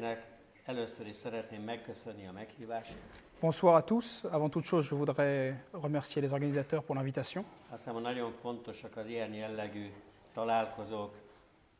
mindenkinek. 0.00 0.38
Először 0.64 1.06
is 1.06 1.14
szeretném 1.14 1.62
megköszönni 1.62 2.26
a 2.26 2.32
meghívást. 2.32 2.96
Bonsoir 3.40 3.74
à 3.74 3.80
tous. 3.84 4.24
Avant 4.24 4.50
toute 4.52 4.66
chose, 4.66 4.88
je 4.90 4.96
voudrais 4.96 5.54
remercier 5.82 6.22
les 6.22 6.32
organisateurs 6.32 6.84
pour 6.84 6.96
l'invitation. 6.96 7.44
Azt 7.68 7.78
hiszem, 7.78 7.94
hogy 7.94 8.02
nagyon 8.02 8.32
fontosak 8.40 8.96
az 8.96 9.06
ilyen 9.06 9.34
jellegű 9.34 9.90
találkozók, 10.32 11.14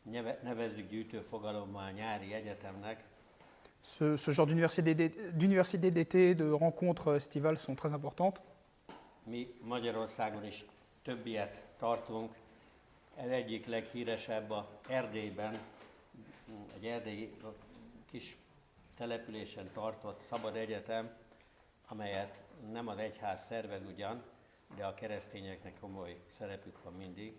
neve- 0.03 0.43
nevezzük 0.43 0.91
gyűjtőfogalommal 0.91 1.91
nyári 1.91 2.33
egyetemnek, 2.33 3.05
Ce, 3.97 4.15
ce 4.17 4.33
genre 4.33 4.45
d'université 4.53 4.95
d'é- 4.95 5.37
d'université 5.37 5.91
d'été, 5.91 6.35
de 6.35 6.45
rencontres 6.59 7.15
estivales 7.15 7.59
sont 7.61 7.77
très 7.79 7.93
importantes. 7.93 8.43
Mi 9.25 9.47
Magyarországon 9.63 10.45
is 10.45 10.65
több 11.03 11.27
ilyet 11.27 11.63
tartunk. 11.79 12.33
Ez 13.17 13.31
egyik 13.31 13.67
leghíresebb 13.67 14.51
a 14.51 14.69
Erdélyben, 14.89 15.59
egy 16.77 16.87
erdélyi 16.87 17.33
kis 18.11 18.37
településen 18.95 19.71
tartott 19.73 20.21
szabad 20.21 20.57
egyetem, 20.57 21.11
amelyet 21.89 22.45
nem 22.73 22.89
az 22.89 22.99
egyház 22.99 23.45
szervez 23.45 23.85
ugyan, 23.85 24.23
de 24.77 24.85
a 24.85 24.95
keresztényeknek 24.95 25.73
komoly 25.81 26.17
szerepük 26.27 26.83
van 26.85 26.93
mindig. 26.93 27.33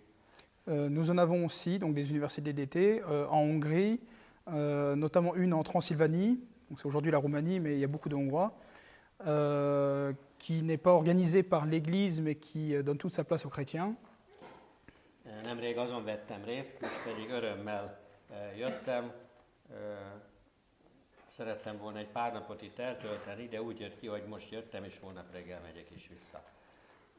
Euh, 0.67 0.89
nous 0.89 1.09
en 1.09 1.17
avons 1.17 1.43
aussi 1.43 1.77
donc 1.77 1.93
des 1.93 2.09
universités 2.09 2.53
d'été 2.53 3.01
euh, 3.01 3.27
en 3.31 3.41
Hongrie, 3.41 3.99
euh, 4.47 4.95
notamment 4.95 5.35
une 5.35 5.53
en 5.53 5.63
Transylvanie. 5.63 6.39
C'est 6.77 6.85
aujourd'hui 6.85 7.11
la 7.11 7.17
Roumanie, 7.17 7.59
mais 7.59 7.73
il 7.73 7.79
y 7.79 7.83
a 7.83 7.87
beaucoup 7.87 8.09
de 8.09 8.15
Hongrois. 8.15 8.51
qui 10.37 10.63
n'est 10.63 10.81
pas 10.81 10.93
organisée 10.93 11.43
par 11.43 11.65
l'Église, 11.65 12.21
mais 12.21 12.35
qui 12.35 12.83
donne 12.83 12.97
toute 12.97 13.13
sa 13.13 13.23
place 13.23 13.45
aux 13.45 13.49
chrétiens. 13.49 13.95
Nemrég 15.43 15.77
azon 15.77 16.03
vettem 16.03 16.43
részt, 16.43 16.81
most 16.81 17.03
pedig 17.03 17.29
örömmel 17.29 17.99
jöttem. 18.57 19.11
Szerettem 21.35 21.77
volna 21.77 21.97
egy 21.97 22.07
pár 22.07 22.33
napot 22.33 22.61
itt 22.61 22.79
eltölteni, 22.79 23.47
de 23.47 23.61
úgy 23.61 23.79
jött 23.79 23.99
ki, 23.99 24.07
hogy 24.07 24.23
most 24.27 24.51
jöttem, 24.51 24.83
és 24.83 24.99
holnap 25.01 25.31
reggel 25.31 25.61
megyek 25.61 25.91
is 25.91 26.07
vissza. 26.07 26.43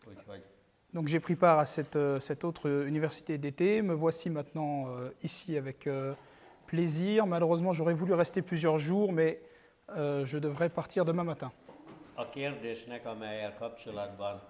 Úgyhogy 0.08 0.44
Donc 0.92 1.08
j'ai 1.08 1.20
pris 1.20 1.38
part 1.38 1.58
à 1.58 1.64
cette, 1.64 1.96
euh, 1.96 2.20
cette 2.20 2.44
autre 2.44 2.68
euh, 2.68 2.86
université 2.86 3.38
d'été. 3.38 3.82
Me 3.82 3.94
voici 3.94 4.28
maintenant 4.30 4.86
euh, 4.86 5.10
ici 5.22 5.56
avec 5.56 5.86
euh, 5.86 6.14
plaisir. 6.66 7.26
Malheureusement, 7.26 7.72
j'aurais 7.72 7.98
voulu 7.98 8.12
rester 8.14 8.42
plusieurs 8.42 8.78
jours, 8.78 9.12
mais 9.12 9.40
euh, 9.88 10.26
je 10.26 10.38
devrais 10.38 10.68
partir 10.68 11.04
demain 11.04 11.24
matin. 11.24 11.50
a 12.14 12.28
kérdésnek, 12.28 13.06
amelyel 13.06 13.54
kapcsolatban 13.54 14.42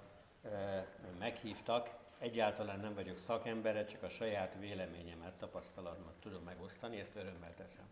meghívtak, 1.19 1.91
egyáltalán 2.19 2.81
nem 2.81 2.95
vagyok 2.95 3.19
szakembere, 3.19 3.85
csak 3.85 4.03
a 4.03 4.09
saját 4.09 4.57
véleményemet, 4.61 5.33
tapasztalatomat 5.39 6.15
tudom 6.21 6.43
megosztani, 6.43 6.99
ezt 6.99 7.17
örömmel 7.17 7.55
teszem. 7.55 7.85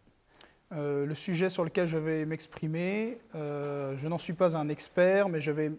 Euh, 0.73 1.05
le 1.05 1.15
sujet 1.15 1.49
sur 1.49 1.65
lequel 1.65 1.87
je 1.89 1.99
vais 1.99 2.25
m'exprimer, 2.25 3.19
euh, 3.35 3.97
je 3.97 4.07
n'en 4.07 4.19
suis 4.19 4.35
pas 4.35 4.57
un 4.57 4.69
expert, 4.69 5.29
mais 5.29 5.41
je 5.41 5.51
vais 5.51 5.73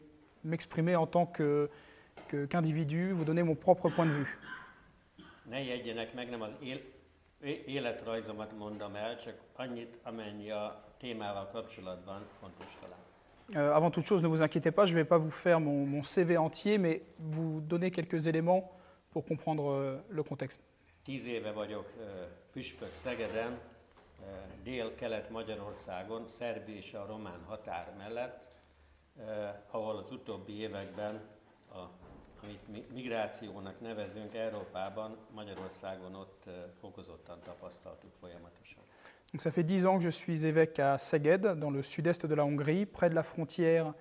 m'exprimer 0.44 0.96
en 0.98 1.08
tant 1.08 1.26
qu'individu, 1.26 3.14
vous 3.14 3.24
donner 3.24 3.44
mon 3.44 3.56
propre 3.56 3.90
point 3.90 4.06
de 4.06 4.12
vue. 4.12 4.38
Ne 5.46 5.64
jegyenek 5.64 6.14
meg, 6.14 6.30
nem 6.30 6.42
az 6.42 6.56
él, 6.62 6.80
é- 7.42 7.64
életrajzomat 7.66 8.58
mondom 8.58 8.96
el, 8.96 9.18
csak 9.18 9.36
annyit, 9.56 10.00
amennyi 10.04 10.52
a 10.52 10.94
témával 10.98 11.50
kapcsolatban 11.52 12.22
fontos 12.40 12.78
talán. 12.80 13.00
Euh, 13.56 13.76
avant 13.76 13.92
toute 13.92 14.06
chose, 14.06 14.22
ne 14.22 14.28
vous 14.28 14.42
inquiétez 14.42 14.72
pas, 14.72 14.86
je 14.86 14.94
ne 14.94 14.98
vais 15.00 15.08
pas 15.08 15.18
vous 15.18 15.32
faire 15.32 15.60
mon, 15.60 15.86
mon 15.86 16.04
CV 16.04 16.38
entier, 16.38 16.78
mais 16.78 17.02
vous 17.18 17.60
donner 17.62 17.92
quelques 17.92 18.28
éléments 18.28 18.72
pour 19.10 19.26
comprendre 19.26 20.00
le 20.10 20.24
contexte. 20.24 20.64
Tíz 21.04 21.26
éve 21.28 21.52
vagyok 21.54 21.86
ö, 22.00 22.26
püspök 22.52 22.94
Szegeden, 22.94 23.58
ö, 24.22 24.64
dél-kelet-Magyarországon, 24.64 26.28
Szerbi 26.28 26.76
és 26.76 26.94
a 26.94 27.06
román 27.06 27.44
határ 27.48 27.94
mellett, 27.98 28.60
ahol 29.72 29.98
az 29.98 30.12
utóbbi 30.12 30.60
években, 30.60 31.22
a, 31.72 31.78
amit 32.44 32.68
mi 32.68 32.86
migrációnak 32.94 33.80
nevezünk 33.80 34.34
Európában, 34.34 35.18
Magyarországon 35.34 36.16
ott 36.16 36.50
fokozottan 36.80 37.40
tapasztaltuk 37.44 38.12
folyamatosan. 38.20 38.84
Donc 39.32 39.42
ça 39.42 39.52
fait 39.52 39.66
dix 39.66 39.86
ans 39.86 39.98
que 39.98 40.04
je 40.04 40.10
suis 40.10 40.46
évêque 40.46 40.80
à 40.80 40.98
Szeged, 40.98 41.42
dans 41.60 41.74
le 41.74 41.82
sud-est 41.82 42.26
de 42.26 42.36
la 42.36 42.44
Hongrie, 42.44 42.86
près 42.86 43.10
de 43.10 43.16
la 43.16 43.24
frontière 43.24 43.94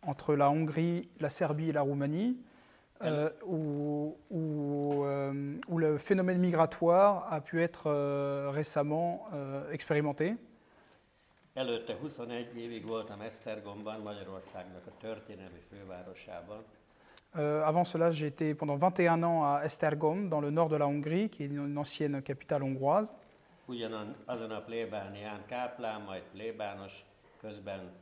entre 0.00 0.34
la 0.34 0.48
Hongrie, 0.48 1.08
la 1.18 1.28
Serbie 1.28 1.68
et 1.68 1.72
la 1.72 1.82
Roumanie, 1.82 2.36
euh, 3.02 3.30
où, 3.44 4.16
où, 4.28 5.04
euh, 5.04 5.58
où 5.68 5.78
le 5.78 5.98
phénomène 5.98 6.38
migratoire 6.38 7.32
a 7.32 7.40
pu 7.40 7.62
être 7.62 7.86
euh, 7.86 8.50
récemment 8.50 9.24
euh, 9.32 9.70
expérimenté. 9.70 10.36
Előtte 11.54 11.92
21 12.00 12.56
évig 12.56 12.86
voltam 12.86 13.20
Esztergomban, 13.20 14.00
Magyarországnak 14.00 14.86
a 14.86 14.92
történelmi 15.00 15.60
fővárosában, 15.70 16.64
Euh, 17.36 17.62
avant 17.64 17.84
cela, 17.84 18.10
j'ai 18.10 18.26
été 18.26 18.54
pendant 18.54 18.76
21 18.76 19.22
ans 19.22 19.44
à 19.44 19.62
Esztergom, 19.64 20.28
dans 20.28 20.40
le 20.40 20.50
nord 20.50 20.68
de 20.68 20.76
la 20.76 20.86
Hongrie, 20.86 21.28
qui 21.30 21.44
est 21.44 21.46
une 21.46 21.78
ancienne 21.78 22.20
capitale 22.22 22.62
hongroise. 22.62 23.14
Ugyanan 23.68 24.16
azon 24.26 24.50
a 24.50 24.60
plébánián 24.60 25.46
káplán, 25.46 26.00
majd 26.02 26.22
plébános, 26.32 27.04
közben 27.40 27.92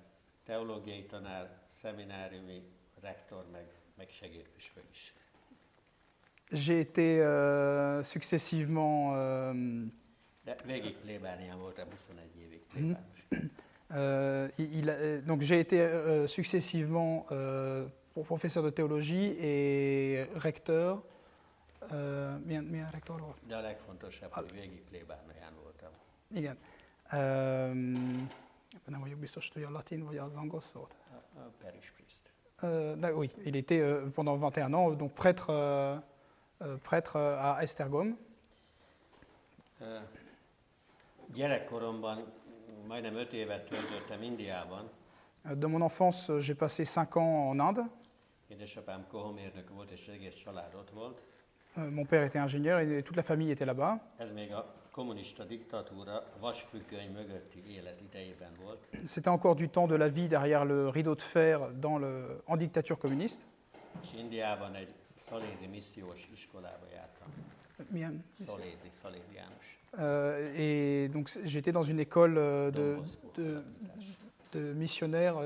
teológiai 0.44 1.04
tanár, 1.04 1.50
szemináriumi 1.66 2.62
rektor, 3.03 3.44
meg, 3.53 3.66
meg 3.66 3.66
segédpüspök 3.69 3.76
is. 3.76 3.78
J'ai 6.50 6.81
été 6.81 7.20
euh, 7.20 8.03
successivement 8.03 9.14
euh, 9.16 9.53
De 10.47 10.54
végig 10.64 10.97
plébánián 10.97 11.59
voltam 11.59 11.88
21 11.88 12.25
évig 12.41 12.60
plébános. 12.69 12.98
Euh, 13.91 14.48
il- 14.59 14.72
il 14.78 14.88
a- 14.91 15.20
donc 15.26 15.41
j'ai 15.42 15.59
été 15.59 15.81
euh, 15.81 16.26
successivement 16.26 17.26
pro- 18.12 18.22
professeur 18.25 18.62
de 18.62 18.70
théologie 18.70 19.34
et 19.41 20.26
recteur. 20.34 21.03
Milyen, 22.44 22.65
milyen 22.65 22.91
rektor 22.91 23.20
volt? 23.20 23.36
De 23.47 23.54
a 23.56 23.60
legfontosabb, 23.60 24.32
hogy 24.32 24.53
végig 24.53 24.82
plébánián 24.82 25.53
voltam. 25.62 25.91
Igen. 26.34 26.56
Um, 27.12 28.28
nem 28.86 29.00
vagyok 29.00 29.19
biztos, 29.19 29.50
hogy 29.53 29.62
a 29.62 29.70
latin 29.70 30.04
vagy 30.04 30.16
az 30.19 30.36
angol 30.36 30.60
szót. 30.60 30.94
A, 31.34 31.38
priest. 31.94 32.30
Euh, 32.64 32.96
d'ac- 32.96 33.14
oui, 33.16 33.30
il 33.44 33.54
était 33.56 33.80
euh, 33.80 34.08
pendant 34.14 34.34
21 34.36 34.72
ans 34.74 34.91
donc 34.91 35.12
prêtre, 35.14 35.50
euh, 35.50 35.96
euh, 36.62 36.76
prêtre 36.82 37.16
euh, 37.16 37.36
à 37.41 37.62
Esztergom. 37.62 38.16
Ö, 39.80 40.00
Gyerekkoromban 41.34 42.18
majdnem 42.88 43.14
5 43.14 43.32
évet 43.32 43.64
töltöttem 43.68 44.22
Indiában. 44.22 44.88
Euh, 45.47 45.54
De 45.54 45.66
mon 45.66 45.82
enfance, 45.82 46.32
j'ai 46.41 46.54
passé 46.56 46.84
5 46.84 47.16
ans 47.16 47.48
en 47.50 47.58
Inde. 47.60 47.84
Édesapám 48.50 49.06
kohomérnök 49.10 49.68
volt, 49.70 49.91
és 49.91 50.08
egész 50.08 50.34
család 50.34 50.74
ott 50.74 50.91
volt. 50.91 51.22
Euh, 51.76 51.90
mon 51.90 52.04
père 52.04 52.24
était 52.24 52.38
ingénieur 52.38 52.80
et 52.80 53.02
toute 53.02 53.16
la 53.16 53.22
famille 53.22 53.50
était 53.50 53.66
là-bas. 53.66 53.98
C'était 59.06 59.28
encore 59.28 59.54
du 59.54 59.68
temps 59.68 59.86
de 59.86 59.94
la 59.94 60.08
vie 60.08 60.28
derrière 60.28 60.64
le 60.64 60.88
rideau 60.88 61.14
de 61.14 61.20
fer 61.22 61.70
dans 61.74 61.98
le, 61.98 62.42
en 62.46 62.56
dictature 62.56 62.98
communiste. 62.98 63.46
Euh, 69.98 70.52
et 70.56 71.08
donc 71.08 71.30
j'étais 71.44 71.72
dans 71.72 71.82
une 71.82 72.00
école 72.00 72.36
euh, 72.36 72.70
de, 72.70 72.96
de, 73.36 73.62
de 74.53 74.72
missionnaires. 74.72 75.36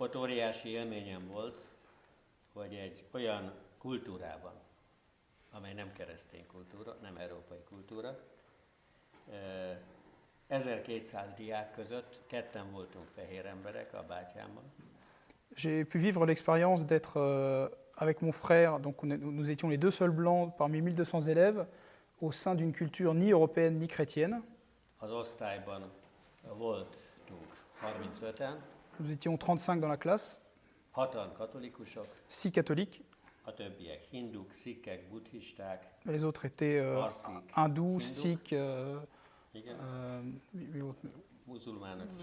Ott 0.00 0.14
óriási 0.14 0.74
élményem 0.76 1.26
volt, 1.28 1.58
hogy 2.60 2.74
egy 2.74 3.04
olyan 3.10 3.52
kultúrában, 3.78 4.52
amely 5.52 5.72
nem 5.74 5.92
keresztény 5.92 6.46
kultúra, 6.46 6.96
nem 7.02 7.16
európai 7.16 7.58
kultúra, 7.68 8.18
eh, 9.30 9.78
1200 10.46 11.34
diák 11.34 11.72
között 11.72 12.20
ketten 12.26 12.70
voltunk 12.70 13.06
fehér 13.14 13.46
emberek 13.46 13.94
a 13.94 14.02
bátyámmal, 14.08 14.62
J'ai 15.56 15.84
pu 15.84 15.98
vivre 15.98 16.24
l'expérience 16.26 16.84
d'être 16.84 17.16
euh, 17.16 17.68
avec 17.96 18.20
mon 18.20 18.32
frère, 18.32 18.78
donc 18.80 19.02
on 19.02 19.10
est- 19.10 19.20
nous 19.20 19.48
étions 19.50 19.68
les 19.70 19.78
deux 19.78 19.90
seuls 19.94 20.14
blancs 20.14 20.54
parmi 20.56 20.80
1200 20.80 21.26
élèves, 21.26 21.66
au 22.20 22.30
sein 22.32 22.54
d'une 22.54 22.72
culture 22.72 23.14
ni 23.14 23.30
européenne 23.32 23.78
ni 23.78 23.86
chrétienne. 23.86 24.42
Az 24.98 25.10
osztályban 25.12 25.82
voltunk 26.58 27.48
35-en, 27.80 28.56
Nous 28.98 29.10
étions 29.10 29.36
35 29.38 29.80
dans 29.80 29.88
la 29.90 29.96
classe, 29.96 30.38
hatan 30.90 31.32
katolikusok, 31.32 32.06
6 32.26 32.50
catholiques, 32.50 33.00
a 33.44 33.54
többiek 33.54 34.02
hinduk, 34.02 34.52
szikkek, 34.52 35.08
buddhisták, 35.08 35.86
les 36.04 36.22
autres 36.22 36.44
étaient 36.44 36.80
euh, 36.80 37.10
hindous, 37.54 38.02
sikhs, 38.02 38.52
euh, 38.52 39.00
euh, 39.54 40.92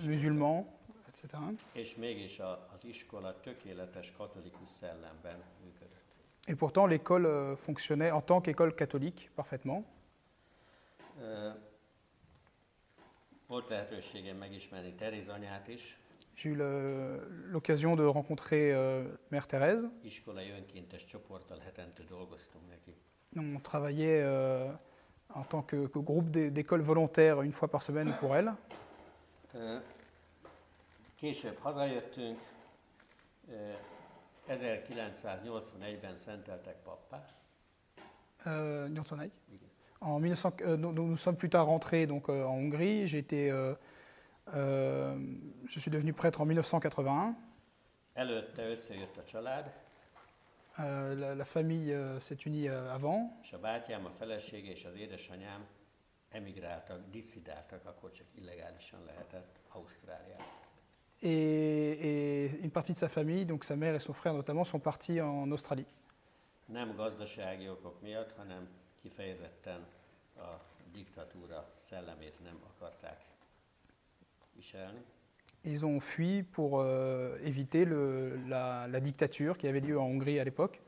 musulmans, 0.03 0.65
etc. 1.07 1.37
És 1.71 1.95
mégis 1.95 2.39
a, 2.39 2.67
az 2.73 2.83
iskola 2.83 3.39
tökéletes 3.39 4.13
katolikus 4.17 4.69
szellemben 4.69 5.43
működött. 5.63 6.05
Et 6.47 6.55
pourtant, 6.55 6.87
l'école 6.87 7.55
fonctionnait 7.57 8.11
en 8.11 8.21
tant 8.21 8.41
qu'école 8.41 8.73
catholique 8.73 9.29
parfaitement. 9.35 9.85
Ö, 11.19 11.49
volt 13.47 13.69
lehetőségem 13.69 14.37
megismerni 14.37 14.93
Teréz 14.93 15.29
anyát 15.29 15.67
is, 15.67 15.97
J'ai 16.37 16.49
eu 16.51 16.55
l'occasion 17.49 17.95
de 17.95 18.03
rencontrer 18.05 18.71
euh, 18.71 19.03
Mère 19.31 19.47
Thérèse. 19.47 19.89
On 23.35 23.59
travaillait 23.59 24.21
euh, 24.23 24.71
en 25.33 25.43
tant 25.43 25.63
que, 25.63 25.87
que 25.87 25.97
groupe 25.99 26.29
d'é- 26.29 26.51
d'école 26.51 26.81
volontaire 26.81 27.41
une 27.41 27.51
fois 27.51 27.67
par 27.69 27.81
semaine 27.81 28.15
pour 28.19 28.35
elle. 28.35 28.53
Ö, 29.55 29.79
Később 31.15 31.57
hazajöttünk, 31.63 32.37
ö, 33.49 33.73
1981-ben 34.47 36.15
szenteltek 36.15 36.75
pappá. 36.83 37.25
Euh. 38.45 38.87
En 39.99 40.19
1900, 40.19 40.53
euh, 40.61 40.77
nous, 40.77 40.91
nous 40.93 41.15
sommes 41.17 41.35
plus 41.37 41.49
tard 41.49 41.65
rentrés 41.65 42.05
donc, 42.05 42.29
euh, 42.29 42.43
en 42.45 42.53
Hongrie. 42.53 43.07
J'ai 43.07 43.17
été, 43.17 43.49
euh, 44.55 45.15
je 45.67 45.79
suis 45.79 45.91
devenu 45.91 46.13
prêtre 46.13 46.41
en 46.41 46.45
1981. 46.45 47.35
Előtte 48.13 48.69
összejött 48.69 49.17
a 49.17 49.23
család, 49.23 49.71
Euh, 50.79 51.15
la, 51.15 51.33
la 51.33 51.45
famille 51.45 51.91
euh, 51.91 52.19
s'est 52.19 52.37
unie 52.45 52.69
avant. 52.69 53.35
Et, 61.21 61.29
et 61.31 62.59
une 62.61 62.71
partie 62.71 62.93
de 62.93 62.97
sa 62.97 63.09
famille, 63.09 63.45
donc 63.45 63.63
sa 63.63 63.75
mère 63.75 63.95
et 63.95 63.99
son 63.99 64.13
frère 64.13 64.33
notamment, 64.33 64.63
sont 64.63 64.79
partis 64.79 65.19
en 65.19 65.51
Australie. 65.51 65.87
Nem 66.67 66.95
gazdasági 66.95 67.69
okok 67.69 68.01
miatt, 68.01 68.33
hanem 68.37 68.67
kifejezetten 69.01 69.85
a 70.35 70.59
diktatúra 70.91 71.71
szellemét 71.73 72.39
nem 72.43 72.59
akarták. 72.67 73.21
Ils 75.63 75.85
ont 75.85 75.99
fui 75.99 76.43
pour 76.43 76.79
euh, 76.79 77.37
éviter 77.43 77.85
le- 77.85 78.37
la, 78.47 78.87
la 78.87 78.99
dictature 78.99 79.57
qui 79.57 79.67
avait 79.67 79.81
lieu 79.81 79.99
en 79.99 80.05
Hongrie 80.05 80.39
à 80.39 80.43
l'époque. 80.43 80.79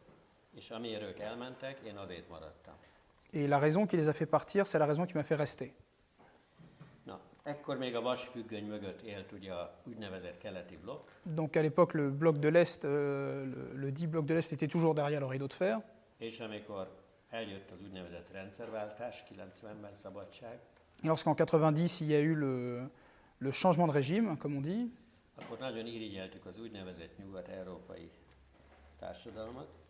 Et 3.33 3.47
la 3.47 3.59
raison 3.59 3.85
qui 3.87 3.97
les 3.97 4.07
a 4.09 4.13
fait 4.13 4.25
partir, 4.25 4.65
c'est 4.65 4.79
la 4.79 4.85
raison 4.85 5.05
qui 5.05 5.13
m'a 5.15 5.23
fait 5.23 5.35
rester. 5.35 5.73
Donc 11.25 11.57
à 11.57 11.61
l'époque, 11.61 11.93
le 11.93 12.09
bloc 12.09 12.39
de 12.39 12.47
l'Est, 12.47 12.85
euh, 12.85 13.45
le, 13.45 13.77
le 13.77 13.91
dit 13.91 14.07
bloc 14.07 14.25
de 14.25 14.33
l'Est 14.33 14.53
était 14.53 14.67
toujours 14.67 14.93
derrière 14.93 15.19
le 15.19 15.25
rideau 15.25 15.47
de 15.47 15.53
fer. 15.53 15.79
és 16.21 16.39
amikor 16.39 16.87
eljött 17.29 17.71
az 17.71 17.77
úgynevezett 17.81 18.31
rendszerváltás, 18.31 19.23
90-ben 19.23 19.93
szabadság, 19.93 20.59
Et 21.01 21.07
lorsqu'en 21.07 21.33
90, 21.35 21.99
il 22.01 22.07
y 22.09 22.13
a 22.15 22.19
eu 22.19 22.35
le, 22.35 22.89
le 23.39 23.51
changement 23.51 23.87
de 23.87 23.91
régime, 23.91 24.37
comme 24.37 24.55
on 24.57 24.61
dit, 24.61 24.91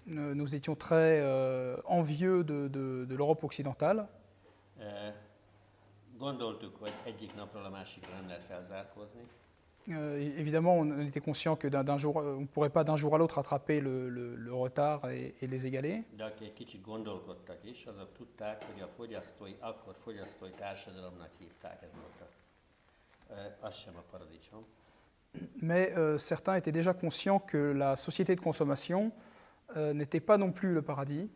nous 0.05 0.55
étions 0.55 0.75
très 0.75 1.19
euh, 1.21 1.75
envieux 1.85 2.43
de, 2.43 2.67
de- 2.67 3.05
de 3.05 3.15
l'Europe 3.15 3.43
occidentale. 3.43 4.07
Eh, 4.79 5.11
Euh, 9.89 10.19
évidemment, 10.37 10.75
on 10.75 10.99
était 11.01 11.21
conscient 11.21 11.55
que 11.55 11.67
d'un 11.67 11.97
jour, 11.97 12.17
on 12.17 12.41
ne 12.41 12.45
pourrait 12.45 12.69
pas 12.69 12.83
d'un 12.83 12.97
jour 12.97 13.15
à 13.15 13.17
l'autre 13.17 13.35
rattraper 13.35 13.79
le, 13.81 14.09
le- 14.09 14.35
le 14.35 14.53
retard 14.53 15.09
et, 15.09 15.33
et 15.41 15.47
les 15.47 15.65
égaler. 15.65 16.03
Mais 25.61 25.93
euh, 25.95 26.17
certains 26.17 26.55
étaient 26.55 26.71
déjà 26.71 26.93
conscients 26.93 27.39
que 27.39 27.57
la 27.57 27.95
société 27.95 28.35
de 28.35 28.41
consommation 28.41 29.11
euh, 29.77 29.93
n'était 29.93 30.19
pas 30.19 30.37
non 30.37 30.51
plus 30.51 30.73
le 30.73 30.81
paradis. 30.81 31.29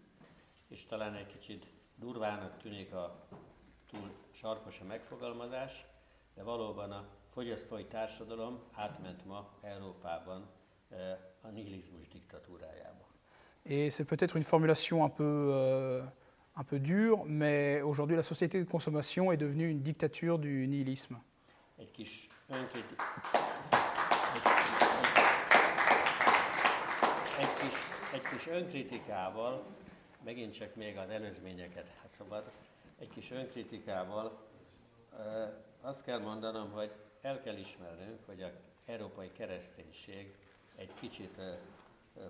Et 13.65 13.89
c'est 13.89 14.05
peut-être 14.05 14.35
une 14.35 14.43
formulation 14.43 15.03
un 15.05 15.09
peu, 15.09 15.51
euh, 15.53 16.03
un 16.55 16.63
peu 16.63 16.79
dure, 16.79 17.23
mais 17.25 17.81
aujourd'hui, 17.81 18.15
la 18.15 18.23
société 18.23 18.59
de 18.59 18.69
consommation 18.69 19.31
est 19.31 19.37
devenue 19.37 19.69
une 19.69 19.81
dictature 19.81 20.37
du 20.37 20.67
nihilisme. 20.67 21.17
Egy 21.77 21.91
kis 21.91 22.27
egy, 27.39 27.53
kis, 27.59 27.73
egy 28.13 28.21
kis 28.21 28.47
önkritikával, 28.47 29.65
megint 30.23 30.53
csak 30.53 30.75
még 30.75 30.97
az 30.97 31.09
előzményeket, 31.09 31.91
ha 32.01 32.07
szabad, 32.07 32.51
egy 32.99 33.09
kis 33.09 33.31
önkritikával 33.31 34.47
ö, 35.17 35.45
azt 35.81 36.03
kell 36.03 36.19
mondanom, 36.19 36.71
hogy 36.71 36.91
el 37.21 37.41
kell 37.41 37.57
ismernünk, 37.57 38.25
hogy 38.25 38.41
az 38.41 38.51
európai 38.85 39.31
kereszténység 39.31 40.35
egy 40.75 40.93
kicsit 40.93 41.37
ö, 41.37 41.53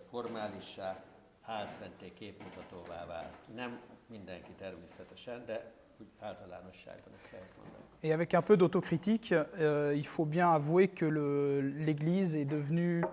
formálissá, 0.09 1.03
álszenté 1.41 2.13
képmutatóvá 2.13 3.05
vált. 3.05 3.37
Nem 3.53 3.81
mindenki 4.07 4.51
természetesen, 4.51 5.45
de 5.45 5.71
úgy 5.99 6.07
általánosságban 6.19 7.13
ezt 7.13 7.31
lehet 7.31 7.55
mondani. 7.57 7.83
Et 8.03 8.11
avec 8.11 8.33
un 8.33 8.41
peu 8.41 8.57
d'autocritique, 8.57 9.31
euh, 9.31 9.93
il 9.95 10.05
faut 10.05 10.25
bien 10.25 10.51
avouer 10.51 10.89
que 10.89 11.05
l'Église 11.05 12.35
est 12.35 12.43
devenue 12.45 13.03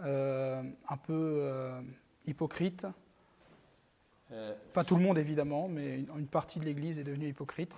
euh, 0.00 0.62
un 0.88 0.96
peu 0.96 1.38
euh, 1.42 1.80
hypocrite. 2.26 2.86
Pas 4.72 4.82
tout 4.82 4.96
le 4.96 5.02
monde 5.02 5.18
évidemment, 5.18 5.68
mais 5.68 5.98
une, 6.00 6.08
une 6.18 6.26
partie 6.26 6.58
de 6.58 6.64
l'Église 6.64 6.98
est 6.98 7.04
devenue 7.04 7.28
hypocrite. 7.28 7.76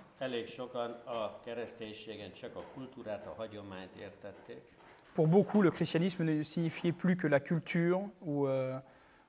Pour 5.13 5.27
beaucoup, 5.27 5.61
le 5.61 5.71
christianisme 5.71 6.23
ne 6.23 6.41
signifiait 6.43 6.93
plus 6.93 7.17
que 7.17 7.27
la 7.27 7.41
culture 7.41 8.01
ou, 8.21 8.47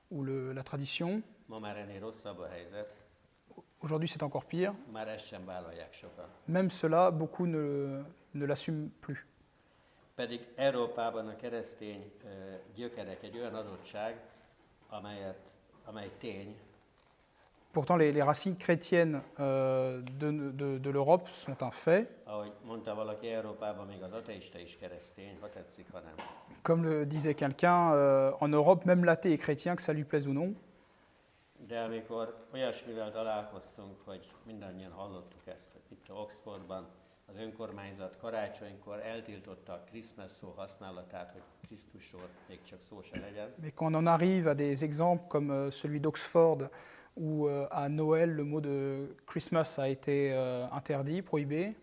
ou 0.09 0.23
le- 0.23 0.53
la 0.53 0.63
tradition. 0.63 1.21
ma 1.49 1.59
már 1.59 1.77
ennél 1.77 2.03
rosszabb 2.03 2.41
a 2.41 2.49
helyzet, 2.57 2.87
Aujourd'hui, 3.81 4.07
c'est 4.07 4.23
encore 4.23 4.45
pire. 4.45 4.73
Même 6.47 6.69
cela, 6.71 7.11
beaucoup 7.11 7.45
ne, 7.45 8.01
ne 8.33 8.45
l'assument 8.45 8.89
plus. 9.01 9.25
Pedig 10.15 10.41
Európában 10.55 11.27
a 11.27 11.35
keresztény 11.35 12.11
ö, 12.23 12.27
gyökerek 12.75 13.23
egy 13.23 13.37
olyan 13.37 13.55
adottság, 13.55 14.21
amelyet, 14.89 15.49
amely 15.85 16.11
tény, 16.17 16.55
Pourtant, 17.73 17.97
les, 17.97 18.11
les 18.11 18.23
racines 18.23 18.57
chrétiennes 18.57 19.21
euh, 19.39 20.01
de, 20.17 20.31
de- 20.31 20.77
de 20.79 20.89
l'Europe 20.89 21.27
sont 21.29 21.61
un 21.61 21.69
fait. 21.71 22.07
ahogy 22.25 22.51
mondta 22.65 22.95
valaki, 22.95 23.27
Európában 23.27 23.85
még 23.87 24.01
az 24.03 24.13
ateista 24.13 24.59
is 24.59 24.77
keresztény, 24.77 25.37
ha 25.41 25.49
tetszik, 25.49 25.85
ha 25.91 25.99
nem. 25.99 26.13
Comme 26.63 26.87
le 26.89 27.05
disait 27.05 27.35
quelqu'un, 27.35 27.91
euh, 27.93 28.31
en 28.39 28.47
Europe, 28.53 28.85
même 28.85 29.03
l'athée 29.03 29.31
est 29.33 29.41
chrétien, 29.41 29.75
que 29.75 29.81
ça 29.81 29.93
lui 29.93 30.03
plaise 30.03 30.27
ou 30.27 30.33
non. 30.33 30.55
De 31.67 31.79
amikor 31.79 32.45
olyasmivel 32.53 33.11
találkoztunk, 33.11 33.95
hogy 34.05 34.31
mindannyian 34.45 34.91
hallottuk 34.91 35.47
ezt, 35.47 35.71
hogy 35.73 35.81
itt 35.97 36.11
Oxfordban 36.11 36.87
az 37.25 37.37
önkormányzat 37.37 38.17
karácsonykor 38.17 38.99
eltiltotta 38.99 39.73
a 39.73 39.83
Christmas 39.89 40.31
szó 40.31 40.53
használatát, 40.57 41.31
hogy 41.31 41.41
Krisztusról 41.65 42.29
még 42.47 42.59
csak 42.63 42.79
szó 42.79 43.01
se 43.01 43.19
legyen, 43.19 43.53
Mais 43.61 43.73
quand 43.75 43.95
on 43.95 44.07
en 44.07 44.13
arrive 44.13 44.49
à 44.49 44.53
des 44.53 44.81
exemples 44.81 45.27
comme 45.27 45.53
euh, 45.53 45.71
celui 45.71 45.99
d'Oxford, 45.99 46.69
où 47.15 47.47
euh, 47.47 47.67
à 47.69 47.89
Noël, 47.89 48.35
le 48.35 48.43
mot 48.43 48.61
de 48.61 49.07
Christmas 49.25 49.77
a 49.77 49.87
été 49.87 50.33
euh, 50.33 50.67
interdit, 50.71 51.21
prohibé, 51.21 51.75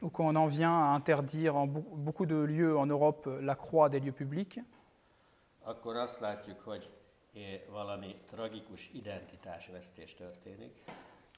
ou 0.00 0.10
quand 0.10 0.26
on 0.26 0.36
en 0.36 0.46
vient 0.46 0.72
à 0.72 0.94
interdire 0.94 1.56
en 1.56 1.66
beau- 1.66 1.84
beaucoup 1.96 2.26
de 2.26 2.36
lieux 2.36 2.76
en 2.78 2.86
Europe 2.86 3.28
la 3.40 3.54
croix 3.54 3.88
des 3.88 4.00
lieux 4.00 4.12
publics, 4.12 4.60
akkor 5.68 5.96
azt 5.96 6.20
látjuk, 6.20 6.60
hogy 6.60 6.90
eh, 7.34 7.60
valami 7.70 8.16
tragikus 8.26 8.90
identitásvesztés 8.92 10.14
történik, 10.14 10.72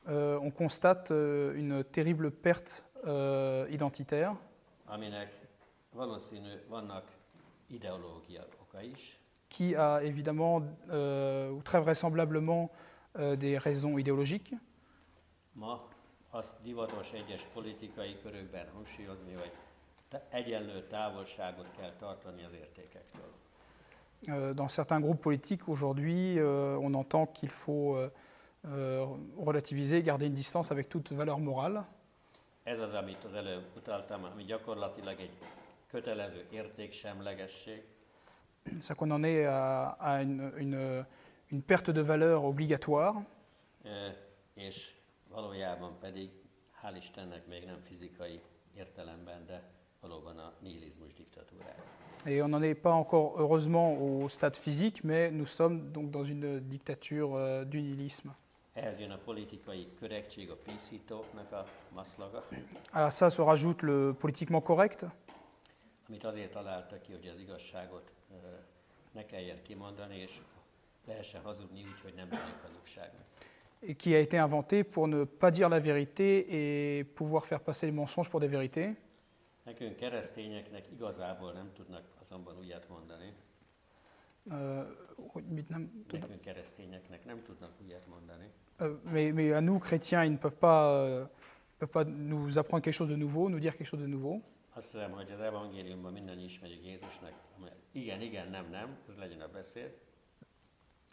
euh, 0.06 0.42
on 0.42 0.52
constate 0.52 1.14
euh, 1.14 1.56
une 1.56 1.82
terrible 1.82 2.30
perte 2.30 2.70
euh, 3.04 3.72
identitaire 3.72 4.48
aminek 4.90 5.48
valószínű 5.92 6.66
vannak 6.68 7.10
ideológia 7.66 8.46
oka 8.60 8.82
is, 8.82 9.18
qui 9.48 9.74
a 9.74 10.02
évidemment, 10.02 10.62
euh, 10.90 11.52
ou 11.52 11.62
très 11.62 11.80
vraisemblablement, 11.80 12.70
euh, 13.18 13.36
des 13.36 13.58
raisons 13.58 13.98
idéologiques. 13.98 14.58
Ma 15.52 15.88
azt 16.30 16.54
divatos 16.62 17.12
egyes 17.12 17.42
politikai 17.52 18.18
körökben 18.22 18.68
hangsúlyozni, 18.74 19.32
hogy 19.34 19.52
egyenlő 20.28 20.86
távolságot 20.86 21.70
kell 21.76 21.92
tartani 21.98 22.44
az 22.44 22.52
értékektől. 22.52 23.32
Euh, 24.28 24.52
dans 24.54 24.68
certains 24.68 25.00
groupes 25.00 25.20
politiques 25.22 25.68
aujourd'hui, 25.68 26.38
euh, 26.38 26.76
on 26.80 26.92
entend 26.94 27.26
qu'il 27.26 27.48
faut 27.48 27.96
euh, 27.96 29.06
relativiser, 29.38 30.02
garder 30.02 30.26
une 30.26 30.34
distance 30.34 30.70
avec 30.70 30.88
toute 30.88 31.12
valeur 31.12 31.38
morale. 31.38 31.84
Ez 32.64 32.78
az, 32.78 32.94
amit 32.94 33.24
az 33.24 33.34
előbb 33.34 33.64
utaltam, 33.76 34.24
ami 34.24 34.44
gyakorlatilag 34.44 35.20
egy 35.20 35.30
kötelező 35.90 36.46
értéksemlegesség, 36.50 37.82
C'est 38.80 38.94
qu'on 38.94 39.10
en 39.10 39.22
est 39.24 39.46
à, 39.46 39.96
à 39.98 40.20
une, 40.22 40.52
une- 40.58 41.06
une 41.50 41.62
perte 41.62 41.90
de 41.92 42.02
valeur 42.02 42.44
obligatoire, 42.44 43.26
és 44.54 44.94
valójában 45.28 45.96
pedig, 46.00 46.30
hál' 46.82 46.96
Istennek 46.96 47.46
még 47.46 47.64
nem 47.64 47.80
fizikai 47.82 48.40
értelemben, 48.76 49.46
de 49.46 49.62
valóban 50.00 50.38
a 50.38 50.52
nihilizmus 50.60 51.14
diktatúrája. 51.14 51.82
Et 52.26 52.42
on 52.42 52.48
n'en 52.48 52.62
est 52.62 52.74
pas 52.74 52.92
encore 52.92 53.34
heureusement 53.38 53.96
au 53.96 54.28
stade 54.28 54.56
physique, 54.56 55.04
mais 55.04 55.30
nous 55.30 55.46
sommes 55.46 55.90
donc 55.92 56.10
dans 56.10 56.24
une 56.24 56.60
dictature 56.60 57.34
euh, 57.34 57.64
du 57.64 57.80
nihilisme. 57.80 58.32
À 62.92 63.10
ça 63.10 63.30
se 63.30 63.42
rajoute 63.42 63.82
le 63.82 64.14
politiquement 64.14 64.60
correct, 64.60 65.06
amit 66.08 66.24
azért 66.24 66.50
találtak 66.50 67.02
ki, 67.02 67.12
hogy 67.12 67.28
az 67.34 67.40
igazságot 67.40 68.12
ö, 68.30 68.34
ne 69.12 69.26
kelljen 69.26 69.62
kimondani, 69.62 70.16
és 70.16 70.40
lehessen 71.06 71.40
hazudni 71.42 71.80
úgy, 71.82 72.00
hogy 72.02 72.14
nem 72.16 72.28
tűnik 72.28 72.62
hazugságnak. 72.62 73.24
et 73.82 73.94
qui 73.94 74.14
a 74.14 74.20
été 74.20 74.36
inventé 74.36 74.84
pour 74.84 75.08
ne 75.08 75.24
pas 75.24 75.50
dire 75.50 75.68
la 75.68 75.78
vérité 75.78 76.98
et 76.98 77.04
pouvoir 77.04 77.44
faire 77.44 77.60
passer 77.60 77.86
les 77.86 77.92
mensonges 77.92 78.28
pour 78.28 78.40
des 78.40 78.48
vérités. 78.48 78.94
Nekünk 79.70 79.96
keresztényeknek 79.96 80.90
igazából 80.92 81.52
nem 81.52 81.70
tudnak 81.72 82.02
azonban 82.20 82.58
újat 82.58 82.88
mondani. 82.88 83.32
Euh, 84.50 84.86
hogy 85.16 85.44
mit 85.44 85.68
nem 85.68 85.90
tudnak- 86.06 86.20
Nekünk 86.20 86.40
keresztényeknek 86.40 87.24
nem 87.24 87.42
tudnak 87.42 87.70
újat 87.84 88.06
mondani. 88.06 88.50
Euh, 88.80 88.94
mais, 89.04 89.32
mais 89.32 89.52
à 89.52 89.60
nous, 89.60 89.78
chrétiens, 89.82 90.24
ils 90.24 90.32
ne 90.32 90.38
peuvent 90.38 90.58
pas, 90.58 91.08
euh, 91.08 91.26
peuvent 91.78 91.90
pas 91.92 92.04
nous 92.04 92.58
apprendre 92.58 92.82
quelque 92.84 92.96
chose 92.98 93.10
de 93.10 93.16
nouveau, 93.16 93.48
nous 93.48 93.60
dire 93.60 93.76
quelque 93.76 93.88
chose 93.90 94.02
de 94.02 94.08
nouveau. 94.10 94.42
Azt 94.74 94.90
hiszem, 94.92 95.10
hogy 95.10 95.30
az 95.30 95.40
evangéliumban 95.40 96.12
mindannyian 96.12 96.44
ismerjük 96.44 96.84
Jézusnak, 96.84 97.32
amely 97.58 97.72
igen, 97.92 98.20
igen, 98.20 98.48
nem, 98.50 98.68
nem, 98.70 98.98
ez 99.08 99.16
legyen 99.16 99.40
a 99.40 99.48
beszéd. 99.48 99.92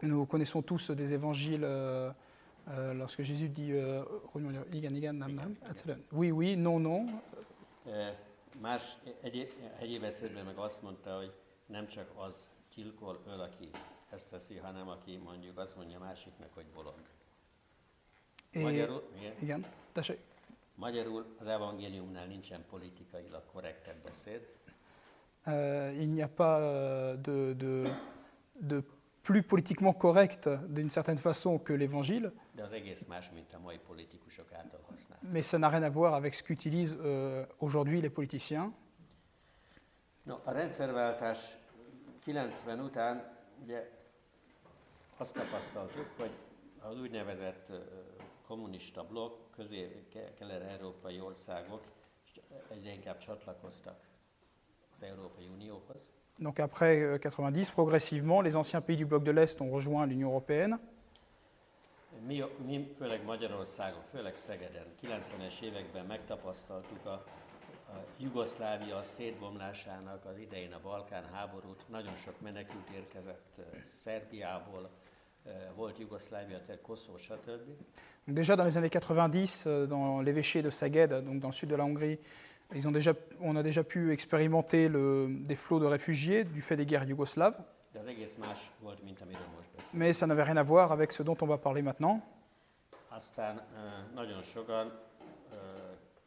Nous 0.02 0.28
connaissons 0.28 0.64
tous 0.66 0.90
des 0.96 1.12
évangiles 1.12 1.64
euh, 1.64 2.12
euh, 2.68 2.98
lorsque 2.98 3.22
Jésus 3.24 3.50
dit 3.50 3.72
euh, 3.72 4.04
Igen, 4.72 4.96
Igen, 4.96 5.16
Nam, 5.16 5.34
Nam, 5.34 5.58
etc. 5.70 5.96
Oui, 6.12 6.32
oui, 6.32 6.56
non, 6.56 6.80
non. 6.80 7.22
Más 8.62 8.98
egy, 9.22 9.54
egyéb 9.80 10.02
beszédben 10.02 10.46
meg 10.46 10.58
azt 10.58 10.82
mondta, 10.82 11.18
hogy 11.18 11.34
nem 11.66 11.88
csak 11.88 12.12
az 12.16 12.52
gyilkol, 12.76 13.20
öl, 13.28 13.40
aki 13.40 13.70
ezt 14.10 14.30
teszi, 14.30 14.58
hanem 14.58 14.88
aki 14.90 15.18
mondjuk 15.18 15.58
azt 15.58 15.76
mondja 15.76 16.00
másiknak, 16.00 16.54
hogy 16.54 16.66
bolond. 16.74 17.10
Magyarul, 18.54 19.04
igen, 19.18 19.34
igen, 19.40 19.66
tessék. 19.92 20.20
magyarul 20.76 21.36
az 21.40 21.48
evangéliumnál 21.48 22.26
nincsen 22.26 22.66
politikailag 22.70 23.44
korrektebb 23.52 24.04
beszéd, 24.04 24.48
Euh, 25.48 25.94
il 25.98 26.10
n'y 26.10 26.22
a 26.22 26.28
pas 26.28 27.16
de, 27.16 27.54
de, 27.54 27.90
de 28.60 28.84
plus 29.28 29.44
politiquement 29.44 29.92
correct 29.92 30.50
d'une 30.70 30.90
certaine 30.90 31.18
façon 31.18 31.60
que 31.60 31.74
l'évangile, 31.74 32.32
mais 35.24 35.44
ça 35.44 35.58
n'a 35.60 35.68
rien 35.68 35.84
à 35.84 35.90
voir 35.90 36.14
avec 36.14 36.34
ce 36.34 36.44
qu'utilisent 36.44 36.98
euh, 37.02 37.46
aujourd'hui 37.60 38.00
les 38.00 38.10
politiciens. 38.10 38.72
No, 40.26 40.40
a 40.46 40.54
rendszerváltás 40.54 41.58
90 42.26 42.80
után 42.80 43.22
ugye 43.64 43.90
azt 45.18 45.34
tapasztaltuk, 45.34 46.08
hogy 46.18 46.32
az 46.80 47.00
úgynevezett 47.00 47.72
kommunista 48.48 49.04
blokk, 49.04 49.52
közé, 49.56 50.06
ke- 50.10 50.34
kelet-európai 50.34 51.20
országok 51.20 51.82
egyre 52.70 52.92
inkább 52.94 53.18
csatlakoztak 53.18 54.00
az 54.96 55.04
Európai 55.04 55.48
Unióhoz. 55.48 56.12
Donc 56.40 56.60
après 56.60 57.00
euh, 57.00 57.18
90, 57.18 57.72
progressivement, 57.72 58.42
les 58.42 58.56
anciens 58.56 58.82
pays 58.82 58.98
du 58.98 59.06
bloc 59.06 59.24
de 59.24 59.32
l'Est 59.32 59.60
ont 59.62 59.72
rejoint 59.72 60.06
l'Union 60.06 60.30
européenne. 60.30 60.78
Mi, 62.28 62.44
mi 62.66 62.88
főleg 62.98 63.24
Magyarországon, 63.26 64.02
főleg 64.12 64.34
Szegeden 64.34 64.86
90-es 65.04 65.62
években 65.62 66.06
megtapasztaltuk 66.06 67.06
a, 67.06 67.10
a 67.10 68.04
Jugoszlávia 68.20 69.04
szétbomlásának 69.04 70.26
az 70.26 70.38
idején 70.38 70.74
a 70.74 70.80
Balkán 70.84 71.24
háborút. 71.34 71.84
Nagyon 71.90 72.16
sok 72.16 72.42
menekült 72.42 72.90
érkezett 72.96 73.56
ö, 73.58 73.78
Szerbiából, 73.84 74.90
ö, 75.46 75.50
volt 75.76 76.00
Jugoszlávia, 76.00 76.62
tehát 76.62 76.82
Koszovó, 76.82 77.18
stb. 77.18 77.68
Donc 78.26 78.38
déjà 78.38 78.56
dans 78.56 78.66
les 78.66 78.76
années 78.78 78.90
90, 78.90 79.66
euh, 79.66 79.88
dans 79.88 80.22
l'évêché 80.22 80.62
de 80.62 80.70
Szeged, 80.70 81.10
donc 81.10 81.40
dans 81.40 81.50
le 81.50 81.56
sud 81.56 81.70
de 81.70 81.76
la 81.76 81.84
Hongrie, 81.84 82.20
ils 82.76 82.88
ont 82.88 82.92
déjà, 82.92 83.14
on 83.40 83.56
a 83.56 83.64
déjà 83.64 83.84
pu 83.84 84.12
expérimenter 84.12 84.90
le- 84.90 85.28
des 85.46 85.56
flots 85.56 85.80
de 85.80 85.86
réfugiés 85.86 86.44
du 86.44 86.62
fait 86.62 86.76
des 86.76 86.86
guerres 86.86 87.08
yougoslaves, 87.08 87.58
mais 89.94 90.14
ça 90.14 90.28
n'avait 90.28 90.44
rien 90.44 90.58
à 90.58 90.64
voir 90.64 90.92
avec 90.92 91.12
ce 91.12 91.24
dont 91.24 91.38
on 91.42 91.46
va 91.48 91.58
parler 91.58 91.82
maintenant. 91.82 92.22
Aztán 93.10 93.58
ö, 93.58 94.14
nagyon 94.16 94.44
sokan 94.44 94.92
ö, 95.52 95.56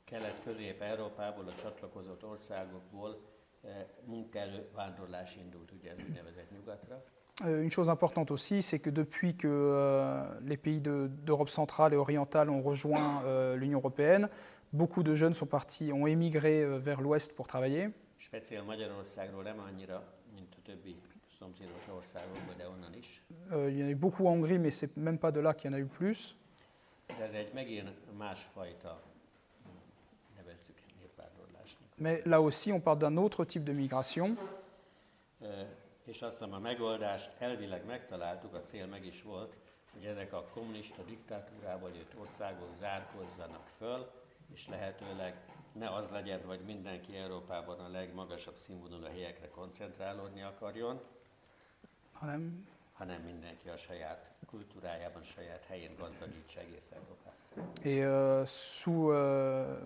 Kelet-Közép-Európából, 0.04 1.44
a 1.48 1.54
csatlakozott 1.62 2.24
országokból 2.24 3.20
ö, 3.64 3.68
munkaerő 4.04 4.68
vándorlás 4.74 5.36
indult, 5.36 5.72
ugye 5.72 5.90
ez 5.90 5.96
úgynevezett 6.08 6.50
nyugatra. 6.50 7.02
Euh, 7.44 7.62
une 7.62 7.70
chose 7.70 7.88
importante 7.90 8.30
aussi, 8.32 8.60
c'est 8.62 8.80
que 8.80 8.90
depuis 8.90 9.34
que 9.36 9.46
euh, 9.48 10.40
les 10.46 10.56
pays 10.58 10.80
de- 10.80 11.08
d'Europe 11.24 11.48
centrale 11.48 11.92
et 11.92 11.96
orientale 11.96 12.50
ont 12.50 12.62
rejoint 12.62 13.22
euh, 13.24 13.56
l'Union 13.56 13.78
européenne, 13.78 14.28
beaucoup 14.72 15.02
de 15.02 15.14
jeunes 15.14 15.34
sont 15.34 15.46
partis, 15.46 15.92
ont 15.92 16.06
émigré 16.06 16.62
euh, 16.62 16.78
vers 16.78 17.00
l'ouest 17.00 17.34
pour 17.34 17.46
travailler. 17.46 17.90
Euh, 23.52 23.70
il 23.70 23.78
y 23.78 23.82
en 23.82 23.86
a 23.86 23.90
eu 23.90 23.94
beaucoup 23.94 24.26
en 24.26 24.32
Hongrie, 24.32 24.58
mais 24.58 24.70
c'est 24.70 24.96
même 24.96 25.18
pas 25.18 25.32
de 25.32 25.40
là 25.40 25.54
qu'il 25.54 25.70
y 25.70 25.74
en 25.74 25.76
a 25.76 25.80
eu 25.80 25.86
plus. 25.86 26.36
Mais 31.98 32.22
là 32.24 32.40
aussi, 32.40 32.72
on 32.72 32.80
parle 32.80 32.98
d'un 32.98 33.16
autre 33.16 33.44
type 33.44 33.64
de 33.64 33.72
migration. 33.72 34.36
És 36.10 36.22
azt 36.22 36.38
hiszem 36.38 36.52
a 36.54 36.58
megoldást 36.58 37.30
elvileg 37.38 37.84
megtaláltuk, 37.84 38.54
a 38.54 38.60
cél 38.60 38.86
meg 38.86 39.06
is 39.06 39.22
volt, 39.22 39.56
hogy 39.92 40.04
ezek 40.04 40.32
a 40.32 40.44
kommunista 40.54 41.02
diktatúrából 41.02 41.90
jött 41.96 42.14
országok 42.20 42.74
zárkozzanak 42.74 43.66
föl, 43.78 44.10
és 44.54 44.68
lehetőleg 44.68 45.34
ne 45.72 45.94
az 45.94 46.10
legyen, 46.10 46.40
hogy 46.46 46.60
mindenki 46.60 47.16
Európában 47.16 47.78
a 47.78 47.88
legmagasabb 47.88 48.56
színvonalú 48.56 49.04
helyekre 49.04 49.48
koncentrálódni 49.48 50.42
akarjon, 50.42 51.00
hanem- 52.12 52.66
hanem 52.92 53.22
mindenki 53.22 53.68
a 53.68 53.76
saját 53.76 54.30
kultúrájában, 54.46 55.22
saját 55.22 55.64
helyén 55.64 55.94
gazdagítsa 55.98 56.60
egész 56.60 56.92
Európát. 56.94 57.34
Et 57.82 58.02
euh, 58.02 58.46
sous. 58.46 59.12
euh, 59.14 59.78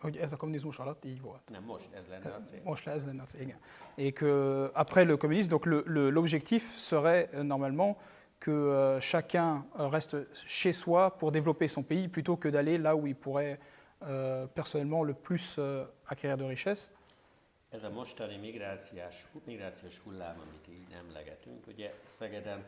hogy 0.00 0.16
ez 0.16 0.32
a 0.32 0.36
kommunizmus 0.36 0.78
alatt 0.78 1.04
így 1.04 1.20
volt? 1.20 1.48
Nem 1.48 1.62
most, 1.62 1.88
ez 1.92 2.06
lenne 2.08 2.34
a 2.34 2.40
cél. 2.42 2.60
Most 2.64 2.86
ez 2.86 3.04
lenne 3.04 3.22
a 3.22 3.24
cég, 3.24 3.40
igen. 3.40 3.58
Et 3.94 4.18
que 4.18 4.70
après 4.74 5.04
le 5.06 5.16
communisme, 5.16 5.50
donc 5.50 5.64
l'objectif 6.12 6.76
serait 6.78 7.30
euh, 7.34 7.42
normalement 7.42 7.96
que 8.38 8.50
euh, 8.50 9.00
chacun 9.00 9.66
euh, 9.78 9.88
reste 9.88 10.16
chez 10.34 10.72
soi 10.72 11.10
pour 11.16 11.30
développer 11.30 11.68
son 11.68 11.82
pays 11.82 12.08
plutôt 12.08 12.36
que 12.36 12.48
d'aller 12.50 12.78
là 12.78 12.94
où 12.94 13.06
il 13.06 13.14
pourrait 13.14 13.52
euh, 13.52 13.64
personnellement 14.54 15.02
le 15.06 15.14
plus 15.14 15.56
euh, 15.58 15.84
acquérir 16.06 16.36
de 16.36 16.44
richesses. 16.44 16.90
Ez 17.70 17.84
a 17.84 17.88
mostani 17.88 18.36
migrációs, 18.36 19.26
migrációs 19.46 19.98
hullám, 20.04 20.36
amit 20.40 20.68
így 20.68 20.92
emlegetünk, 21.04 21.66
ugye 21.66 21.92
Szegeden 22.04 22.64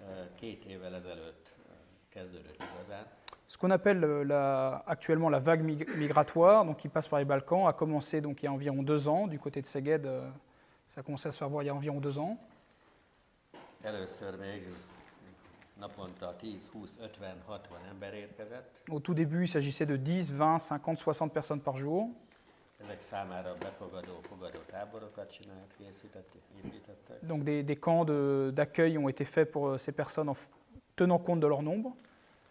ö, 0.00 0.04
két 0.34 0.64
évvel 0.64 0.94
ezelőtt 0.94 1.52
ö, 1.68 1.72
kezdődött 2.08 2.62
igazán. 2.74 3.06
Ce 3.50 3.56
qu'on 3.58 3.70
appelle 3.70 4.06
euh, 4.06 4.26
la- 4.26 4.82
actuellement 4.86 5.30
la 5.30 5.40
vague 5.40 5.62
mig- 5.64 5.96
migratoire, 5.96 6.64
donc 6.64 6.76
qui 6.80 6.88
passe 6.88 7.08
par 7.08 7.18
les 7.18 7.26
Balkans, 7.28 7.66
a 7.68 7.72
commencé 7.72 8.20
donc 8.20 8.42
il 8.42 8.44
y 8.44 8.48
a 8.48 8.52
environ 8.52 8.82
deux 8.84 9.08
ans 9.08 9.26
du 9.28 9.38
côté 9.38 9.60
de 9.60 9.66
Szeged. 9.66 10.06
euh, 10.06 10.30
ça 10.86 11.00
a 11.00 11.02
commencé 11.02 11.28
à 11.28 11.32
se 11.32 11.38
faire 11.38 11.48
voir 11.48 11.62
il 11.62 11.66
y 11.66 11.70
a 11.70 11.74
environ 11.74 12.00
deux 12.00 12.18
ans. 12.18 12.36
Először 13.82 14.36
még 14.36 14.68
naponta 15.78 16.32
10, 16.40 16.70
20, 16.72 16.86
50, 16.98 17.42
60 17.46 17.68
ember 17.90 18.14
érkezett. 18.14 18.82
Au 18.88 19.00
tout 19.00 19.14
début, 19.14 19.42
il 19.42 19.48
s'agissait 19.48 19.86
de 19.86 19.96
10, 19.96 20.30
20, 20.32 20.58
50, 20.58 20.98
60 20.98 21.32
personnes 21.32 21.60
par 21.60 21.76
jour. 21.76 22.08
Ezek 22.80 23.00
számára 23.00 23.54
befogadó, 23.54 24.18
fogadó 24.22 24.58
táborokat 24.66 25.30
csinált, 25.32 25.74
készített, 25.78 26.36
építettek. 26.64 27.24
Donc 27.26 27.42
des, 27.42 27.64
des 27.64 27.78
camps 27.78 28.04
de- 28.06 28.50
d'accueil 28.54 28.96
ont 28.98 29.08
été 29.08 29.24
faits 29.24 29.50
pour 29.50 29.68
euh, 29.68 29.78
ces 29.78 29.92
personnes 29.94 30.28
en 30.28 30.36
tenant 30.94 31.18
compte 31.22 31.40
de 31.40 31.46
leur 31.46 31.62
nombre. 31.62 31.94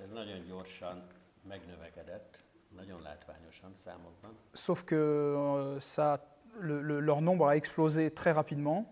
Ez 0.03 0.09
nagyon 0.13 0.45
gyorsan 0.47 1.03
megnövekedett, 1.47 2.43
nagyon 2.75 3.01
látványosan 3.01 3.73
számokban. 3.73 4.31
Sauf 4.53 4.83
que 4.83 4.95
euh, 4.95 5.79
ça, 5.79 6.19
le- 6.59 6.81
le- 6.81 6.99
leur 7.01 7.21
nombre 7.21 7.47
a 7.47 7.55
explosé 7.55 8.09
très 8.11 8.31
rapidement. 8.33 8.85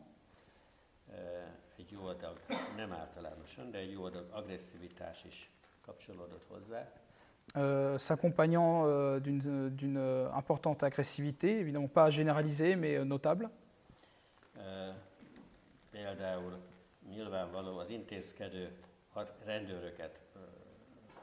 Adag, 2.11 2.39
nem 2.75 2.91
általánosan, 2.91 3.71
de 3.71 3.77
egy 3.77 3.91
jó 3.91 4.03
adag 4.03 4.27
agresszivitás 4.31 5.23
is 5.25 5.49
kapcsolódott 5.85 6.43
hozzá. 6.47 6.91
euh, 7.55 7.97
s'accompagnant 7.97 8.85
euh, 8.85 9.19
d'une 9.21 9.69
d'une, 9.75 9.97
euh, 9.97 10.29
importante 10.33 10.83
agressivité, 10.83 11.47
évidemment 11.59 11.89
pas 11.91 12.09
généralisée, 12.09 12.75
mais 12.75 12.95
euh, 12.97 13.03
notable. 13.05 13.49
Ö, 14.57 14.91
Például 15.91 16.57
nyilvánvaló 17.09 17.77
az 17.77 17.89
intézkedő 17.89 18.71
hat 19.13 19.33
rendőröket 19.45 20.21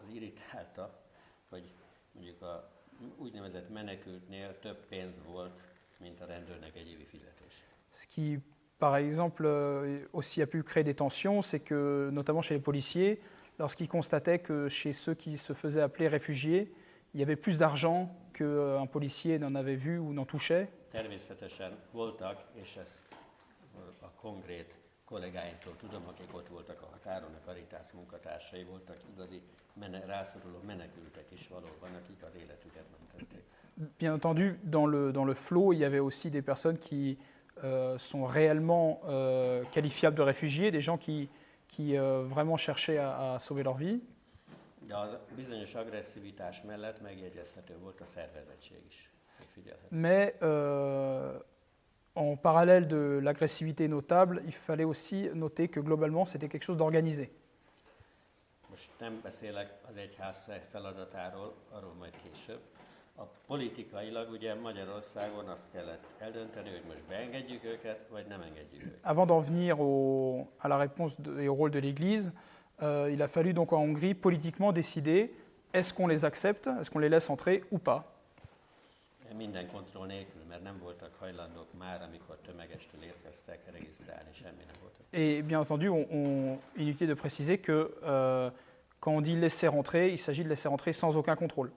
az 0.00 0.09
irritálta, 0.14 1.00
hogy 1.49 1.71
mondjuk 2.12 2.42
a 2.42 2.71
úgynevezett 3.16 3.68
menekültnél 3.68 4.59
több 4.59 4.87
pénz 4.87 5.21
volt, 5.25 5.61
mint 5.99 6.21
a 6.21 6.26
rendőrnek 6.26 6.76
egy 6.76 6.88
évi 6.88 7.04
fizetés. 7.04 7.62
Ce 7.92 8.07
qui, 8.14 8.38
par 8.79 8.97
exemple, 8.97 9.45
euh, 9.47 10.05
aussi 10.13 10.41
a 10.41 10.47
pu 10.47 10.63
créer 10.63 10.85
des 10.85 10.95
tensions, 10.95 11.43
c'est 11.43 11.61
que, 11.61 12.11
notamment 12.13 12.43
chez 12.43 12.55
les 12.55 12.61
policiers, 12.61 13.21
lorsqu'ils 13.59 13.89
constataient 13.89 14.39
que 14.39 14.69
chez 14.69 14.93
ceux 14.93 15.15
qui 15.15 15.37
se 15.37 15.53
faisaient 15.53 15.83
appeler 15.83 16.09
réfugiés, 16.09 16.73
il 17.15 17.21
y 17.21 17.23
avait 17.23 17.37
plus 17.37 17.59
d'argent 17.59 18.15
qu'un 18.33 18.87
policier 18.87 19.39
n'en 19.39 19.55
avait 19.55 19.75
vu 19.75 19.99
ou 19.99 20.13
n'en 20.13 20.25
touchait. 20.25 20.69
Természetesen 20.91 21.73
voltak, 21.93 22.39
és 22.55 22.77
ezt 22.77 23.07
ö, 23.77 23.81
a 24.01 24.11
konkrét 24.21 24.79
kollégáimtól 25.05 25.77
tudom, 25.77 26.03
akik 26.09 26.35
ott 26.35 26.49
voltak 26.49 26.83
a 26.83 26.89
határon, 26.93 27.35
a 27.35 27.41
Caritas 27.45 27.93
munkatársai 27.93 28.65
voltak 28.65 28.97
igazi 29.13 29.41
mene, 29.75 30.05
rászoruló 30.07 30.61
menekültek 30.67 31.27
is 31.33 31.49
valóban, 31.49 31.91
akik 32.03 32.23
az 32.23 32.35
életüket 32.35 32.85
mentették. 32.99 33.43
Bien 33.99 34.13
entendu, 34.13 34.59
dans 34.63 34.91
le, 34.91 35.11
dans 35.11 35.27
le 35.27 35.35
flot, 35.35 35.73
il 35.73 35.79
y 35.79 35.85
avait 35.85 36.01
aussi 36.01 36.31
des 36.31 36.43
personnes 36.43 36.79
qui 36.79 37.17
euh, 37.19 37.38
sont 37.99 38.25
réellement 38.27 39.00
euh, 39.09 39.65
qualifiables 39.73 40.17
de 40.17 40.23
réfugiés, 40.23 40.71
des 40.71 40.81
gens 40.81 40.99
qui, 40.99 41.29
qui 41.69 41.97
euh, 41.97 42.23
vraiment 42.23 42.57
cherchaient 42.57 42.99
à, 42.99 43.35
à 43.35 43.38
sauver 43.38 43.62
leur 43.62 43.77
vie. 43.77 44.00
De 44.88 44.95
az 44.95 45.17
bizonyos 45.37 45.75
agresszivitás 45.75 46.62
mellett 46.62 47.00
megjegyezhető 47.00 47.79
volt 47.79 48.00
a 48.00 48.05
szervezettség 48.05 48.79
is. 48.88 49.11
Figyelhető. 49.53 49.87
Mais 49.91 50.33
euh, 50.43 51.41
en 52.15 52.37
parallèle 52.37 52.87
de 52.87 53.21
l'agressivité 53.23 53.88
notable, 53.88 54.43
il 54.47 54.53
fallait 54.53 54.87
aussi 54.87 55.31
noter 55.35 55.69
que 55.69 55.81
globalement, 55.81 56.25
c'était 56.25 56.49
quelque 56.49 56.65
chose 56.65 56.79
d'organisé. 56.79 57.31
Most 58.69 58.91
nem 58.99 59.21
beszélek 59.23 59.75
az 59.88 59.97
egyház 59.97 60.50
feladatáról, 60.71 61.55
arról 61.71 61.95
majd 61.99 62.15
később. 62.23 62.61
A 63.21 63.27
politikailag 63.47 64.31
ugye 64.31 64.55
Magyarországon 64.55 65.49
azt 65.49 65.71
kellett 65.73 66.15
eldönteni, 66.19 66.69
hogy 66.71 66.83
most 66.87 67.03
beengedjük 67.09 67.65
őket, 67.65 68.09
vagy 68.11 68.27
nem 68.27 68.41
engedjük 68.41 68.83
őket? 68.85 69.01
Avant 69.03 69.27
d'en 69.29 69.45
venir 69.45 69.73
au- 69.73 70.47
à 70.59 70.69
la 70.69 70.79
réponse 70.79 71.17
de- 71.23 71.43
et 71.43 71.49
au 71.49 71.55
rôle 71.55 71.71
de 71.71 71.79
l'Église, 71.81 72.31
euh, 72.83 73.13
il 73.13 73.23
a 73.23 73.29
fallu 73.29 73.53
donc 73.53 73.73
en 73.73 73.77
Hongrie 73.81 74.15
politiquement 74.15 74.73
décider 74.73 75.31
est-ce 75.73 75.93
qu'on 75.95 76.07
les 76.09 76.25
accepte, 76.25 76.67
est-ce 76.81 76.91
qu'on 76.91 77.01
les 77.01 77.09
laisse 77.11 77.31
entrer 77.31 77.63
ou 77.71 77.79
pas? 77.79 78.05
Minden 79.37 79.67
kontroll 79.73 80.07
nélkül, 80.07 80.43
mert 80.49 80.63
nem 80.63 80.79
voltak 80.83 81.15
hajlandók 81.19 81.67
már, 81.79 82.03
amikor 82.03 82.37
tömegestől 82.47 83.03
érkeztek, 83.03 83.59
regisztrálni, 83.73 84.31
semmi 84.33 84.63
nem 84.67 84.75
volt. 84.81 84.93
Et 85.13 85.45
bien 85.45 85.59
entendu, 85.61 85.89
on, 85.93 86.07
on- 86.11 86.59
inutile 86.77 87.07
de 87.07 87.15
préciser 87.15 87.59
que 87.61 87.73
euh, 88.03 88.51
quand 89.01 89.15
on 89.17 89.21
dit 89.23 89.39
laisser 89.39 89.69
rentrer, 89.69 90.09
il 90.13 90.19
s'agit 90.19 90.43
de 90.43 90.49
laisser 90.49 90.69
rentrer 90.69 90.93
sans 90.93 91.17
aucun 91.17 91.35
contrôle. 91.37 91.71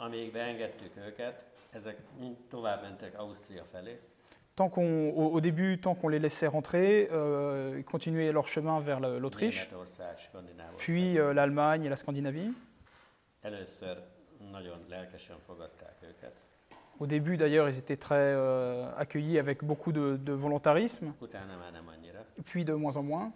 Amíg 0.00 0.32
beengedtük 0.32 0.96
őket, 0.96 1.46
ezek 1.70 1.96
mind 2.18 2.36
tovább 2.48 2.82
mentek 2.82 3.18
Ausztria 3.18 3.64
felé, 3.64 4.00
Tant 4.54 4.70
qu'on, 4.70 5.10
au, 5.16 5.32
au 5.34 5.40
début, 5.40 5.78
tant 5.78 5.94
qu'on 5.94 6.08
les 6.08 6.18
laissait 6.18 6.46
rentrer, 6.48 7.08
euh, 7.12 7.76
ils 7.78 7.84
continuaient 7.84 8.32
leur 8.32 8.46
chemin 8.46 8.80
vers 8.80 9.00
l'Autriche, 9.00 9.68
puis 10.76 11.18
euh, 11.18 11.32
l'Allemagne 11.32 11.84
et 11.84 11.88
la 11.88 11.96
Scandinavie. 11.96 12.52
Először 13.42 13.96
nagyon 14.52 14.78
lelkesen 14.88 15.36
fogadták 15.46 15.96
őket, 16.02 16.34
Au 16.98 17.06
début, 17.06 17.36
d'ailleurs, 17.38 17.68
ils 17.68 17.78
étaient 17.78 17.96
très 17.96 18.34
euh, 18.34 18.86
accueillis 18.98 19.38
avec 19.38 19.64
beaucoup 19.64 19.92
de, 19.92 20.16
de 20.16 20.32
volontarisme, 20.32 21.14
utána 21.20 21.56
már 21.56 21.72
nem 21.72 21.88
annyira. 21.88 22.24
puis 22.44 22.64
de 22.64 22.74
moins 22.74 22.96
en 22.96 23.02
moins. 23.02 23.32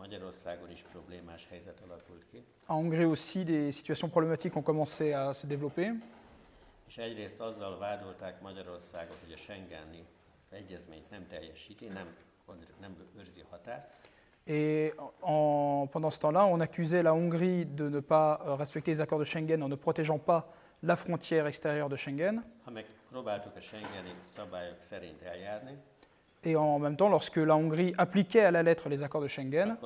Magyarországon 0.00 0.70
is 0.70 0.82
problémás 0.92 1.46
helyzet 1.50 1.80
alakult 1.88 2.24
ki, 2.30 2.44
En 2.66 2.74
Hongrie 2.76 3.04
aussi, 3.06 3.42
des 3.44 3.76
situations 3.76 4.10
problématiques 4.10 4.56
ont 4.56 4.64
commencé 4.64 5.12
à 5.12 5.32
se 5.32 5.46
développer. 5.46 5.92
és 6.86 6.98
egyrészt 6.98 7.40
azzal 7.40 7.78
vádolták 7.78 8.40
Magyarországot, 8.40 9.16
hogy 9.24 9.32
a 9.32 9.36
Schengeni 9.36 10.04
egyezményt 10.50 11.10
nem 11.10 11.26
teljesíti, 11.26 11.86
nem, 11.86 12.06
nem 12.80 12.96
őrzi 13.18 13.42
határt, 13.50 13.90
Et 14.44 14.94
en- 15.20 15.88
pendant 15.90 16.12
ce 16.12 16.18
temps-là, 16.18 16.44
on 16.46 16.60
accusait 16.60 17.02
la 17.02 17.10
Hongrie 17.12 17.64
de 17.74 17.88
ne 17.88 18.00
pas 18.00 18.38
euh, 18.40 18.56
respecter 18.56 18.92
les 18.92 19.00
accords 19.00 19.18
de 19.20 19.24
Schengen 19.28 19.60
en 19.62 19.68
ne 19.68 19.76
protégeant 19.76 20.24
pas 20.24 20.42
la 20.80 20.96
frontière 20.96 21.46
extérieure 21.46 21.88
de 21.88 21.96
Schengen. 21.96 22.44
ha 22.64 22.70
meg 22.70 22.86
próbáltuk 23.10 23.56
a 23.56 23.60
Schengeni 23.60 24.14
szabályok 24.20 24.80
szerint 24.80 25.22
eljárni, 25.22 25.78
Et 26.42 26.56
en 26.56 26.78
même 26.78 26.96
temps, 26.96 27.10
lorsque 27.10 27.36
la 27.36 27.54
Hongrie 27.54 27.92
appliquait 27.98 28.44
à 28.44 28.50
la 28.50 28.62
lettre 28.62 28.88
les 28.88 29.02
accords 29.02 29.20
de 29.20 29.28
Schengen, 29.28 29.76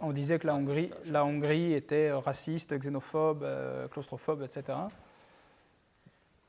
on 0.00 0.12
disait 0.12 0.38
que 0.38 0.46
la 0.46 0.54
Hongrie, 0.54 0.90
la 1.06 1.24
Hongrie 1.24 1.72
était 1.72 2.12
raciste, 2.12 2.78
xénophobe, 2.78 3.42
euh, 3.42 3.88
claustrophobe, 3.88 4.44
etc. 4.44 4.58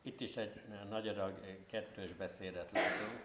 Itt 0.05 0.21
is 0.21 0.37
egy 0.37 0.61
nagy 0.89 1.07
adag 1.07 1.33
kettős 1.67 2.13
beszédet 2.13 2.71
látunk. 2.71 3.21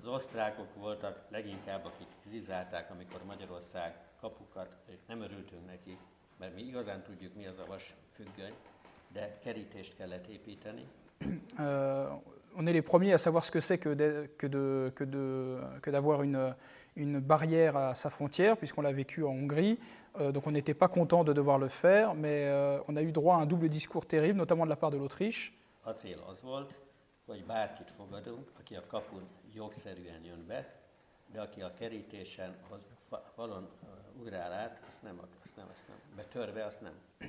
Az 0.00 0.06
osztrákok 0.06 0.74
voltak 0.74 1.24
leginkább, 1.28 1.84
akik 1.84 2.06
kritizálták, 2.20 2.90
amikor 2.90 3.24
Magyarország 3.24 3.94
kapukat, 4.20 4.76
és 4.86 4.98
nem 5.06 5.20
örültünk 5.20 5.66
neki, 5.66 5.96
mert 6.38 6.54
mi 6.54 6.62
igazán 6.62 7.02
tudjuk, 7.02 7.34
mi 7.34 7.46
az 7.46 7.58
a 7.58 7.66
vasfüggöny, 7.66 8.54
de 9.12 9.38
kerítést 9.38 9.96
kellett 9.96 10.26
építeni. 10.26 10.88
On 12.56 12.66
est 12.66 12.72
les 12.72 12.82
premiers 12.82 13.12
à 13.12 13.18
savoir 13.18 13.44
ce 13.44 13.50
que 13.50 13.60
c'est 13.60 13.78
que 13.78 13.88
de- 13.90 14.28
que 14.38 14.46
de- 14.46 14.92
que 14.94 15.04
de- 15.04 15.58
que 15.82 15.90
d'avoir 15.90 16.22
une, 16.22 16.54
une 16.96 17.18
barrière 17.20 17.76
à 17.76 17.94
sa 17.94 18.10
frontière, 18.10 18.56
puisqu'on 18.56 18.82
l'a 18.82 18.92
vécu 18.92 19.24
en 19.24 19.30
Hongrie. 19.30 19.78
Euh, 20.20 20.30
donc 20.30 20.46
on 20.46 20.52
n'était 20.52 20.74
pas 20.74 20.86
content 20.88 21.24
de 21.24 21.32
devoir 21.32 21.58
le 21.58 21.68
faire, 21.68 22.14
mais 22.14 22.44
euh, 22.46 22.78
on 22.86 22.96
a 22.96 23.02
eu 23.02 23.10
droit 23.10 23.36
à 23.36 23.38
un 23.40 23.46
double 23.46 23.68
discours 23.68 24.06
terrible, 24.06 24.38
notamment 24.38 24.64
de 24.64 24.70
la 24.70 24.76
part 24.76 24.90
de 24.90 24.96
l'Autriche. 24.98 25.52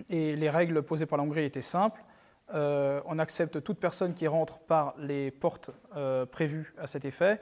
Et 0.09 0.35
les 0.35 0.49
règles 0.49 0.83
posées 0.83 1.05
par 1.07 1.17
la 1.17 1.23
Hongrie 1.23 1.45
étaient 1.45 1.61
simples. 1.63 2.03
Euh, 2.53 3.01
on 3.05 3.17
accepte 3.17 3.63
toute 3.63 3.79
personne 3.79 4.13
qui 4.13 4.27
rentre 4.27 4.59
par 4.59 4.93
les 4.99 5.31
portes 5.31 5.71
euh, 5.95 6.25
prévues 6.25 6.73
à 6.77 6.85
cet 6.85 7.03
effet, 7.03 7.41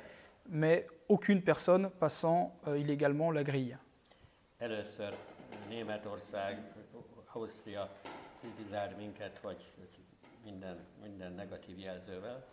mais 0.49 0.87
aucune 1.09 1.41
personne 1.41 1.89
passant 1.89 2.55
euh, 2.67 2.77
illégalement 2.77 3.31
la 3.31 3.43
grille. 3.43 3.77
Először 4.59 5.13
Németország, 5.69 6.57
Ausztria 7.33 7.89
kritizált 8.39 8.97
minket, 8.97 9.39
hogy 9.43 9.71
hogy 9.79 9.89
minden, 10.45 10.77
minden 11.01 11.33
negatív 11.33 11.79
jelzővel. 11.79 12.45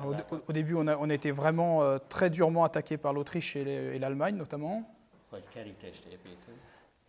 Alors, 0.00 0.16
au, 0.30 0.52
début, 0.52 0.74
on 0.74 0.86
a, 0.86 0.96
on 0.96 1.10
a 1.10 1.14
été 1.14 1.30
vraiment 1.30 1.98
très 2.08 2.28
durement 2.28 2.62
attaqué 2.62 2.98
par 2.98 3.14
l'Autriche 3.14 3.56
et 3.56 3.98
l'Allemagne 3.98 4.36
notamment, 4.36 4.86
hogy 5.30 5.48
kerítést 5.48 6.04
építünk. 6.04 6.58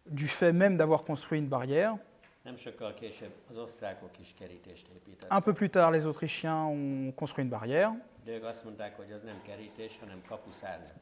du 0.09 0.27
fait 0.27 0.53
même 0.53 0.77
d'avoir 0.77 1.03
construit 1.03 1.39
une 1.39 1.47
barrière. 1.47 1.97
Nem 2.43 2.55
sokkal 2.55 2.93
később 2.93 3.31
az 3.49 3.57
osztrákok 3.57 4.19
is 4.19 4.33
kerítést 4.39 4.87
építettek. 4.87 5.31
Un 5.37 5.41
peu 5.43 5.53
plus 5.53 5.69
tard, 5.69 5.93
les 5.93 6.03
Autrichiens 6.03 6.67
ont 6.71 7.15
construit 7.15 7.45
une 7.47 7.57
barrière, 7.57 8.05
De 8.25 8.31
ők 8.31 8.43
azt 8.43 8.63
mondták, 8.63 8.95
hogy 8.97 9.11
az 9.11 9.21
nem 9.21 9.41
kerítés, 9.45 9.97
hanem 9.99 10.21
kapuszárnyak. 10.27 10.93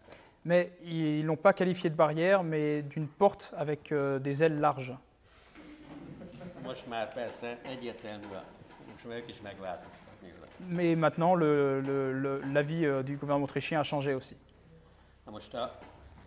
mais 0.41 0.67
ils 0.83 1.21
ne 1.21 1.27
l'ont 1.31 1.41
pas 1.41 1.53
qualifié 1.55 1.89
de 1.89 1.95
barrière, 1.95 2.43
mais 2.43 2.81
d'une 2.87 3.07
porte 3.17 3.51
avec 3.55 3.91
euh, 3.91 4.19
des 4.19 4.41
ailes 4.41 4.59
larges. 4.59 4.91
Most 6.63 6.87
már 6.87 7.13
persze 7.13 7.57
egyértelmű, 7.61 8.25
a- 8.25 8.43
most 8.91 9.05
már 9.07 9.17
ők 9.17 9.27
is 9.27 9.41
megváltoztak 9.41 10.13
nyilván. 10.21 10.47
Mais 10.69 10.95
maintenant, 10.97 11.39
le- 11.39 11.79
le- 11.81 12.19
le- 12.21 12.39
l'avis 12.53 12.83
euh, 12.85 13.03
du 13.03 13.17
gouvernement 13.17 13.41
autrichien 13.47 13.79
a 13.79 13.83
changé 13.83 14.13
aussi. 14.13 14.35
Na 15.25 15.31
most 15.31 15.53
a, 15.53 15.77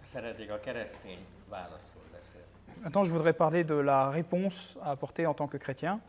szeretnék 0.03 0.51
a 0.51 0.61
keresztény 0.61 1.19
válaszról 1.49 2.03
beszélni. 2.10 2.10
Maintenant, 2.83 3.05
je 3.05 3.13
voudrais 3.13 3.35
parler 3.35 3.63
de 3.63 3.75
la 3.75 4.09
réponse 4.09 4.79
à 4.83 4.93
apporter 4.93 5.27
en 5.27 5.35
tant 5.35 5.47
que 5.47 5.59
chrétien. 5.59 6.01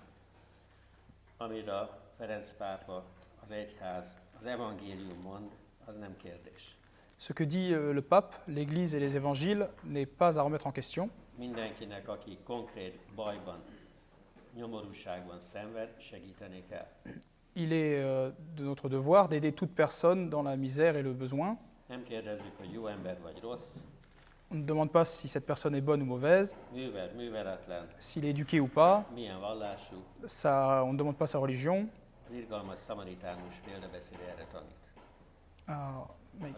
Ce 7.17 7.33
que 7.33 7.43
dit 7.43 7.73
euh, 7.73 7.91
le 7.91 8.01
pape, 8.01 8.35
l'Église 8.47 8.95
et 8.95 9.01
les 9.01 9.17
évangiles 9.17 9.67
n'est 9.83 10.05
pas 10.05 10.39
à 10.39 10.43
remettre 10.43 10.65
en 10.65 10.71
question. 10.71 11.09
Il 17.55 17.73
est 17.73 18.01
euh, 18.01 18.31
de 18.55 18.63
notre 18.63 18.87
devoir 18.87 19.27
d'aider 19.27 19.51
toute 19.51 19.75
personne 19.75 20.29
dans 20.29 20.41
la 20.41 20.55
misère 20.55 20.95
et 20.95 21.01
le 21.03 21.11
besoin. 21.11 21.57
On 24.51 24.55
ne 24.55 24.63
demande 24.63 24.91
pas 24.91 25.05
si 25.05 25.27
cette 25.27 25.45
personne 25.45 25.75
est 25.75 25.81
bonne 25.81 26.01
ou 26.01 26.05
mauvaise, 26.05 26.55
s'il 27.99 28.25
est 28.25 28.29
éduqué 28.31 28.59
ou 28.59 28.67
pas. 28.67 29.05
Ça, 30.25 30.83
on 30.85 30.91
ne 30.93 30.97
demande 30.97 31.17
pas 31.17 31.27
sa 31.27 31.37
religion. 31.37 31.87
Ah, 35.67 36.05
mais-. 36.39 36.49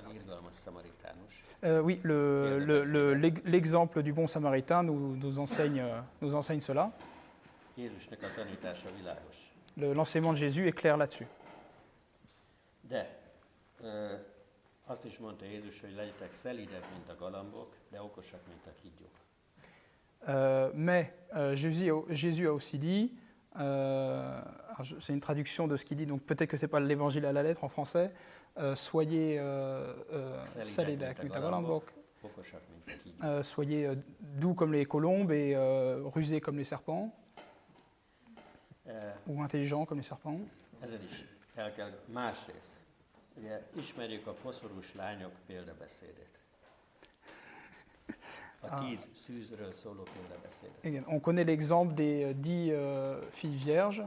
Euh, 1.64 1.82
oui, 1.82 2.00
le- 2.04 2.58
le- 2.66 2.80
le- 2.92 3.14
l'ex- 3.14 3.42
l'exemple 3.46 4.02
du 4.02 4.12
bon 4.14 4.26
samaritain 4.28 4.82
nous, 4.84 5.16
nous 5.16 5.40
enseigne, 5.40 5.80
euh, 5.80 6.00
nous 6.22 6.34
enseigne 6.36 6.62
cela. 6.62 6.92
L'enseignement 9.78 10.32
de 10.32 10.38
Jésus 10.38 10.68
est 10.68 10.72
clair 10.74 10.98
là-dessus. 10.98 11.28
De 14.86 14.90
ö, 14.90 14.92
azt 14.92 15.06
is 15.06 15.18
mondta 15.18 15.46
Jézus, 15.46 15.82
hogy 15.82 15.94
legyetek 15.96 16.32
szelídek, 16.32 16.84
mint 16.92 17.10
a 17.10 17.16
galambok, 17.20 17.76
de 17.92 18.02
okosak, 18.02 18.40
mint 18.48 18.66
a 18.68 18.72
kígyók. 18.82 19.12
Euh, 20.28 20.74
mais 20.74 21.08
euh, 21.36 21.54
Jésus, 21.56 21.90
a- 21.92 22.06
Jésus 22.14 22.48
a 22.48 22.52
aussi 22.54 22.78
dit, 22.78 23.12
euh, 23.60 24.42
c'est 25.00 25.14
une 25.14 25.20
traduction 25.20 25.68
de 25.68 25.76
ce 25.78 25.84
qu'il 25.86 25.98
dit, 25.98 26.06
donc 26.06 26.22
peut-être 26.22 26.50
que 26.50 26.58
ce 26.58 26.66
n'est 26.66 26.70
pas 26.72 26.80
l'évangile 26.80 27.26
à 27.26 27.32
la 27.32 27.42
lettre 27.44 27.64
en 27.64 27.68
français, 27.70 28.12
soyez 28.76 29.38
euh, 33.24 33.44
soyez 33.44 33.86
euh, 33.88 33.96
doux 34.40 34.54
comme 34.54 34.72
les 34.74 34.86
colombes 34.86 35.32
et 35.32 35.56
rusés 36.14 36.40
comme 36.40 36.58
les 36.58 36.64
serpents, 36.66 37.12
ou 39.28 39.42
intelligents 39.42 39.86
comme 39.86 39.98
les 39.98 40.04
serpents. 40.08 40.40
Ugye 43.38 43.62
ismerjük 43.76 44.28
a 44.28 44.34
poszorús 44.34 44.94
lányok 44.94 45.32
példabeszédét. 45.46 46.40
A 48.60 48.68
Ah. 48.68 48.80
tíz 48.80 49.10
szűzről 49.14 49.72
szóló 49.72 50.04
példabeszédet. 50.14 50.84
Et 50.86 51.04
On 51.08 51.20
connaît 51.20 51.46
l'exemple 51.48 51.94
des 51.94 52.24
euh, 52.24 52.34
dix 52.40 52.70
euh, 52.72 53.24
filles 53.32 53.64
vierges. 53.64 54.02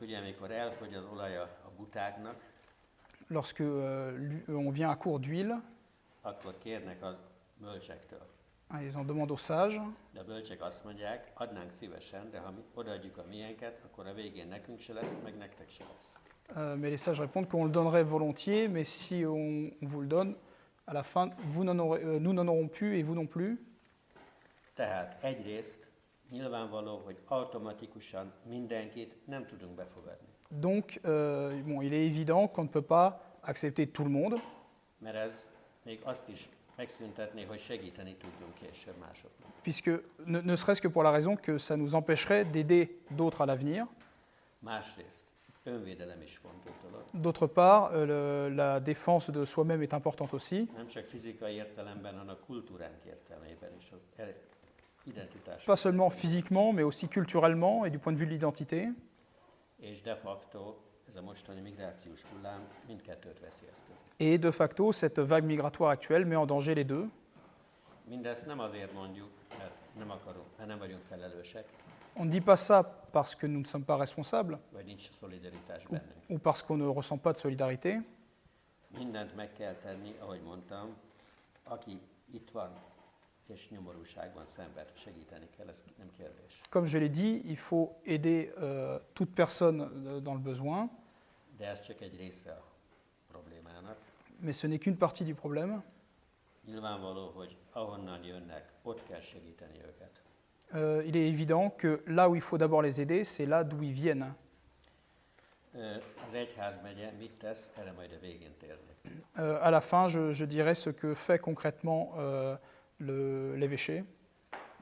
Ugye, 0.00 0.18
amikor 0.18 0.50
elfogy 0.50 0.94
az 0.94 1.04
olaja 1.04 1.42
a 1.42 1.70
butáknak, 1.76 2.54
Lorsque 3.28 3.64
euh, 3.64 4.48
on 4.48 4.70
vient 4.72 4.90
à 4.90 4.96
court 4.96 5.20
d'huile, 5.20 5.62
akkor 6.22 6.58
kérnek 6.58 7.02
az 7.02 7.14
bölcsektől. 7.58 8.26
hein, 8.68 8.82
ils 8.82 8.94
en 8.96 9.06
demandent 9.06 9.30
aux 9.30 9.44
sages, 9.44 9.80
De 10.12 10.20
a 10.20 10.24
bölcsek 10.24 10.62
azt 10.62 10.84
mondják, 10.84 11.30
adnánk 11.34 11.70
szívesen, 11.70 12.30
de 12.30 12.38
ha 12.38 12.50
mi 12.50 12.62
odaadjuk 12.74 13.16
a 13.16 13.24
miénket, 13.28 13.80
akkor 13.84 14.06
a 14.06 14.12
végén 14.14 14.48
nekünk 14.48 14.80
se 14.80 14.92
lesz, 14.92 15.18
meg 15.22 15.36
nektek 15.36 15.68
se 15.68 15.84
lesz. 15.92 16.18
Euh, 16.56 16.76
mais 16.76 16.90
les 16.90 16.96
sages 16.96 17.20
répondent 17.20 17.48
qu'on 17.48 17.64
le 17.64 17.70
donnerait 17.70 18.04
volontiers, 18.04 18.68
mais 18.68 18.84
si 18.84 19.24
on, 19.26 19.70
on 19.82 19.86
vous 19.86 20.00
le 20.00 20.06
donne, 20.06 20.34
à 20.86 20.92
la 20.92 21.02
fin, 21.02 21.30
vous 21.48 21.64
n'en 21.64 21.78
aurez- 21.78 22.02
euh, 22.04 22.18
nous 22.20 22.32
n'en 22.32 22.46
aurons 22.46 22.68
plus 22.68 22.96
et 22.98 23.02
vous 23.02 23.14
non 23.14 23.26
plus. 23.26 23.58
Tehát 24.74 25.16
egyrészt 25.22 25.88
nyilvánvaló, 26.30 27.02
hogy 27.04 27.16
automatikusan 27.28 28.32
mindenkit 28.48 29.16
nem 29.24 29.46
tudunk 29.46 29.74
befogadni. 29.76 30.26
Donc, 30.50 31.00
euh, 31.04 31.62
bon, 31.64 31.82
il 31.82 31.92
est 31.92 32.04
évident 32.06 32.46
qu'on 32.48 32.64
ne 32.64 32.68
peut 32.70 32.86
pas 32.86 33.20
accepter 33.42 33.86
tout 33.90 34.04
le 34.04 34.10
monde, 34.12 34.34
Mert 34.98 35.16
ez 35.16 35.50
még 35.84 36.00
azt 36.04 36.28
is 36.28 36.48
megszüntetné, 36.76 37.44
hogy 37.44 37.58
segíteni 37.58 38.14
tudjunk 38.14 38.54
később 38.54 38.94
másoknak. 39.00 39.50
puisque 39.62 39.90
ne, 40.24 40.40
ne 40.40 40.54
serait-ce 40.54 40.80
que 40.80 40.88
pour 40.88 41.02
la 41.02 41.10
raison 41.10 41.36
que 41.36 41.58
ça 41.58 41.76
nous 41.76 41.94
empêcherait 41.94 42.44
d'aider 42.50 42.88
d'autres 43.10 43.40
à 43.42 43.46
l'avenir. 43.46 43.86
Másrészt 44.58 45.32
D'autre 47.14 47.46
part, 47.46 47.90
euh, 47.92 48.48
le- 48.48 48.54
la 48.54 48.80
défense 48.80 49.30
de 49.30 49.44
soi-même 49.44 49.82
est 49.82 49.94
importante 49.94 50.32
aussi, 50.34 50.68
identitás. 55.06 55.64
pas 55.66 55.76
seulement 55.76 56.10
physiquement, 56.10 56.72
mais 56.72 56.82
aussi 56.82 57.08
culturellement 57.08 57.84
et 57.84 57.90
du 57.90 57.98
point 57.98 58.12
de 58.12 58.18
vue 58.18 58.26
de 58.26 58.30
l'identité. 58.32 58.88
Et 64.18 64.38
de 64.38 64.50
facto, 64.50 64.92
cette 64.92 65.18
vague 65.20 65.44
migratoire 65.44 65.90
actuelle 65.90 66.24
met 66.26 66.36
en 66.36 66.46
danger 66.46 66.74
les 66.74 66.84
deux. 66.84 67.08
On 72.16 72.24
ne 72.24 72.30
dit 72.30 72.40
pas 72.40 72.56
ça 72.56 72.82
parce 72.82 73.34
que 73.34 73.46
nous 73.46 73.60
ne 73.60 73.64
sommes 73.64 73.84
pas 73.84 73.96
responsables 73.96 74.58
ou 76.28 76.38
parce 76.38 76.62
qu'on 76.62 76.76
ne 76.76 76.86
ressent 76.86 77.18
pas 77.18 77.32
de 77.32 77.38
solidarité. 77.38 77.98
Comme 86.70 86.86
je 86.86 86.98
l'ai 86.98 87.08
dit, 87.08 87.42
il 87.44 87.56
faut 87.56 87.96
aider 88.04 88.52
euh, 88.58 88.98
toute 89.14 89.34
personne 89.34 89.90
euh, 90.06 90.20
dans 90.20 90.34
le 90.34 90.40
besoin, 90.40 90.88
mais 94.40 94.52
ce 94.52 94.66
n'est 94.66 94.78
qu'une 94.78 94.96
partie 94.96 95.24
du 95.24 95.34
problème. 95.34 95.82
Nyilvánvaló, 96.66 97.30
hogy 97.34 97.56
ahonnan 97.72 98.24
jönnek, 98.24 98.72
ott 98.82 99.02
kell 99.02 99.20
segíteni 99.20 99.78
őket. 99.78 100.25
Euh, 100.74 101.02
il 101.06 101.16
est 101.16 101.28
évident 101.28 101.70
que 101.70 102.02
là 102.06 102.28
où 102.28 102.34
il 102.34 102.40
faut 102.40 102.58
d'abord 102.58 102.82
les 102.82 103.00
aider, 103.00 103.24
c'est 103.24 103.46
là 103.46 103.64
d'où 103.64 103.82
ils 103.82 103.92
viennent. 103.92 104.34
Térnék. 108.58 108.96
Euh, 109.38 109.58
à 109.62 109.70
la 109.70 109.80
fin, 109.80 110.08
je, 110.08 110.32
je 110.32 110.44
dirais 110.44 110.74
ce 110.74 110.90
que 110.90 111.14
fait 111.14 111.38
concrètement 111.38 112.14
euh, 112.18 112.56
l'évêché. 112.98 114.04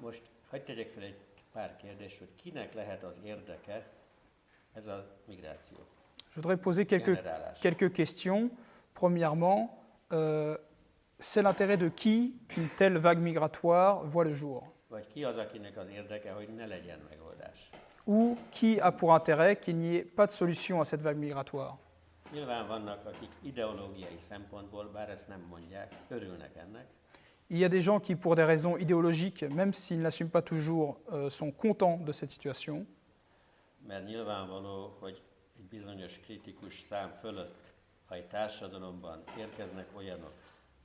Most 0.00 0.22
hagyd 0.50 0.64
tegyek 0.64 0.92
fel 0.92 1.02
egy 1.02 1.16
pár 1.52 1.76
kérdést, 1.76 2.18
hogy 2.18 2.34
kinek 2.36 2.74
lehet 2.74 3.04
az 3.04 3.20
érdeke 3.24 3.86
ez 4.72 4.86
a 4.86 5.06
migráció, 5.26 5.76
Je 6.34 6.40
voudrais 6.40 6.56
poser 6.60 6.84
quelques, 6.84 7.16
quelques 7.60 7.92
questions. 7.92 8.50
Premièrement, 8.92 9.78
euh, 10.12 10.58
c'est 11.18 11.42
l'intérêt 11.42 11.76
de 11.76 11.88
qui 11.88 12.34
qu'une 12.48 12.68
telle 12.76 12.98
vague 12.98 13.20
migratoire 13.20 14.04
voit 14.04 14.24
le 14.24 14.32
jour? 14.32 14.73
Vagy 14.94 15.06
ki 15.06 15.24
az, 15.24 15.36
akinek 15.36 15.76
az 15.76 15.88
érdeke, 15.88 16.32
hogy 16.32 16.48
ne 16.48 16.66
legyen 16.66 16.98
megoldás. 17.08 17.70
Ou 18.04 18.36
qui 18.58 18.78
a 18.80 18.90
pour 18.90 19.12
intérêt 19.12 19.58
qu'il 19.58 19.76
n'y 19.76 19.96
ait 19.96 20.14
pas 20.14 20.26
de 20.26 20.32
solution 20.32 20.80
à 20.80 20.84
cette 20.84 21.02
vague 21.02 21.18
migratoire? 21.18 21.74
Nyilván 22.32 22.66
vannak, 22.66 23.06
akik 23.06 23.30
ideológiai 23.40 24.18
szempontból, 24.18 24.90
bár 24.92 25.10
ezt 25.10 25.28
nem 25.28 25.40
mondják, 25.40 25.94
örülnek 26.08 26.56
ennek, 26.56 26.86
Il 27.46 27.58
y 27.58 27.64
a 27.64 27.68
des 27.68 27.84
gens 27.84 28.06
qui, 28.06 28.14
pour 28.14 28.34
des 28.34 28.46
raisons 28.46 28.78
idéologiques, 28.78 29.48
même 29.48 29.72
s'ils 29.72 30.00
n'assument 30.00 30.32
pas 30.32 30.42
toujours, 30.42 31.00
euh, 31.12 31.28
sont 31.30 31.56
contents 31.56 32.04
de 32.04 32.12
cette 32.12 32.30
situation, 32.30 32.86
mert 33.86 34.04
nyilvánvaló, 34.04 34.96
hogy 35.00 35.22
egy 35.56 35.64
bizonyos 35.64 36.20
kritikus 36.20 36.80
szám 36.80 37.10
fölött, 37.10 37.72
ha 38.06 38.14
egy 38.14 38.26
társadalomban 38.26 39.22
érkeznek 39.38 39.86
olyanok, 39.96 40.34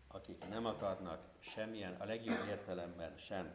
akik 0.08 0.50
nem 0.50 0.66
akarnak 0.66 1.20
semmilyen, 1.40 1.96
a 2.00 2.06
legjobb 2.06 2.48
értelemben 2.48 3.14
sem 3.18 3.54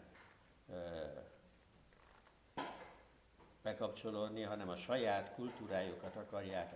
bekapcsolódni, 3.63 4.43
hanem 4.43 4.69
a 4.69 4.77
saját 4.77 5.33
kultúrájukat 5.35 6.17
akarják 6.17 6.73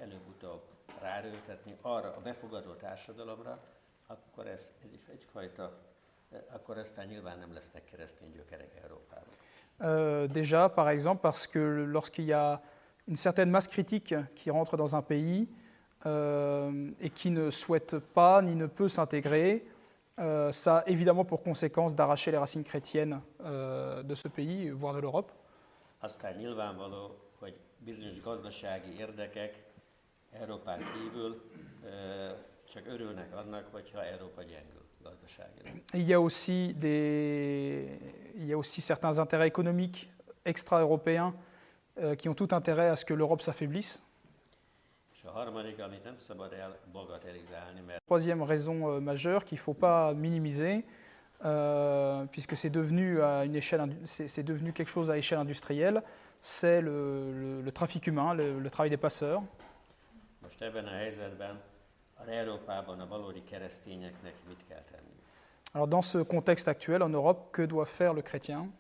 a 2.17 2.21
befogadó 2.21 2.73
társadalomra, 2.73 3.59
akkor 4.07 4.47
ez, 4.47 4.73
egy- 4.83 5.01
egyfajta, 5.13 5.79
déjà, 10.33 10.69
par 10.75 10.89
exemple, 10.89 11.21
parce 11.21 11.47
que 11.47 11.59
lorsqu'il 11.93 12.27
y 12.27 12.33
a 12.33 12.61
une 13.07 13.17
certaine 13.17 13.51
masse 13.51 13.69
critique 13.69 14.15
qui 14.35 14.51
rentre 14.51 14.77
dans 14.77 14.95
un 14.95 15.03
pays 15.03 15.49
euh, 16.05 16.91
et 17.01 17.11
qui 17.13 17.31
ne 17.31 17.51
souhaite 17.51 17.97
pas 18.13 18.43
ni 18.43 18.55
ne 18.55 18.67
peut 18.67 18.89
s'intégrer, 18.89 19.65
euh, 20.19 20.53
ça 20.53 20.79
a 20.79 20.89
évidemment 20.89 21.25
pour 21.25 21.43
conséquence 21.43 21.95
d'arracher 21.95 22.31
les 22.31 22.39
racines 22.39 22.65
chrétiennes 22.65 23.21
euh, 23.45 24.03
de 24.03 24.15
ce 24.15 24.29
pays, 24.29 24.71
voire 24.71 24.95
de 24.95 25.01
l'Europe. 25.01 25.33
Aztán 26.01 26.37
nyilvánvaló, 26.37 27.19
hogy 27.39 27.57
bizonyos 27.79 28.21
gazdasági 28.21 28.99
érdekek 28.99 29.67
Európán 30.33 30.79
kívül 30.79 31.43
ö, 31.85 32.33
csak 32.65 32.87
örülnek 32.87 33.35
annak, 33.37 33.69
hogyha 33.73 34.05
Európa 34.05 34.43
gyengül 34.43 34.85
gazdaságilag. 35.03 35.77
Et 35.93 35.99
il 35.99 36.09
y 36.09 36.13
a 36.13 36.21
aussi, 36.21 36.75
des, 36.75 37.99
il 38.37 38.47
y 38.47 38.53
a 38.53 38.57
aussi 38.57 38.81
certains 38.81 39.19
intérêts 39.19 39.47
économiques 39.47 40.11
extra-européens 40.45 41.35
euh, 41.99 42.15
qui 42.15 42.29
ont 42.29 42.35
tout 42.35 42.49
intérêt 42.53 42.89
à 42.89 42.97
ce 42.97 43.05
que 43.05 43.15
l'Europe 43.15 43.41
s'affaiblisse. 43.43 44.03
És 45.19 45.25
a 45.25 45.31
harmadik, 45.31 45.81
amit 45.81 46.05
nem 46.05 46.17
szabad 46.17 46.53
elbagatelizálni, 46.53 47.81
mert 47.87 48.01
Troisième 48.05 48.45
raison 48.45 48.89
euh, 48.89 49.01
majeure 49.01 49.45
qu'il 49.45 49.57
ne 49.57 49.63
faut 49.63 49.79
pas 49.79 50.15
minimiser, 50.15 50.85
euh, 51.45 52.25
puisque 52.31 52.55
c'est 52.57 52.71
devenu, 52.71 53.21
à 53.23 53.45
une 53.45 53.55
échelle, 53.57 53.97
c'est 54.05 54.43
devenu 54.45 54.73
quelque 54.73 54.89
chose 54.91 55.11
à 55.11 55.17
échelle 55.17 55.39
industrielle, 55.39 56.03
c'est 56.41 56.81
le, 56.81 57.33
le- 57.33 57.61
le 57.63 57.73
trafic 57.73 58.07
humain, 58.07 58.33
le, 58.35 58.61
le 58.61 58.71
travail 58.71 58.91
des 58.91 58.97
passeurs. 59.01 59.43
most 60.43 60.63
ebben 60.63 60.85
a 60.87 60.91
helyzetben 60.91 61.61
az 62.15 62.29
Európában 62.29 63.01
a 63.01 63.07
valódi 63.07 63.43
keresztényeknek 63.45 64.35
mit 64.49 64.65
kell 64.69 64.83
tenni? 64.91 65.17
Alors 65.73 65.89
dans 65.89 66.11
ce 66.11 66.19
contexte 66.25 66.71
actuel 66.71 67.03
en 67.03 67.13
Europe, 67.13 67.51
que 67.51 67.67
doit 67.67 67.89
faire 67.89 68.13
le 68.15 68.23
chrétien? 68.23 68.73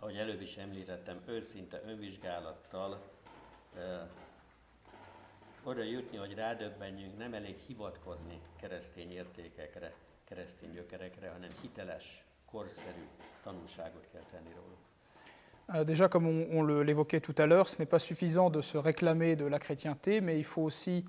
Ahogy 0.00 0.16
előbb 0.16 0.40
is 0.40 0.56
említettem, 0.56 1.20
őszinte 1.26 1.82
önvizsgálattal 1.86 3.00
ö, 3.76 3.96
oda 5.64 5.82
jutni, 5.82 6.16
hogy 6.16 6.34
rádöbbenjünk, 6.34 7.18
nem 7.18 7.34
elég 7.34 7.56
hivatkozni 7.66 8.40
keresztény 8.60 9.12
értékekre, 9.12 9.92
keresztény 10.24 10.70
gyökerekre, 10.72 11.30
hanem 11.30 11.50
hiteles, 11.62 12.24
korszerű 12.50 13.06
tanulságot 13.42 14.08
kell 14.12 14.22
tenni 14.30 14.50
róluk. 14.54 14.78
Déjà, 15.86 16.08
comme 16.08 16.26
on, 16.50 16.66
l'évoquait 16.84 17.20
tout 17.20 17.38
à 17.42 17.46
l'heure, 17.46 17.66
ce 17.68 17.76
n'est 17.78 17.88
pas 17.90 18.02
suffisant 18.02 18.50
de 18.50 18.60
se 18.60 18.76
réclamer 18.78 19.36
de 19.36 19.46
la 19.46 19.58
chrétienté, 19.58 20.20
mais 20.20 20.36
il 20.36 20.44
faut 20.44 20.62
aussi, 20.64 21.04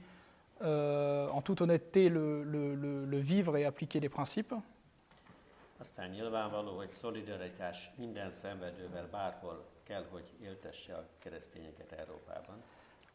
euh, 0.61 1.27
en 1.27 1.41
toute 1.41 1.59
honnêteté, 1.61 2.07
le, 2.09 2.43
le- 2.43 2.75
le- 2.75 3.05
le 3.05 3.17
vivre 3.17 3.57
et 3.57 3.65
appliquer 3.65 3.99
les 3.99 4.09
principes. 4.09 4.53
Aztán 5.79 6.09
nyilvánvaló, 6.09 6.75
hogy 6.75 6.89
szolidaritás 6.89 7.91
minden 7.95 8.29
szenvedővel 8.29 9.07
bárhol 9.11 9.65
kell, 9.83 10.05
hogy 10.11 10.31
éltesse 10.41 10.95
a 10.95 11.07
keresztényeket 11.19 11.91
Európában. 11.91 12.62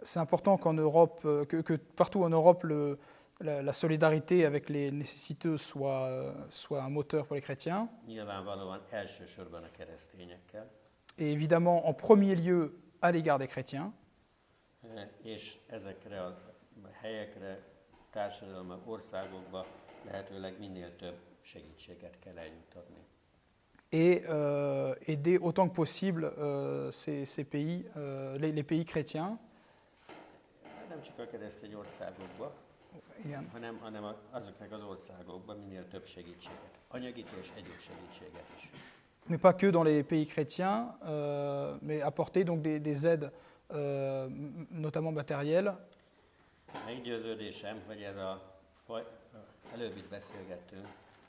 C'est 0.09 0.21
important 0.21 0.57
qu'en 0.57 0.73
Europe, 0.73 1.21
euh, 1.27 1.45
que, 1.45 1.59
que 1.61 1.75
partout 1.75 2.25
en 2.25 2.31
Europe, 2.31 2.63
le- 2.65 2.99
la, 3.41 3.61
la 3.63 3.73
solidarité 3.75 4.47
avec 4.47 4.71
les 4.71 4.91
nécessiteux 4.91 5.59
soit, 5.59 6.05
euh, 6.07 6.33
soit 6.49 6.83
un 6.83 6.89
moteur 6.89 7.27
pour 7.27 7.35
les 7.37 7.43
chrétiens. 7.43 7.91
Et 11.19 11.31
évidemment, 11.31 11.87
en 11.87 11.93
premier 11.93 12.35
lieu, 12.35 12.75
à 13.03 13.13
l'égard 13.13 13.39
des 13.39 13.47
chrétiens. 13.49 13.93
eh, 14.85 15.05
et 23.93 24.23
euh, 24.29 24.95
aider 25.07 25.39
autant 25.39 25.69
que 25.69 25.75
possible 25.75 26.25
euh, 26.39 26.91
ces, 26.93 27.25
ces 27.27 27.45
pays, 27.45 27.85
euh, 27.97 28.39
les, 28.39 28.53
les 28.53 28.63
pays 28.63 28.85
chrétiens. 28.87 29.39
Nem 30.99 31.07
csak 31.07 31.19
a 31.19 31.31
keresztény 31.31 31.75
országokba, 31.75 32.53
Igen. 33.25 33.49
hanem, 33.53 33.79
hanem 33.79 34.05
a- 34.05 34.17
azoknak 34.31 34.73
az 34.73 34.83
országokban 34.83 35.59
minél 35.59 35.89
több 35.89 36.05
segítséget. 36.05 36.79
Anyagit 36.89 37.31
és 37.41 37.51
egyéb 37.57 37.79
segítséget 37.79 38.45
is. 38.57 38.71
Mais 39.27 39.41
pas 39.41 39.55
que 39.55 39.71
dans 39.71 39.87
les 39.87 40.05
pays 40.07 40.27
chrétiens, 40.33 40.95
euh, 41.03 41.77
mais 41.81 42.03
apporter 42.03 42.45
donc 42.45 42.61
des, 42.61 42.81
des 42.81 43.05
aides, 43.05 43.31
euh, 43.71 44.27
notamment 44.71 45.15
matérielles. 45.15 45.73
Meggyőződésem, 46.85 47.83
hogy 47.87 48.03
ez 48.03 48.17
a 48.17 48.59
faj, 48.87 49.05
előbb 49.73 49.97
itt 49.97 50.09
beszélgettünk, 50.09 50.87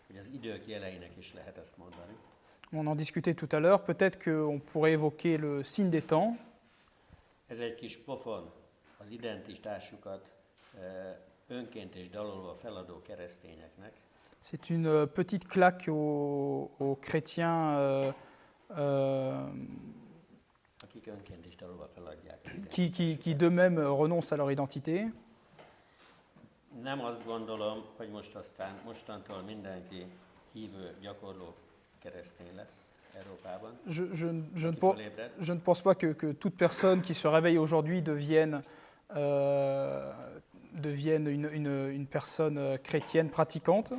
hogy 0.08 0.18
az 0.18 0.28
idők 0.34 0.68
jeleinek 0.68 1.18
is 1.18 1.34
lehet 1.34 1.58
ezt 1.58 1.78
mondani. 1.78 2.16
On 2.72 2.88
en 2.88 2.96
discutait 2.96 3.36
tout 3.36 3.54
à 3.54 3.60
l'heure. 3.60 3.84
Peut-être 3.84 4.18
qu'on 4.24 4.60
pourrait 4.72 4.92
évoquer 4.92 5.38
le 5.40 5.64
signe 5.64 5.90
des 5.90 6.06
temps. 6.06 6.38
Ez 7.48 7.60
egy 7.60 7.76
kis 7.76 7.98
pofon 7.98 8.52
az 9.02 9.10
identitásukat 9.10 10.34
önként 11.48 11.96
és 11.96 12.10
dalolva 12.10 12.56
feladó 12.56 13.02
keresztényeknek, 13.02 13.94
C'est 14.42 14.70
une 14.70 14.88
euh, 14.88 15.06
petite 15.06 15.46
claque 15.48 15.88
aux, 15.90 16.72
aux 16.80 16.96
chrétiens 16.96 17.78
euh, 17.78 18.12
euh, 18.78 19.48
qui, 22.70 22.90
qui, 22.92 23.18
qui 23.18 23.32
identitásukat. 23.32 23.36
d'eux-mêmes 23.36 23.80
renoncent 23.80 24.32
à 24.32 24.38
leur 24.38 24.50
identité. 24.50 25.12
Nem 26.82 27.04
azt 27.04 27.26
gondolom, 27.26 27.84
hogy 27.98 28.10
most 28.10 28.36
aztán 28.36 28.80
mostantól 28.86 29.42
mindenki 29.42 30.06
hívő, 30.54 30.96
gyakorló 31.02 31.56
keresztény 32.00 32.56
lesz 32.56 32.92
Európában. 33.14 33.80
Je, 33.88 34.04
je, 34.14 34.32
je, 34.56 34.70
ne, 34.70 35.30
je 35.42 35.54
pense 35.54 35.82
pas 35.82 35.96
que, 35.96 36.14
que 36.14 36.34
toute 36.34 36.56
personne 36.56 37.02
qui 37.02 37.14
se 37.14 37.28
réveille 37.28 37.60
aujourd'hui 37.60 38.02
devienne, 38.02 38.54
euh, 38.54 38.79
devienne 40.82 41.28
une, 41.28 41.50
une- 41.54 41.90
une 41.94 42.06
personne 42.08 42.58
euh, 42.58 42.78
chrétienne 42.78 43.30
pratiquante. 43.30 43.94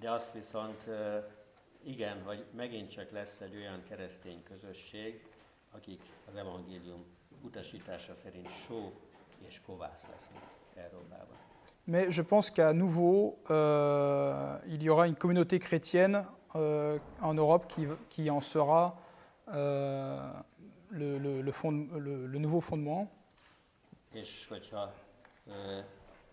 De 0.00 0.10
azt 0.10 0.32
viszont 0.32 0.88
igen, 1.84 2.22
hogy 2.24 2.44
megint 2.56 2.90
csak 2.90 3.10
lesz 3.10 3.40
egy 3.40 3.56
olyan 3.56 3.82
keresztény 3.88 4.42
közösség, 4.42 5.24
akik 5.72 6.00
az 6.28 6.36
evangélium 6.36 7.04
utasítása 7.42 8.14
szerint 8.14 8.50
só 8.50 8.92
és 9.48 9.60
kovász 9.66 10.08
lesznek 10.12 10.42
Európában. 10.74 11.36
Mais 11.84 12.16
je 12.16 12.22
pense 12.22 12.50
qu'à 12.54 12.72
nouveau, 12.72 13.36
euh, 13.50 14.58
il 14.68 14.82
y 14.82 14.88
aura 14.88 15.06
une 15.06 15.16
communauté 15.16 15.58
chrétienne 15.58 16.26
euh, 16.54 16.98
en 17.20 17.34
Europe 17.34 17.66
qui, 17.68 17.86
qui 18.08 18.28
en 18.30 18.40
sera 18.40 18.98
euh, 19.48 20.32
le, 20.90 21.18
le- 21.18 21.40
le 21.42 21.50
fond- 21.52 21.88
le- 21.98 22.26
le 22.26 22.38
nouveau 22.38 22.60
fondement. 22.60 23.08
És 24.16 24.46
hogyha 24.48 24.94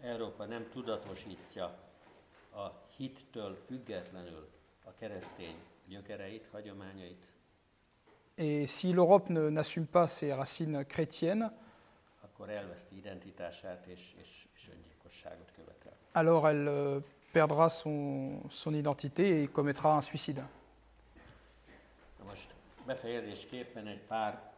Európa 0.02 0.46
nem 0.46 0.70
tudatosítja 0.70 1.66
a 2.56 2.68
hittől 2.96 3.58
függetlenül 3.66 4.48
a 4.86 4.94
keresztény 4.94 5.56
gyökereit, 5.88 6.48
hagyományait, 6.52 7.28
Et 8.36 8.68
si 8.68 8.94
l'Europe 8.94 9.30
n'assume 9.30 9.86
pas 9.92 10.18
ses 10.18 10.36
racines 10.36 10.86
chrétiennes, 10.88 11.52
akkor 12.22 12.50
elveszti 12.50 12.96
identitását 12.98 13.86
és, 13.86 14.16
és, 14.22 14.48
és 14.56 14.70
öngyilkosságot 14.70 15.52
követel. 15.56 15.94
alors 16.14 16.46
elle 16.46 16.70
euh, 16.70 17.04
perdra 17.32 17.70
son, 17.70 18.42
son 18.50 18.74
identité 18.74 19.42
et 19.42 19.52
commettra 19.52 19.94
un 19.96 20.02
suicide. 20.02 20.50
Most 22.24 22.54
befejezésképpen 22.86 23.88
egy 23.88 24.02
pár 24.02 24.52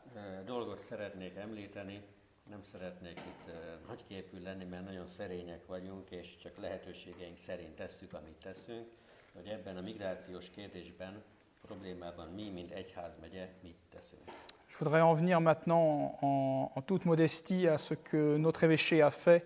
dolgot 0.46 0.80
szeretnék 0.80 1.36
említeni. 1.36 2.04
Nem 2.50 2.64
szeretnék 2.64 3.20
itt 3.28 3.52
nagyképű 3.88 4.42
lenni, 4.42 4.64
mert 4.64 4.86
nagyon 4.86 5.06
szerények 5.06 5.66
vagyunk, 5.66 6.10
és 6.10 6.36
csak 6.36 6.58
lehetőségeink 6.58 7.38
szerint 7.38 7.76
tesszük, 7.76 8.14
amit 8.14 8.36
teszünk. 8.44 8.88
Hogy 9.34 9.48
ebben 9.48 9.78
a 9.78 9.82
migrációs 9.82 10.50
kérdésben, 10.50 11.24
problémában 11.62 12.28
mi, 12.28 12.50
mint 12.50 12.72
egyházmegye, 12.72 13.50
mit 13.64 13.78
teszünk. 13.90 14.24
Je 14.70 14.76
voudrais 14.80 15.04
en 15.04 15.16
venir 15.16 15.40
maintenant 15.40 16.22
en, 16.22 16.72
en 16.76 16.82
toute 16.86 17.06
modestie 17.06 17.68
à 17.68 17.78
ce 17.78 17.96
que 17.96 18.38
notre 18.38 18.64
évêché 18.64 19.02
a 19.02 19.10
fait 19.10 19.44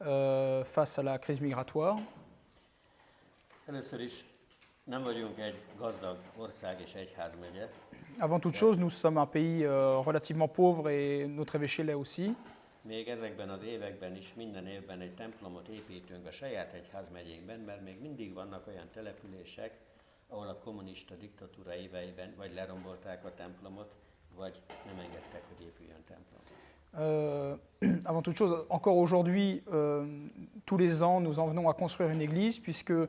euh, 0.00 0.64
face 0.64 0.98
à 0.98 1.02
la 1.02 1.18
crise 1.18 1.40
migratoire. 1.40 2.00
Először 3.66 4.00
is 4.00 4.24
nem 4.84 5.02
vagyunk 5.02 5.38
egy 5.38 5.62
gazdag 5.78 6.18
ország 6.36 6.80
és 6.80 6.94
egyházmegye, 6.94 7.68
Avant 8.18 8.40
toute 8.40 8.56
chose, 8.56 8.78
nous 8.78 8.92
sommes 8.92 9.16
un 9.16 9.26
pays 9.26 9.62
euh, 9.62 10.04
relativement 10.04 10.48
pauvre 10.48 10.90
et 10.90 11.26
notre 11.26 11.56
évêché 11.56 11.82
l'est 11.82 11.96
aussi. 11.96 12.36
Még 12.82 13.08
ezekben 13.08 13.48
az 13.48 13.62
években 13.62 14.16
is 14.16 14.34
minden 14.34 14.66
évben 14.66 15.00
egy 15.00 15.14
templomot 15.14 15.68
építünk 15.68 16.26
a 16.26 16.30
saját 16.30 16.72
egyházmegyénkben, 16.72 17.60
mert 17.60 17.84
még 17.84 18.00
mindig 18.00 18.34
vannak 18.34 18.66
olyan 18.66 18.88
települések, 18.92 19.78
ahol 20.28 20.48
a 20.48 20.58
kommunista 20.58 21.14
diktatúra 21.14 21.74
éveiben 21.74 22.34
vagy 22.36 22.54
lerombolták 22.54 23.24
a 23.24 23.34
templomot, 23.34 23.96
vagy 24.36 24.62
nem 24.86 24.98
engedtek, 24.98 25.42
hogy 25.48 25.66
épüljön 25.66 26.04
templom. 26.06 26.40
Euh, 26.94 27.58
avant 28.10 28.22
toute 28.22 28.36
chose, 28.36 28.64
encore 28.68 28.96
aujourd'hui, 28.96 29.62
euh, 29.72 30.06
tous 30.64 30.78
les 30.80 31.02
ans, 31.02 31.20
nous 31.22 31.38
en 31.38 31.46
venons 31.46 31.68
à 31.68 31.74
construire 31.74 32.10
une 32.10 32.20
église, 32.20 32.60
puisque 32.60 32.90
euh, 32.90 33.08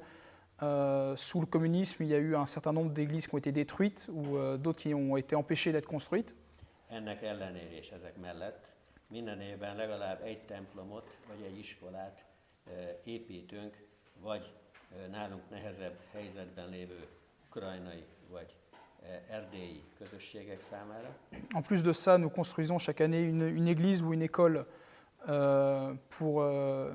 sous 0.59 1.39
le 1.39 1.45
communisme, 1.45 2.03
il 2.03 2.09
y 2.09 2.13
a 2.13 2.17
eu 2.17 2.35
un 2.35 2.45
certain 2.45 2.71
nombre 2.71 2.91
d'églises 2.91 3.27
qui 3.27 3.35
ont 3.35 3.37
été 3.37 3.51
détruites 3.51 4.07
ou 4.11 4.37
euh, 4.37 4.57
d'autres 4.57 4.79
qui 4.79 4.93
ont 4.93 5.17
été 5.17 5.35
empêchées 5.35 5.71
d'être 5.71 5.87
construites. 5.87 6.35
Ennek 6.89 7.23
ellenére 7.23 7.77
és 7.77 7.91
ezek 7.91 8.17
mellett 8.17 8.75
minden 9.07 9.41
évben 9.41 9.75
legalább 9.75 10.21
egy 10.23 10.45
templomot 10.45 11.17
vagy 11.27 11.45
egy 11.45 11.57
iskolát 11.57 12.25
építünk, 13.03 13.77
vagy 14.21 14.51
nálunk 15.11 15.49
nehezebb 15.49 15.97
helyzetben 16.11 16.69
lévő 16.69 17.07
ukrajnai 17.47 18.03
vagy 18.29 18.55
erdélyi 19.29 19.83
közösségek 19.97 20.59
számára. 20.59 21.15
En 21.53 21.61
plus 21.61 21.81
de 21.81 21.91
ça, 21.91 22.17
nous 22.17 22.31
construisons 22.31 22.83
chaque 22.83 23.01
année 23.01 23.21
une, 23.21 23.47
une 23.47 23.67
église 23.67 24.01
ou 24.01 24.13
une 24.13 24.23
école 24.23 24.65
euh, 25.27 25.93
pour, 26.17 26.41
euh, 26.41 26.93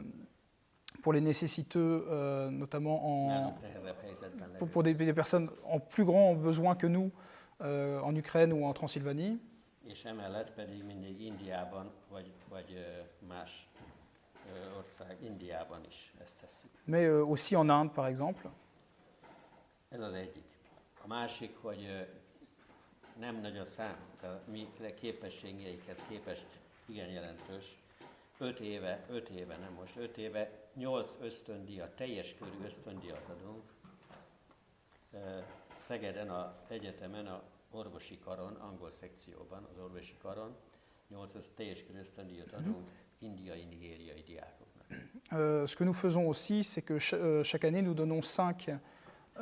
pour 1.03 1.13
les 1.13 1.21
nécessiteux, 1.21 2.05
euh, 2.09 2.51
notamment 2.51 3.29
en, 3.29 3.55
lévő. 3.63 4.59
pour, 4.59 4.69
pour 4.69 4.83
des, 4.83 4.95
des 4.95 5.13
personnes 5.13 5.51
en 5.65 5.81
plus 5.81 6.05
grand 6.05 6.35
besoin 6.35 6.75
que 6.75 6.87
nous 6.87 7.11
euh, 7.61 8.01
en 8.01 8.15
Ukraine 8.15 8.53
ou 8.53 8.65
en 8.65 8.73
Transylvanie. 8.73 9.39
Mais 16.87 17.05
euh, 17.05 17.25
aussi 17.25 17.57
en 17.57 17.69
Inde 17.69 17.93
par 17.93 18.07
exemple. 18.07 18.49
Ez 19.91 20.01
az 20.01 20.15
egyik. 20.15 20.45
A 21.05 21.07
másik, 21.07 21.57
hogy 21.63 21.85
ö, 21.85 22.03
nem 23.19 23.41
nagy 23.41 23.57
a 23.57 23.65
szám, 23.65 23.97
a 24.23 24.27
mi 24.51 24.69
képességeikhez 25.01 26.03
képest 26.09 26.47
igen 26.87 27.09
jelentős. 27.09 27.79
Öt 28.39 28.61
éve, 28.61 29.05
öt 29.09 29.29
éve, 29.29 29.57
nem 29.57 29.73
most, 29.73 29.97
öt 29.97 30.17
éve 30.17 30.68
nyolc 30.79 31.17
ösztöndíjat, 31.21 31.91
teljes 31.97 32.35
körű 32.35 32.65
ösztöndíjat 32.65 33.29
adunk 33.29 33.63
Ö, 35.13 35.39
Szegeden 35.75 36.31
a 36.31 36.55
egyetemen 36.69 37.27
a 37.27 37.43
orvosi 37.71 38.19
karon, 38.25 38.55
angol 38.55 38.91
szekcióban, 38.91 39.69
az 39.71 39.83
orvosi 39.83 40.15
karon 40.23 40.57
8 41.09 41.53
teljes 41.55 41.85
keresztendíjat 41.85 42.53
adunk 42.53 42.89
indiai, 43.19 43.65
nigériai 43.65 44.23
diákoknak. 44.27 44.87
Euh, 45.33 45.67
ce 45.67 45.77
que 45.77 45.85
nous 45.85 45.97
faisons 45.97 46.27
aussi, 46.27 46.63
c'est 46.63 46.85
que 46.85 46.99
euh, 47.13 47.43
chaque 47.43 47.65
année, 47.65 47.83
nous 47.83 47.95
donnons 47.95 48.23
cinq 48.23 48.71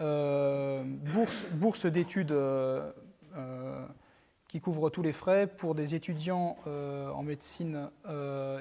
euh, 0.01 0.83
bourses, 1.13 1.47
bourses 1.53 1.87
d'études 1.87 2.33
euh, 2.33 2.93
qui 4.47 4.61
couvrent 4.61 4.91
tous 4.91 5.03
les 5.03 5.13
frais 5.13 5.47
pour 5.47 5.75
des 5.75 5.95
étudiants 5.95 6.57
en 6.67 7.23
médecine, 7.23 7.91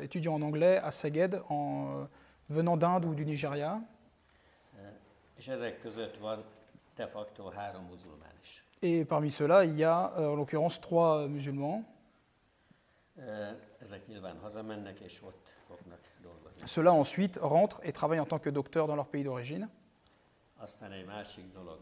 étudiants 0.02 0.36
en 0.36 0.42
anglais 0.42 0.78
à 0.78 0.92
en, 1.50 2.02
euh, 2.02 2.06
venant 2.50 2.78
d'Inde 2.78 3.06
ou 3.06 3.14
du 3.16 3.26
Nigeria. 3.26 3.82
Is. 5.38 5.50
Et 8.82 9.06
parmi 9.06 9.32
ceux-là, 9.32 9.66
il 9.66 9.76
y 9.76 9.84
a 9.84 10.14
euh, 10.18 10.30
en 10.30 10.36
l'occurrence 10.36 10.80
trois 10.80 11.24
euh, 11.24 11.28
musulmans. 11.28 11.84
Ceux-là 16.66 16.94
ensuite 16.94 17.38
rentrent 17.42 17.80
et 17.84 17.92
travaillent 17.92 18.20
en 18.20 18.26
tant 18.26 18.40
que 18.40 18.50
docteurs 18.50 18.88
dans 18.88 18.96
leur 18.96 19.08
pays 19.08 19.24
d'origine. 19.24 19.70
Aztán 20.58 20.92
egy 20.92 21.06
másik 21.06 21.54
dolog, 21.54 21.80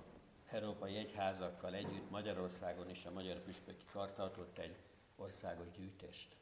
európai 0.52 0.98
egyházakkal 0.98 1.74
együtt 1.74 2.10
Magyarországon 2.10 2.90
is 2.90 3.06
a 3.06 3.12
Magyar 3.12 3.38
Püspöki 3.38 3.86
Kar 3.92 4.14
tartott 4.14 4.58
egy 4.58 4.76
országos 5.16 5.72
gyűjtést 5.72 6.36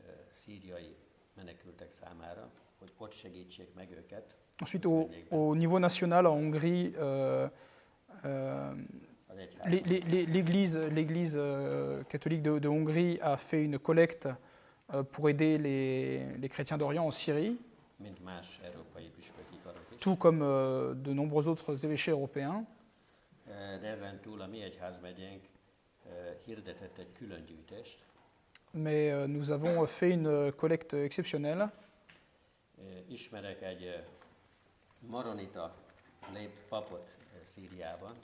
ö, 0.00 0.10
szíriai 0.30 0.96
menekültek 1.34 1.90
számára, 1.90 2.50
hogy 2.78 2.92
ott 2.98 3.12
segítsék 3.12 3.74
meg 3.74 3.90
őket. 3.90 4.36
Ensuite, 4.58 4.88
au, 4.88 5.08
au 5.30 5.54
niveau 5.54 5.78
national, 5.78 6.26
en 6.26 6.32
Hongrie, 6.32 6.92
euh, 6.96 7.48
euh, 8.24 8.72
L'Église 9.66 10.78
l'Église, 10.78 11.36
euh, 11.36 12.02
catholique 12.04 12.40
de, 12.40 12.58
de 12.58 12.68
Hongrie 12.68 13.18
a 13.20 13.36
fait 13.36 13.62
une 13.62 13.78
collecte 13.78 14.28
pour 15.10 15.28
aider 15.28 15.58
les, 15.58 16.24
les 16.38 16.48
chrétiens 16.48 16.78
d'Orient 16.78 17.04
en 17.04 17.10
Syrie, 17.10 17.58
tout 20.00 20.16
comme 20.16 20.38
de 20.38 21.12
nombreux 21.12 21.48
autres 21.48 21.84
évêchés 21.84 22.12
européens. 22.12 22.64
Mais 28.72 29.28
nous 29.28 29.50
avons 29.50 29.86
fait 29.86 30.12
une 30.12 30.52
collecte 30.52 30.94
exceptionnelle. 30.94 31.68
Ö, 32.78 32.82
Ismerek 33.08 33.62
egy 33.62 33.82
ö, 33.84 33.96
maronita 34.98 35.74
lép 36.32 36.50
papot 36.68 37.16
ö, 37.34 37.44
Szíriában, 37.44 38.14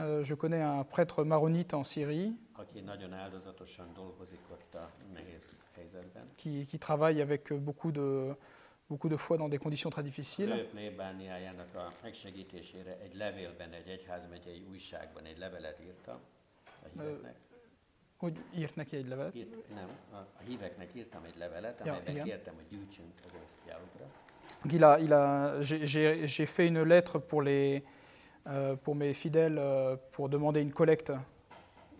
Euh, 0.00 0.22
je 0.24 0.34
connais 0.34 0.62
un 0.62 0.84
prêtre 0.84 1.24
maronite 1.24 1.74
en 1.74 1.84
Syrie. 1.84 2.32
Qui, 6.36 6.64
qui 6.66 6.78
travaille 6.78 7.20
avec 7.20 7.52
beaucoup 7.52 7.92
de, 7.92 8.34
beaucoup 8.88 9.08
de 9.10 9.16
foi 9.16 9.36
dans 9.36 9.48
des 9.48 9.58
conditions 9.58 9.90
très 9.90 10.02
difficiles. 10.02 10.48
ő 16.96 17.20
Hogy 18.20 18.38
írt 18.58 18.76
neki 18.76 18.96
egy 18.96 19.08
levelet? 19.08 19.34
Írt, 19.34 19.74
nem, 19.74 19.88
a, 20.12 20.16
a 20.16 20.42
híveknek 20.48 20.94
írtam 20.94 21.24
egy 21.24 21.36
levelet, 21.38 21.80
Ja, 21.84 21.92
amelyben 21.92 22.12
igen. 22.14 22.24
kértem, 22.26 22.54
hogy 22.54 22.64
gyűjtsünk 22.68 23.12
az 23.26 23.30
ő 23.34 23.38
fiáukra. 23.64 24.04
Donc 24.62 24.72
il 24.74 24.84
a, 24.84 24.98
il 24.98 25.12
a, 25.12 25.54
j'ai- 26.26 26.48
fait 26.48 26.68
une 26.68 26.84
lettre 26.84 27.18
pour, 27.18 27.42
les, 27.42 27.82
euh, 28.46 28.76
pour 28.76 28.94
mes 28.94 29.16
fidèles 29.16 29.56
euh, 29.58 29.96
pour 30.10 30.28
demander 30.28 30.60
une 30.60 30.72
collecte 30.72 31.12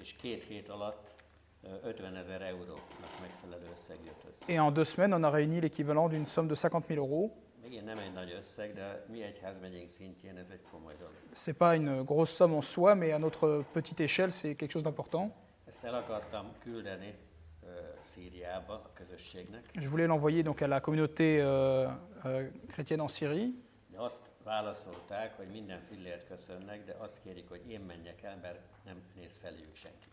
És 0.01 0.13
két 0.13 0.43
hét 0.45 0.69
alatt 0.69 1.15
ö, 1.63 1.69
50 1.89 2.17
ezer 2.17 2.43
eurónak 2.43 2.81
megfelelő 3.21 3.69
összeg 3.71 3.97
jött 4.05 4.25
össze. 4.29 4.45
Et 4.53 4.59
en 4.59 4.73
deux 4.73 4.89
semaines, 4.93 5.17
on 5.19 5.25
a 5.25 5.37
réuni 5.37 5.59
l'équivalent 5.61 6.09
d'une 6.11 6.27
somme 6.27 6.49
de 6.49 6.55
50 6.55 6.85
000 6.89 7.01
euros. 7.07 7.31
Megint 7.63 7.85
nem 7.85 7.99
egy 7.99 8.13
nagy 8.13 8.33
összeg, 8.37 8.75
de 8.75 9.05
mi 9.09 9.23
egyházmegyénk 9.23 9.89
szintjén 9.89 10.37
ez 10.37 10.51
egy 10.51 10.63
komoly 10.71 10.95
dolog. 10.99 11.15
Ce 11.35 11.51
n'est 11.51 11.57
pas 11.59 11.77
une 11.77 12.03
grosse 12.05 12.35
somme 12.35 12.55
en 12.57 12.61
soi, 12.63 12.95
mais 12.95 13.13
à 13.13 13.19
notre 13.19 13.65
petite 13.73 14.01
échelle, 14.03 14.31
c'est 14.31 14.55
quelque 14.57 14.71
chose 14.73 14.85
d'important. 14.85 15.33
Ezt 15.71 15.85
el 15.85 15.95
akartam 15.95 16.53
küldeni 16.63 17.15
ö, 17.63 17.67
Szíriába 18.03 18.73
a 18.73 18.91
közösségnek, 18.95 19.65
Je 19.75 19.89
voulais 19.89 20.09
l'envoyer 20.09 20.43
donc 20.43 20.63
à 20.63 20.67
la 20.67 20.81
communauté 20.81 21.41
euh, 21.41 21.89
euh, 22.25 22.49
chrétienne 22.69 23.03
en 23.03 23.09
Syrie, 23.09 23.49
de 23.93 23.99
azt 23.99 24.31
válaszolták, 24.45 25.37
hogy 25.37 25.47
minden 25.51 25.81
fillért 25.89 26.27
köszönnek, 26.27 26.85
de 26.85 26.95
azt 26.99 27.21
kérik, 27.23 27.49
hogy 27.49 27.61
én 27.69 27.81
menjek 27.81 28.23
el, 28.23 28.39
mert 28.43 28.59
nem 28.85 29.03
néz 29.15 29.39
feléjük 29.43 29.75
senki. 29.77 30.07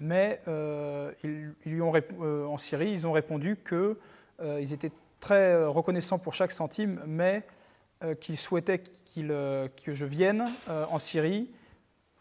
mais 0.00 0.38
euh, 0.46 1.14
ils, 1.22 1.54
ils 1.64 1.72
lui 1.72 1.80
ont 1.80 1.92
rép- 1.94 2.20
euh, 2.20 2.52
en 2.52 2.56
Syrie, 2.58 2.90
ils 2.92 3.06
ont 3.06 3.12
répondu 3.14 3.62
qu'ils 3.68 3.96
ils 4.60 4.72
étaient 4.72 4.92
très 5.18 5.52
euh, 5.52 5.68
reconnaissants 5.68 6.18
pour 6.22 6.32
chaque 6.32 6.52
centime, 6.52 7.02
mais 7.06 7.44
euh, 8.02 8.14
qu'ils 8.14 8.38
souhaitaient 8.38 8.82
euh, 9.16 9.68
que 9.84 9.94
je 9.94 10.04
vienne 10.04 10.44
euh, 10.68 10.86
en 10.90 10.98
Syrie 10.98 11.50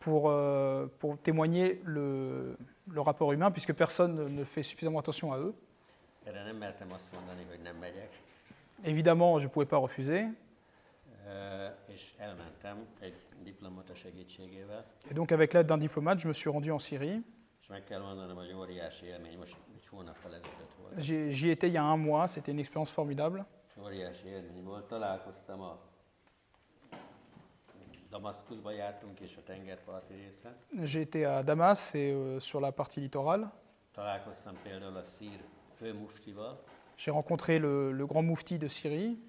pour, 0.01 0.29
euh, 0.29 0.87
pour 0.99 1.17
témoigner 1.17 1.79
le, 1.85 2.57
le 2.89 3.01
rapport 3.01 3.31
humain, 3.31 3.51
puisque 3.51 3.73
personne 3.73 4.35
ne- 4.35 4.43
fait 4.43 4.63
suffisamment 4.63 4.99
attention 4.99 5.31
à 5.31 5.37
eux. 5.37 5.53
Évidemment, 8.83 9.39
je 9.39 9.45
ne 9.45 9.49
pouvais 9.49 9.65
pas 9.65 9.77
refuser. 9.77 10.25
Segítségével, 13.93 14.83
Et 15.09 15.13
donc, 15.13 15.31
avec 15.31 15.53
l'aide 15.53 15.67
d'un 15.67 15.77
diplomate, 15.77 16.19
je 16.19 16.27
me 16.27 16.33
suis 16.33 16.49
rendu 16.49 16.71
en 16.71 16.79
Syrie. 16.79 17.21
j'y 21.29 21.49
étais 21.49 21.67
il 21.67 21.73
y 21.73 21.77
a 21.77 21.83
un 21.83 21.97
mois, 21.97 22.27
c'était 22.27 22.51
une 22.51 22.59
expérience 22.59 22.91
formidable. 22.91 23.45
És 23.69 23.77
óriási 23.81 24.27
élmény 24.27 24.63
volt. 24.63 24.87
Találkoztam 24.87 25.61
a 25.61 25.79
Damaszkuszba 26.89 26.99
jártunk, 26.99 26.99
és 26.99 27.01
a 27.01 27.69
tengerparti 27.71 27.79
részen. 27.79 27.89
J'ai 27.91 28.00
été 31.01 31.25
à 31.25 31.43
Damas 31.43 31.95
et 31.95 32.11
euh, 32.11 32.39
sur 32.39 32.59
la 32.59 32.71
partie 32.71 32.99
littorale. 32.99 33.49
J'ai 36.97 37.11
rencontré 37.11 37.57
le, 37.59 37.91
le 37.91 38.05
grand 38.05 38.21
moufti 38.21 38.59
de 38.59 38.67
Syrie. 38.67 39.19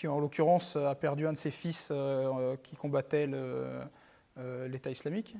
qui 0.00 0.08
en 0.08 0.18
l'occurrence 0.18 0.76
a 0.76 0.94
perdu 0.94 1.26
un 1.26 1.32
de 1.34 1.36
ses 1.36 1.50
fils 1.50 1.90
euh, 1.90 2.56
qui 2.62 2.74
combattait 2.74 3.28
euh, 3.28 3.84
l'État 4.66 4.90
islamique. 4.90 5.34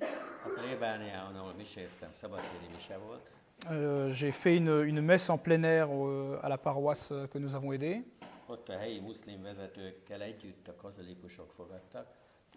Euh, 3.70 4.10
J'ai 4.10 4.32
fait 4.32 4.56
une, 4.56 4.82
une 4.84 5.00
messe 5.00 5.28
en 5.30 5.38
plein 5.38 5.62
air 5.62 5.88
euh, 5.92 6.38
à 6.42 6.48
la 6.48 6.58
paroisse 6.58 7.12
que 7.30 7.38
nous 7.38 7.54
avons 7.54 7.72
aidée. 7.72 8.02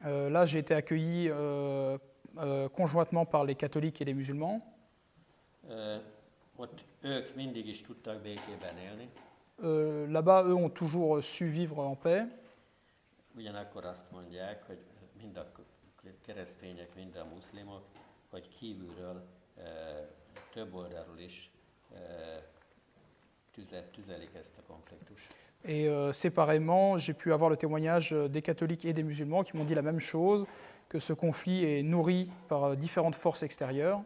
Euh, 0.06 0.30
là, 0.30 0.46
j'ai 0.46 0.60
été 0.60 0.74
accueilli 0.74 1.30
euh, 1.30 1.98
euh, 2.38 2.68
conjointement 2.70 3.26
par 3.26 3.44
les 3.46 3.56
catholiques 3.56 4.02
et 4.02 4.06
les 4.06 4.14
musulmans. 4.14 4.62
Euh, 9.64 10.08
Là-bas, 10.08 10.44
eux 10.46 10.56
ont 10.56 10.70
toujours 10.70 11.24
su 11.24 11.48
vivre 11.48 11.80
en 11.80 11.96
paix. 11.96 12.26
Több 20.54 20.74
oldalról 20.74 21.20
is. 21.20 21.50
Et 25.66 25.88
euh, 25.88 26.12
séparément, 26.12 26.98
j'ai 26.98 27.14
pu 27.14 27.32
avoir 27.32 27.50
le 27.50 27.56
témoignage 27.56 28.14
euh, 28.14 28.28
des 28.28 28.42
catholiques 28.42 28.86
et 28.86 28.94
des 28.94 29.04
musulmans 29.04 29.44
qui 29.44 29.56
m'ont 29.56 29.64
dit 29.64 29.76
la 29.76 29.82
même 29.82 30.00
chose, 30.00 30.46
que 30.90 31.00
ce 31.00 31.14
conflit 31.14 31.64
est 31.64 31.84
nourri 31.84 32.30
par 32.48 32.64
euh, 32.64 32.76
différentes 32.76 33.16
forces 33.16 33.44
extérieures. 33.44 34.02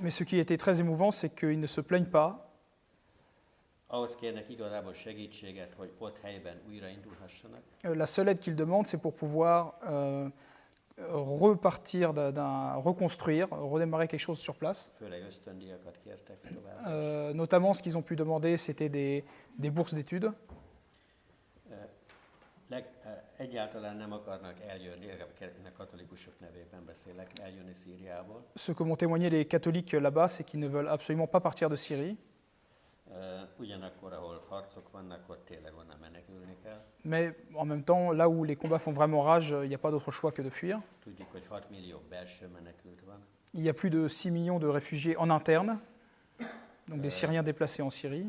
Mais 0.00 0.10
ce 0.10 0.24
qui 0.24 0.38
était 0.38 0.56
très 0.56 0.80
émouvant, 0.80 1.10
c'est 1.10 1.28
qu'ils 1.30 1.60
ne 1.60 1.66
se 1.66 1.80
plaignent 1.80 2.06
pas. 2.06 2.48
La 7.84 8.06
seule 8.06 8.28
aide 8.28 8.38
qu'ils 8.38 8.56
demandent, 8.56 8.86
c'est 8.86 8.98
pour 9.00 9.14
pouvoir 9.14 9.74
euh, 9.86 10.28
repartir, 11.10 12.12
d'un- 12.12 12.74
reconstruire, 12.74 13.48
redémarrer 13.50 14.08
quelque 14.08 14.20
chose 14.20 14.38
sur 14.38 14.54
place. 14.56 14.90
Euh, 16.86 17.32
notamment, 17.34 17.74
ce 17.74 17.82
qu'ils 17.82 17.96
ont 17.96 18.02
pu 18.02 18.16
demander, 18.16 18.56
c'était 18.56 18.88
des, 18.88 19.24
des 19.58 19.70
bourses 19.70 19.94
d'études. 19.94 20.32
Eljönni 27.46 27.74
Szíriából. 27.74 28.42
Ce 28.56 28.72
que 28.72 28.82
m'ont 28.82 28.96
témoigné 28.96 29.30
les 29.30 29.46
catholiques 29.46 29.92
là-bas, 29.92 30.28
c'est 30.28 30.44
qu'ils 30.44 30.60
ne 30.60 30.68
veulent 30.68 30.88
absolument 30.88 31.26
pas 31.26 31.40
partir 31.40 31.70
de 31.70 31.76
Syrie. 31.76 32.16
Mais 37.04 37.34
en 37.54 37.64
même 37.64 37.82
temps, 37.82 38.12
là 38.12 38.28
où 38.28 38.44
les 38.44 38.56
combats 38.56 38.78
font 38.78 38.92
vraiment 38.92 39.22
rage, 39.22 39.54
il 39.62 39.68
n'y 39.68 39.74
a 39.74 39.78
pas 39.78 39.90
d'autre 39.90 40.10
choix 40.10 40.32
que 40.32 40.42
de 40.42 40.50
fuir. 40.50 40.80
Tudjuk, 41.00 41.26
hogy 41.32 41.44
6 41.44 41.70
millió 41.70 42.00
belső 42.08 42.48
menekült 42.48 43.00
van. 43.06 43.20
Il 43.54 43.62
y 43.62 43.68
a 43.68 43.72
plus 43.74 43.90
de 43.90 44.08
6 44.08 44.30
millions 44.30 44.58
de 44.58 44.66
réfugiés 44.68 45.16
en 45.16 45.30
interne, 45.30 45.78
donc 46.86 47.00
des 47.00 47.10
Syriens 47.10 47.42
déplacés 47.42 47.82
en 47.82 47.90
Syrie. 47.90 48.26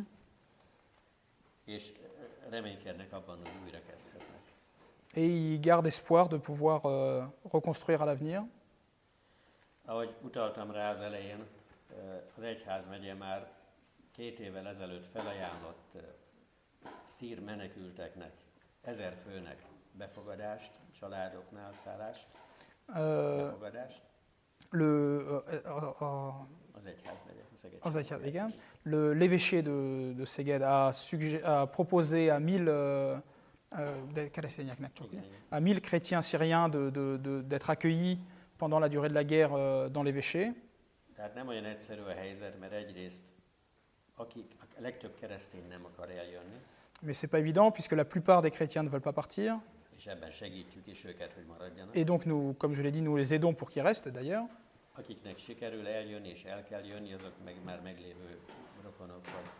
Et 5.15 5.27
ils 5.27 5.59
gardent 5.59 5.88
espoir 5.88 6.30
de 6.30 6.38
pouvoir 6.38 6.86
euh, 6.86 7.25
reconstruire 7.43 8.01
à 8.01 8.05
l'avenir. 8.05 8.43
Ahogy 9.86 10.09
utaltam 10.23 10.71
rá 10.71 10.89
az 10.89 11.01
elején, 11.01 11.45
ö, 11.89 12.17
az 12.38 12.43
egyházmegye 12.43 13.13
már 13.13 13.59
két 14.20 14.39
évvel 14.39 14.67
ezelőtt 14.67 15.05
felajánlott 15.11 15.91
ö, 15.95 15.99
szír 17.03 17.39
menekülteknek, 17.43 18.32
ezer 18.82 19.15
főnek 19.24 19.61
befogadást, 19.91 20.72
családoknál 20.99 21.74
szállást, 21.74 22.26
Euh, 22.95 23.36
befogadást, 23.36 24.01
le, 24.70 24.84
az 26.72 26.86
egyházmegye. 26.86 28.28
igen. 28.28 28.53
L'évêché 28.86 29.61
de, 29.63 30.13
de 30.13 30.26
Szeged 30.26 30.61
a, 30.61 30.91
suggé- 30.91 31.43
a 31.43 31.65
proposé 31.65 32.30
à 32.30 32.39
1000 32.39 32.67
euh, 32.67 33.17
euh, 33.70 34.11
de 34.13 34.30
keresztényeknek 34.30 34.93
csak, 34.93 35.07
Igen, 35.11 35.24
igen. 35.24 35.39
à 35.49 35.59
1000 35.59 35.80
chrétiens 35.80 36.28
syriens 36.28 36.70
de- 36.72 36.89
de- 36.89 37.17
de- 37.17 37.41
d'être 37.41 37.70
accueillis 37.70 38.17
pendant 38.57 38.80
la 38.80 38.88
durée 38.89 39.07
de 39.07 39.13
la 39.13 39.24
guerre 39.24 39.53
euh, 39.53 39.89
dans 39.89 40.03
l'évêché. 40.03 40.53
Tehát 41.15 41.34
nem 41.34 41.47
olyan 41.47 41.65
egyszerű 41.65 42.01
a 42.01 42.11
helyzet, 42.13 42.59
mert 42.59 42.74
egyrészt 42.74 43.24
akik, 44.20 44.55
a 44.59 44.82
legtöbb 44.82 45.15
keresztény 45.20 45.67
nem 45.67 45.86
akar 45.86 46.09
eljönni, 46.09 46.59
Mais 47.01 47.17
c'est 47.17 47.30
pas 47.30 47.39
évident 47.39 47.72
puisque 47.72 47.95
la 47.95 48.03
plupart 48.05 48.41
des 48.41 48.51
chrétiens 48.51 48.84
ne 48.84 48.89
veulent 48.89 49.03
pas 49.03 49.13
partir. 49.13 49.53
és 49.97 50.05
ebben 50.07 50.32
segítjük 50.32 50.88
is 50.88 51.03
őket, 51.03 51.34
hogy 51.34 51.45
maradjanak. 51.45 51.95
Et 51.95 52.05
donc, 52.05 52.24
nous, 52.26 52.57
comme 52.57 52.74
je 52.76 52.82
l'ai 52.82 52.91
dit, 52.91 53.01
nous 53.01 53.17
les 53.17 53.32
aidons 53.34 53.55
pour 53.55 53.70
qu'ils 53.70 53.84
restent 53.86 54.09
d'ailleurs. 54.11 54.45
Akiknek 54.95 55.38
sikerül 55.38 55.88
eljönni 55.88 56.30
és 56.30 56.43
el 56.43 56.63
kell 56.63 56.84
jönni, 56.86 57.13
azok 57.13 57.32
meg 57.43 57.55
már 57.63 57.82
meglévő 57.82 58.39
rokonokhoz. 58.84 59.59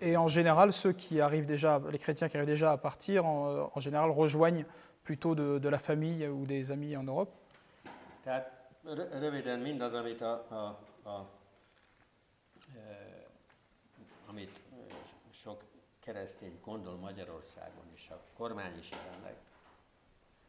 Et 0.00 0.16
en 0.16 0.28
général, 0.28 0.70
ceux 0.72 0.94
qui 0.94 1.20
arrivent 1.20 1.46
déjà, 1.46 1.80
les 1.90 1.98
chrétiens 1.98 2.28
qui 2.28 2.36
arrivent 2.36 2.54
déjà 2.54 2.70
à 2.70 2.76
partir, 2.78 3.24
en, 3.24 3.70
en 3.74 3.80
général, 3.80 4.10
rejoignent 4.10 4.64
plutôt 5.02 5.34
de, 5.34 5.58
de 5.58 5.68
la 5.68 5.78
famille 5.78 6.26
ou 6.28 6.44
des 6.46 6.70
amis 6.70 6.96
en 6.96 7.02
Europe. 7.04 7.30
Tehát 8.24 8.68
rö- 8.84 9.08
röviden 9.18 9.60
mindaz, 9.60 9.92
amit 9.94 10.20
a, 10.22 10.32
a, 10.50 10.78
a 11.10 11.26
e, 12.76 12.80
amit 14.26 14.50
e, 14.72 14.94
sok 15.32 15.62
keresztény 16.12 16.58
gondol 16.64 16.96
Magyarországon, 16.96 17.84
és 17.94 18.08
a 18.10 18.20
kormány 18.36 18.78
is 18.78 18.90
jelenleg 18.90 19.34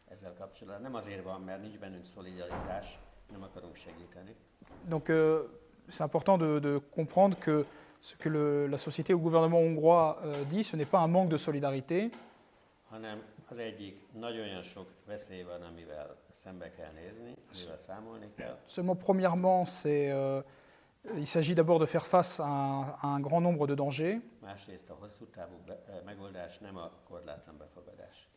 ezzel 0.08 0.34
kapcsolatban. 0.34 0.82
Nem 0.82 0.96
azért 0.96 1.24
van, 1.24 1.42
mert 1.42 1.62
nincs 1.62 1.78
bennünk 1.78 2.06
szolidaritás, 2.06 3.00
nem 3.32 3.44
akarunk 3.44 3.76
segíteni, 3.76 4.36
Donc, 4.90 5.10
euh, 5.10 5.44
c'est 5.90 6.02
important 6.04 6.38
de, 6.40 6.60
de 6.60 6.80
comprendre 6.96 7.38
que 7.40 7.66
ce 8.02 8.16
que 8.16 8.30
le- 8.30 8.68
la 8.70 8.78
société 8.78 9.14
ou 9.14 9.18
le 9.18 9.24
gouvernement 9.24 9.60
hongrois 9.62 10.18
euh, 10.24 10.44
dit, 10.48 10.64
ce 10.64 10.76
n'est 10.76 10.90
pas 10.90 11.00
un 11.02 11.08
manque 11.12 11.30
de 11.30 11.38
solidarité, 11.38 12.10
hanem 12.90 13.24
az 13.50 13.58
egyik 13.58 14.02
nagyon 14.14 14.62
sok 14.62 14.88
veszély 15.06 15.44
van, 15.44 15.62
amivel 15.62 16.16
szembe 16.30 16.72
kell 16.72 16.92
nézni, 16.92 17.36
amivel 17.54 17.78
számolni 17.78 18.30
kell. 18.36 18.58
Seulement, 18.68 19.04
premièrement, 19.04 19.68
c'est, 19.68 20.12
euh, 20.12 20.44
il 21.18 21.26
s'agit 21.28 21.56
d'abord 21.56 21.80
de 21.80 21.86
faire 21.86 22.06
face 22.06 22.40
à 22.40 22.46
un, 22.48 22.82
à 23.02 23.08
un 23.08 23.20
grand 23.20 23.42
nombre 23.42 23.68
de 23.68 23.76
dangers, 23.76 24.22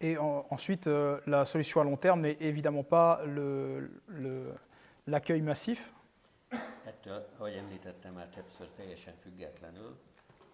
et 0.00 0.16
en- 0.18 0.46
ensuite, 0.50 0.86
euh, 0.86 1.20
la 1.26 1.44
solution 1.44 1.80
à 1.80 1.84
long 1.84 1.96
terme 1.96 2.20
n'est 2.20 2.36
évidemment 2.40 2.84
pas 2.84 3.22
le- 3.24 4.02
le- 4.06 4.54
l'accueil 5.06 5.42
massif. 5.42 5.92
Ettől, 6.84 7.26
ahogy 7.38 7.56
említettem 7.56 8.12
már 8.14 8.28
többször, 8.28 8.68
teljesen 8.76 9.14
függetlenül. 9.22 9.96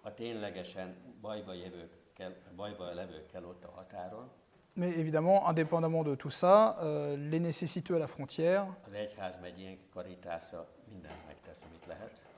A 0.03 0.15
ténylegesen 0.15 0.95
bajba, 1.21 1.53
jövőkkel, 1.53 2.35
bajba 2.57 2.95
levőkkel 2.95 3.45
ott 3.45 3.65
a 3.65 3.71
határon, 3.71 4.31
Mais 4.79 4.91
évidemment, 4.91 5.49
indépendamment 5.49 6.05
de 6.05 6.15
tout 6.15 6.31
ça, 6.31 6.79
euh, 6.83 7.17
les 7.17 7.41
nécessiteux 7.41 7.97
à 7.97 7.99
la 7.99 8.07
frontière 8.07 8.65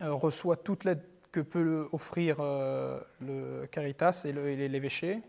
euh, 0.01 0.15
reçoit 0.15 0.57
toute 0.57 0.85
l'aide 0.85 1.03
que 1.33 1.41
peut 1.41 1.63
le- 1.63 1.89
offrir 1.93 2.37
euh, 2.41 2.99
le 3.21 3.67
Caritas 3.71 4.23
et 4.25 4.33
le- 4.33 4.49
et 4.49 4.69
l'évêché. 4.69 5.21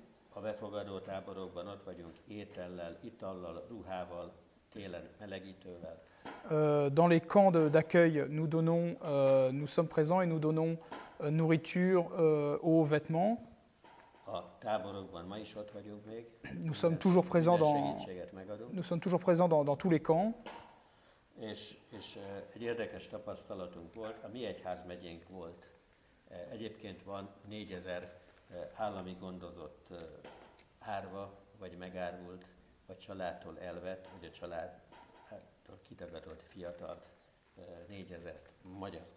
Euh, 6.52 6.90
dans 6.90 7.08
les 7.08 7.20
camps 7.20 7.52
de- 7.52 7.68
d'accueil, 7.68 8.26
nous, 8.30 8.48
donnons, 8.48 8.96
nous 9.52 9.68
sommes 9.68 9.90
présents 9.90 10.22
et 10.22 10.28
nous 10.28 10.40
donnons 10.40 10.78
nourriture, 11.22 12.08
eau, 12.64 12.84
vêtements. 12.84 13.44
Nous 16.64 16.74
sommes 16.74 16.98
toujours 16.98 17.26
présents 17.26 17.58
dans, 17.58 17.96
nous 18.72 18.84
sommes 18.84 19.00
toujours 19.02 19.20
présents 19.20 19.48
dans, 19.50 19.64
dans 19.64 19.76
tous 19.78 19.90
les 19.92 20.00
camps. 20.02 20.34
És, 21.40 21.78
és 21.90 22.16
eh, 22.16 22.44
egy 22.54 22.62
érdekes 22.62 23.08
tapasztalatunk 23.08 23.94
volt, 23.94 24.24
a 24.24 24.28
mi 24.28 24.46
egyházmegyénk 24.46 25.28
volt. 25.30 25.70
Eh, 26.30 26.48
Egyébként 26.52 27.04
van 27.04 27.30
4000 27.48 28.04
eh, 28.50 28.70
állami 28.76 29.16
gondozott 29.20 29.90
árva, 30.80 31.34
vagy 31.60 31.78
megárult, 31.78 32.46
vagy 32.88 32.98
családtól 32.98 33.60
elvett, 33.60 34.08
vagy 34.20 34.30
a 34.30 34.32
családtól 34.32 35.80
kitagadott 35.84 36.44
fiatalt, 36.44 37.08
eh, 37.58 37.64
4000 37.88 38.42
magyart 38.62 39.14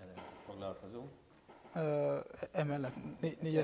erre 0.00 0.12
foglalkozunk. 0.46 1.10
Euh, 1.76 2.20
emellett, 2.52 2.92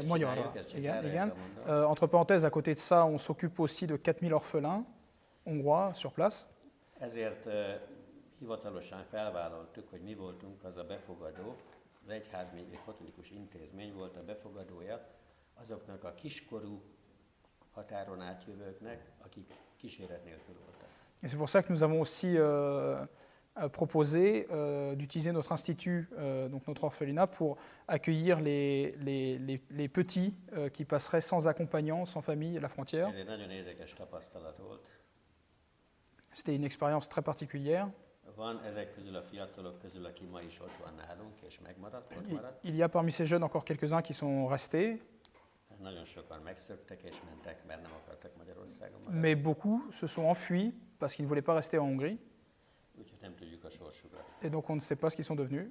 magyarra, 0.06 0.52
igen, 0.74 1.04
igen. 1.04 1.32
Euh, 1.66 1.84
entre 1.84 2.06
parenthèses, 2.06 2.44
à 2.44 2.50
côté 2.50 2.72
de 2.72 2.78
ça, 2.78 3.04
on 3.04 3.18
s'occupe 3.18 3.60
aussi 3.60 3.86
de 3.86 3.96
4000 3.96 4.32
orphelins 4.32 4.84
hongrois 5.44 5.94
sur 5.94 6.12
place. 6.12 6.46
Ezért 6.98 7.48
hivatalosan 8.38 9.04
felvállaltuk, 9.10 9.90
hogy 9.90 10.00
mi 10.00 10.14
voltunk 10.14 10.64
az 10.64 10.76
a 10.76 10.84
befogadó, 10.84 11.56
az 12.04 12.08
egyházmény, 12.08 12.68
egy 12.72 12.80
katolikus 12.84 13.30
intézmény 13.30 13.94
volt 13.94 14.16
a 14.16 14.24
befogadója 14.24 15.06
azoknak 15.54 16.04
a 16.04 16.14
kiskorú 16.14 16.82
határon 17.74 18.20
átjövőknek, 18.20 19.10
akik 19.24 19.54
kíséret 19.76 20.24
nélkül 20.24 20.54
voltak. 20.64 20.88
Et 21.22 21.30
c'est 21.30 21.36
pour 21.36 21.48
ça 21.48 21.62
que 21.62 21.72
nous 21.72 21.82
avons 21.82 22.00
aussi 22.00 22.36
euh, 22.36 23.04
proposé 23.68 24.46
euh, 24.52 24.94
d'utiliser 24.94 25.32
notre 25.32 25.50
institut, 25.52 26.08
euh, 26.18 26.48
donc 26.48 26.68
notre 26.68 26.84
orphelinat, 26.84 27.26
pour 27.26 27.56
accueillir 27.88 28.40
les, 28.40 28.94
les- 29.00 29.38
les- 29.38 29.60
les 29.70 29.88
petits 29.88 30.36
euh, 30.52 30.68
qui 30.68 30.84
passeraient 30.84 31.20
sans 31.20 31.48
accompagnant, 31.48 32.04
sans 32.06 32.22
famille 32.22 32.56
à 32.56 32.60
la 32.60 32.68
frontière. 32.68 33.08
C'était 36.32 36.54
une 36.54 36.64
expérience 36.64 37.08
très 37.08 37.22
particulière. 37.22 37.88
Il, 42.62 42.76
y 42.76 42.82
a 42.82 42.88
parmi 42.88 43.10
ces 43.10 43.26
jeunes 43.26 43.42
encore 43.42 43.64
quelques-uns 43.64 44.02
qui 44.02 44.12
sont 44.14 44.46
restés, 44.46 45.02
mais 49.10 49.34
beaucoup 49.34 49.82
se 49.90 50.06
sont 50.06 50.22
enfuis 50.24 50.74
parce 50.98 51.14
qu'ils 51.14 51.24
ne 51.24 51.28
voulaient 51.28 51.42
pas 51.42 51.54
rester 51.54 51.78
en 51.78 51.86
Hongrie. 51.86 52.18
Et 54.42 54.50
donc 54.50 54.68
on 54.70 54.74
ne 54.74 54.80
sait 54.80 54.96
pas 54.96 55.10
ce 55.10 55.16
qu'ils 55.16 55.24
sont 55.26 55.36
devenus. 55.36 55.70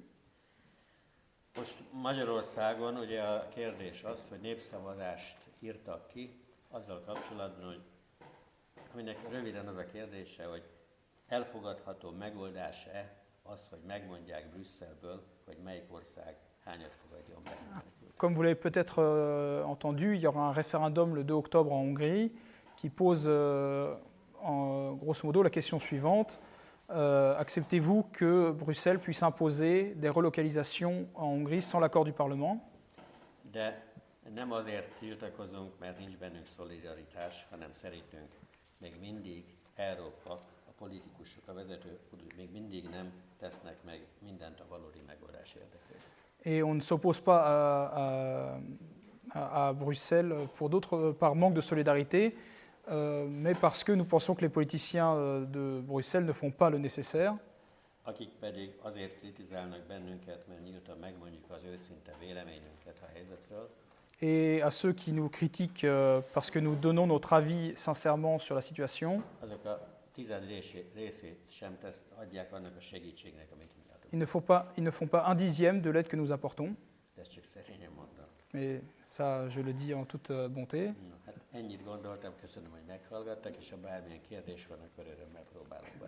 Most 1.56 1.78
Magyarországon 1.92 2.96
ugye 2.96 3.22
a 3.22 3.48
kérdés 3.48 4.04
az, 4.04 4.28
hogy 4.28 4.40
népszavazást 4.40 5.36
írtak 5.60 6.06
ki 6.06 6.40
azzal 6.70 7.02
kapcsolatban, 7.06 7.66
hogy 7.66 7.82
aminek 8.92 9.30
röviden 9.30 9.66
az 9.66 9.76
a 9.76 9.84
kérdése, 9.84 10.44
hogy 10.44 10.62
elfogadható 11.26 12.10
megoldás-e 12.10 13.22
az, 13.42 13.68
hogy 13.68 13.78
megmondják 13.86 14.50
Brüsszelből, 14.50 15.22
hogy 15.44 15.56
melyik 15.64 15.92
ország 15.92 16.36
hányat 16.64 16.94
fogadjon 17.02 17.42
be. 17.44 17.56
menekült. 17.68 18.16
Comme 18.16 18.34
vous 18.34 18.44
l'avez 18.44 18.60
peut-être 18.60 18.98
euh, 18.98 19.68
entendu, 19.68 20.14
il 20.14 20.20
y 20.20 20.26
aura 20.26 20.48
un 20.48 20.52
référendum 20.52 21.14
le 21.14 21.24
2 21.24 21.34
octobre 21.34 21.72
en 21.72 21.80
Hongrie 21.80 22.32
qui 22.76 22.90
pose 22.90 23.26
euh, 23.28 23.96
en, 24.42 24.94
grosso 24.94 25.26
modo 25.26 25.42
la 25.42 25.50
question 25.50 25.78
suivante. 25.78 26.38
Euh, 26.90 27.36
Acceptez-vous 27.38 28.04
que 28.12 28.50
Bruxelles 28.52 28.98
puisse 28.98 29.22
imposer 29.22 29.94
des 29.94 30.08
relocalisations 30.08 31.06
en 31.14 31.26
Hongrie 31.26 31.60
sans 31.62 31.80
l'accord 31.80 32.04
du 32.04 32.12
Parlement? 32.12 32.58
De 33.52 33.72
Nem 34.34 34.52
azért 34.52 34.90
tiltakozunk, 34.98 35.70
mert 35.80 35.98
nincs 35.98 36.16
bennünk 36.18 36.46
szolidaritás, 36.46 37.46
hanem 37.50 37.72
szerintünk 37.72 38.28
még 38.78 38.96
mindig 39.00 39.44
Európa, 39.74 40.32
a 40.68 40.72
politikusok, 40.78 41.42
a 41.48 41.52
vezetők 41.54 41.98
még 42.36 42.50
mindig 42.52 42.88
nem 42.88 43.12
tesznek 43.38 43.76
meg 43.84 44.00
mindent 44.18 44.60
a 44.60 44.64
valódi 44.68 45.02
megoldás 45.06 45.54
érdekében. 45.54 46.02
Et 46.44 46.62
on 46.62 46.74
ne 46.76 46.80
s'oppose 46.82 47.20
pas 47.22 47.40
à, 47.40 47.90
à- 47.96 48.60
à- 49.34 49.66
à 49.68 49.72
Bruxelles 49.72 50.46
pour 50.56 50.68
d'autres, 50.68 51.12
par 51.18 51.34
manque 51.34 51.54
de 51.54 51.60
solidarité, 51.60 52.36
euh, 52.90 53.26
mais 53.28 53.54
parce 53.54 53.82
que 53.84 53.92
nous 53.92 54.04
pensons 54.06 54.34
que 54.34 54.40
les 54.42 54.48
politiciens 54.48 55.14
euh, 55.14 55.44
de 55.46 55.80
Bruxelles 55.80 56.24
ne 56.24 56.32
font 56.32 56.50
pas 56.50 56.70
le 56.70 56.78
nécessaire. 56.78 57.34
Akik 58.04 58.30
pedig 58.40 58.70
azért 58.82 59.18
kritizálnak 59.18 59.80
bennünket, 59.88 60.46
mert 60.48 60.62
nyíltan 60.64 60.98
megmondjuk 60.98 61.50
az 61.50 61.64
őszinte 61.64 62.14
véleményünket 62.20 62.96
a 63.02 63.06
helyzetről, 63.14 63.68
Et 64.20 64.62
à 64.62 64.70
ceux 64.70 64.92
qui 64.94 65.12
nous 65.12 65.28
critiquent 65.30 65.84
euh, 65.84 66.20
parce 66.32 66.50
que 66.50 66.58
nous 66.58 66.74
donnons 66.74 67.06
notre 67.06 67.32
avis 67.34 67.72
sincèrement 67.76 68.38
sur 68.40 68.54
la 68.54 68.60
situation, 68.60 69.22
azok 69.40 69.64
a 69.64 69.78
tized 70.12 70.44
részé- 70.48 70.84
részét 70.94 71.38
sem 71.48 71.78
tesz, 71.78 72.04
adják 72.20 72.52
annak 72.52 72.76
a 72.76 72.80
segítségnek, 72.80 73.48
amit 73.52 73.68
mi 73.76 73.82
adunk. 73.94 74.12
ils 74.12 74.18
ne 74.18 74.24
font 74.24 74.44
pas, 74.44 74.72
ils 74.76 74.82
ne 74.82 74.90
font 74.90 75.08
pas 75.08 75.22
un 75.28 75.34
dixième 75.34 75.80
de 75.80 75.90
l'aide 75.90 76.06
que 76.08 76.16
nous 76.16 76.32
apportons. 76.32 76.70
De 77.14 77.20
ezt 77.20 77.30
csak 77.32 77.44
szerényen 77.44 77.90
mondom. 77.96 78.24
Mais 78.52 78.80
ça, 79.06 79.48
je 79.48 79.60
le 79.60 79.72
dis 79.72 79.92
en 79.94 80.04
toute 80.06 80.30
euh, 80.30 80.48
bonté. 80.48 80.86
Na, 80.86 81.17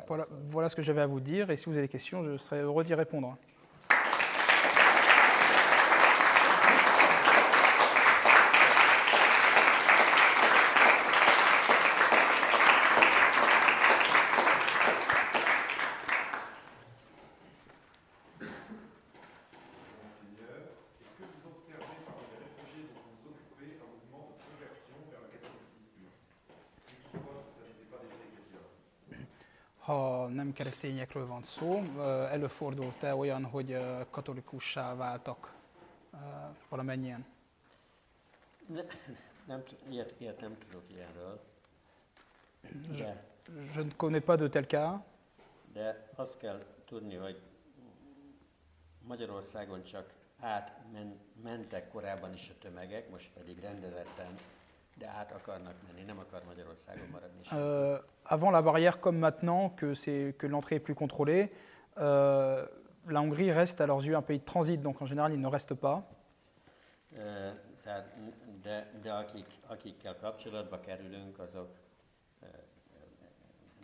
Voilà, 0.07 0.27
voilà 0.51 0.69
ce 0.69 0.77
que 0.77 0.83
j'avais 0.83 1.01
à 1.01 1.07
vous 1.07 1.21
dire. 1.21 1.51
Et 1.51 1.57
si 1.57 1.67
vous 1.67 1.73
avez 1.73 1.87
des 1.87 1.93
questions, 1.93 2.23
je 2.23 2.37
serais 2.37 2.61
heureux 2.61 2.85
d'y 2.85 2.95
répondre. 2.95 3.37
Keresztényekről 30.81 31.27
van 31.27 31.43
szó, 31.43 31.83
előfordult-e 32.31 33.15
olyan, 33.15 33.45
hogy 33.45 33.77
katolikussá 34.11 34.95
váltak 34.95 35.55
valamennyien? 36.69 37.27
Ne, 38.67 38.83
nem, 39.45 39.63
ilyet, 39.89 40.15
ilyet 40.19 40.41
nem 40.41 40.59
tudok 40.59 40.83
ilyenről, 40.93 41.41
de, 42.99 43.29
Je 43.75 43.83
ne 43.83 43.95
connais 43.97 44.25
pas 44.25 44.39
de 44.39 44.49
tel 44.49 44.67
cas, 44.67 45.01
de 45.73 46.09
azt 46.15 46.39
kell 46.39 46.65
tudni, 46.85 47.15
hogy 47.15 47.41
Magyarországon 49.07 49.83
csak 49.83 50.13
átmentek 50.39 51.89
korábban 51.89 52.33
is 52.33 52.49
a 52.49 52.59
tömegek, 52.59 53.11
most 53.11 53.31
pedig 53.35 53.61
rendezetten, 53.61 54.39
de 54.95 55.07
át 55.07 55.33
akarnak 55.33 55.75
menni, 55.87 56.03
nem 56.07 56.19
akar 56.19 56.43
Magyarországon 56.47 57.07
maradni. 57.13 57.45
senki. 57.45 57.63
Euh, 57.65 57.99
avant 58.23 58.51
la 58.53 58.63
barrière 58.63 58.99
comme 59.01 59.19
maintenant, 59.19 59.75
que, 59.75 59.95
c'est- 59.95 60.35
que 60.37 60.47
l'entrée 60.47 60.75
est 60.77 60.83
plus 60.85 60.95
contrôlée, 60.95 61.51
euh, 61.99 62.67
la 63.07 63.21
Hongrie 63.21 63.53
reste 63.53 63.81
à 63.81 63.87
leurs 63.87 64.05
yeux 64.05 64.17
un 64.17 64.23
pays 64.23 64.39
de 64.39 64.45
transit, 64.45 64.81
donc 64.81 65.01
en 65.01 65.07
général 65.07 65.33
ils 65.33 65.41
ne 65.41 65.49
restent 65.49 65.75
pas. 65.79 66.03
Ö, 67.17 67.51
Tehát, 67.83 68.05
de, 68.63 68.83
de 69.03 69.11
akik, 69.11 69.47
akikkel 69.67 70.17
kapcsolatba 70.17 70.81
kerülünk, 70.81 71.39
azok 71.39 71.69
ö, 72.43 72.47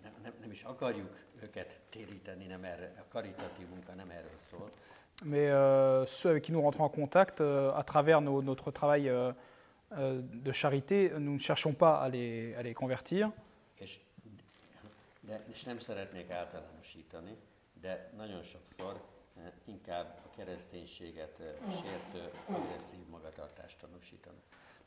nem, 0.02 0.12
nem, 0.22 0.32
nem 0.40 0.50
is 0.50 0.62
akarjuk 0.64 1.16
őket 1.42 1.80
téríteni, 1.88 2.46
nem 2.46 2.64
erre, 2.64 2.92
a 2.98 3.04
karitatív 3.08 3.68
munka 3.68 3.92
nem 3.94 4.10
erről 4.10 4.36
szól, 4.36 4.70
Mais 5.24 5.48
euh, 5.50 6.04
ceux 6.06 6.28
avec 6.30 6.42
qui 6.42 6.52
nous 6.52 6.62
rentrons 6.62 6.84
en 6.84 6.90
contact, 6.90 7.40
euh, 7.40 7.74
à 7.78 7.82
travers 7.84 8.20
nos- 8.20 8.42
notre 8.42 8.70
travail 8.70 9.08
euh, 9.08 9.18
euh, 9.18 9.32
de 9.92 10.52
charité, 10.52 11.12
nous 11.18 11.34
ne 11.34 11.38
cherchons 11.38 11.72
pas 11.72 12.00
à 12.00 12.08
les, 12.08 12.54
à 12.54 12.62
les 12.62 12.74
convertir. 12.74 13.30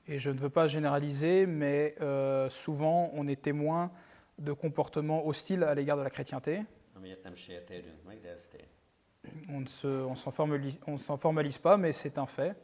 Et 0.07 0.17
je 0.17 0.29
ne 0.29 0.39
veux 0.39 0.49
pas 0.49 0.67
généraliser, 0.67 1.45
mais 1.45 1.95
euh, 2.01 2.49
souvent 2.49 3.11
on 3.13 3.27
est 3.27 3.41
témoin 3.41 3.91
de 4.39 4.53
comportements 4.53 5.27
hostiles 5.27 5.63
à 5.63 5.75
l'égard 5.75 5.97
de 5.97 6.03
la 6.03 6.09
chrétienté. 6.09 6.63
On 9.49 9.59
ne 9.61 10.15
formalise, 10.31 10.79
s'en 10.97 11.17
formalise 11.17 11.57
pas, 11.57 11.77
mais 11.77 11.91
c'est 11.91 12.17
un 12.17 12.25
fait. 12.25 12.55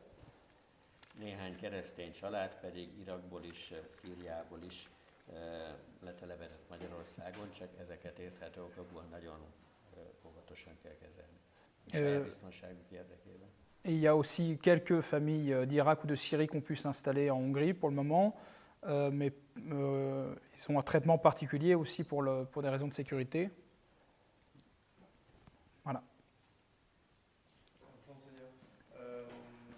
Néhány 1.20 1.55
keresztény 1.55 2.11
család 2.11 2.59
pedig 2.59 2.99
Irakból 2.99 3.43
is, 3.43 3.72
eh, 3.72 3.78
Szíriából 3.88 4.61
is 4.63 4.89
eh, 5.34 5.74
letelepedett 6.01 6.70
Magyarországon, 6.70 7.51
csak 7.51 7.70
ezeket 7.80 8.20
érthető 8.20 8.61
okokból 8.63 9.03
nagyon 9.11 9.39
eh, 9.95 9.99
óvatosan 10.26 10.74
kell 10.84 10.95
kezelni. 11.01 11.38
A 11.91 11.95
Ö, 11.95 11.99
saját 11.99 12.24
biztonságuk 12.24 12.91
érdekében. 12.91 13.47
Et 13.84 13.91
il 13.91 13.99
y 14.01 14.07
a 14.07 14.16
aussi 14.16 14.57
quelques 14.57 15.05
familles 15.05 15.51
euh, 15.53 15.66
d'Irak 15.68 16.03
ou 16.03 16.07
de 16.07 16.16
Syrie 16.16 16.47
qui 16.47 16.55
ont 16.57 16.63
pu 16.63 16.76
s'installer 16.76 17.30
en 17.30 17.38
Hongrie 17.38 17.74
pour 17.74 17.89
le 17.89 17.95
moment, 17.95 18.36
euh, 18.84 19.11
mais 19.11 19.32
euh, 19.72 20.34
ils 20.57 20.72
ont 20.72 20.80
un 20.80 20.84
traitement 20.84 21.20
particulier 21.20 21.76
aussi 21.76 22.03
pour, 22.03 22.22
le- 22.24 22.45
pour 22.45 22.61
des 22.63 22.70
raisons 22.70 22.88
de 22.88 22.93
sécurité. 22.93 23.49
Monseigneur, 28.07 28.49
euh, 28.97 29.26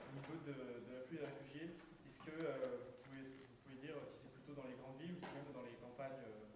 au 0.07 0.13
niveau 0.15 0.35
de, 0.45 0.53
de 0.87 0.93
l'afflux 0.95 1.17
des 1.17 1.25
réfugiés, 1.25 1.75
est-ce 2.07 2.19
que 2.23 2.31
euh, 2.45 2.79
vous, 2.79 3.03
pouvez, 3.03 3.23
vous 3.27 3.59
pouvez 3.65 3.77
dire 3.85 3.95
si 4.07 4.23
c'est 4.23 4.31
plutôt 4.31 4.55
dans 4.61 4.67
les 4.71 4.75
grandes 4.79 4.97
villes 5.01 5.15
ou 5.19 5.25
si 5.25 5.31
même 5.35 5.51
dans 5.53 5.63
les 5.67 5.75
campagnes, 5.83 6.21
euh, 6.23 6.47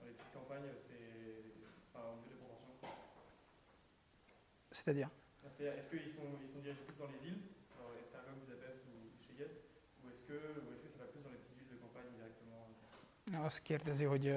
dans 0.00 0.06
les 0.06 0.12
petites 0.18 0.34
campagnes, 0.34 0.66
c'est 0.74 1.54
enfin, 1.94 2.02
au 2.10 2.18
niveau 2.26 2.34
des 2.34 2.46
proportions 2.50 2.90
C'est-à-dire 4.86 5.10
C'est-à-dire, 5.42 5.76
Est-ce 5.78 5.88
qu'ils 5.90 6.08
sont, 6.08 6.30
ils 6.40 6.48
sont 6.48 6.60
dirigés 6.60 6.84
plus 6.86 6.94
dans 6.96 7.10
les 7.10 7.18
villes, 7.18 7.42
Esztergom, 8.00 8.38
Budapest 8.44 8.78
ou 8.86 8.94
Szeged, 9.26 9.50
ou 10.04 10.08
est-ce 10.10 10.22
que, 10.28 10.38
ou 10.62 10.70
est-ce 10.72 10.82
que 10.86 10.90
ça 10.94 10.98
va 11.02 11.06
plus 11.10 11.22
dans 11.24 11.30
les 11.30 11.38
petites 11.38 11.58
villes 11.58 11.74
de 11.74 11.78
campagne 11.82 12.10
directement 12.14 13.44
Azt 13.46 13.62
kérdezi, 13.62 14.04
hogy 14.04 14.28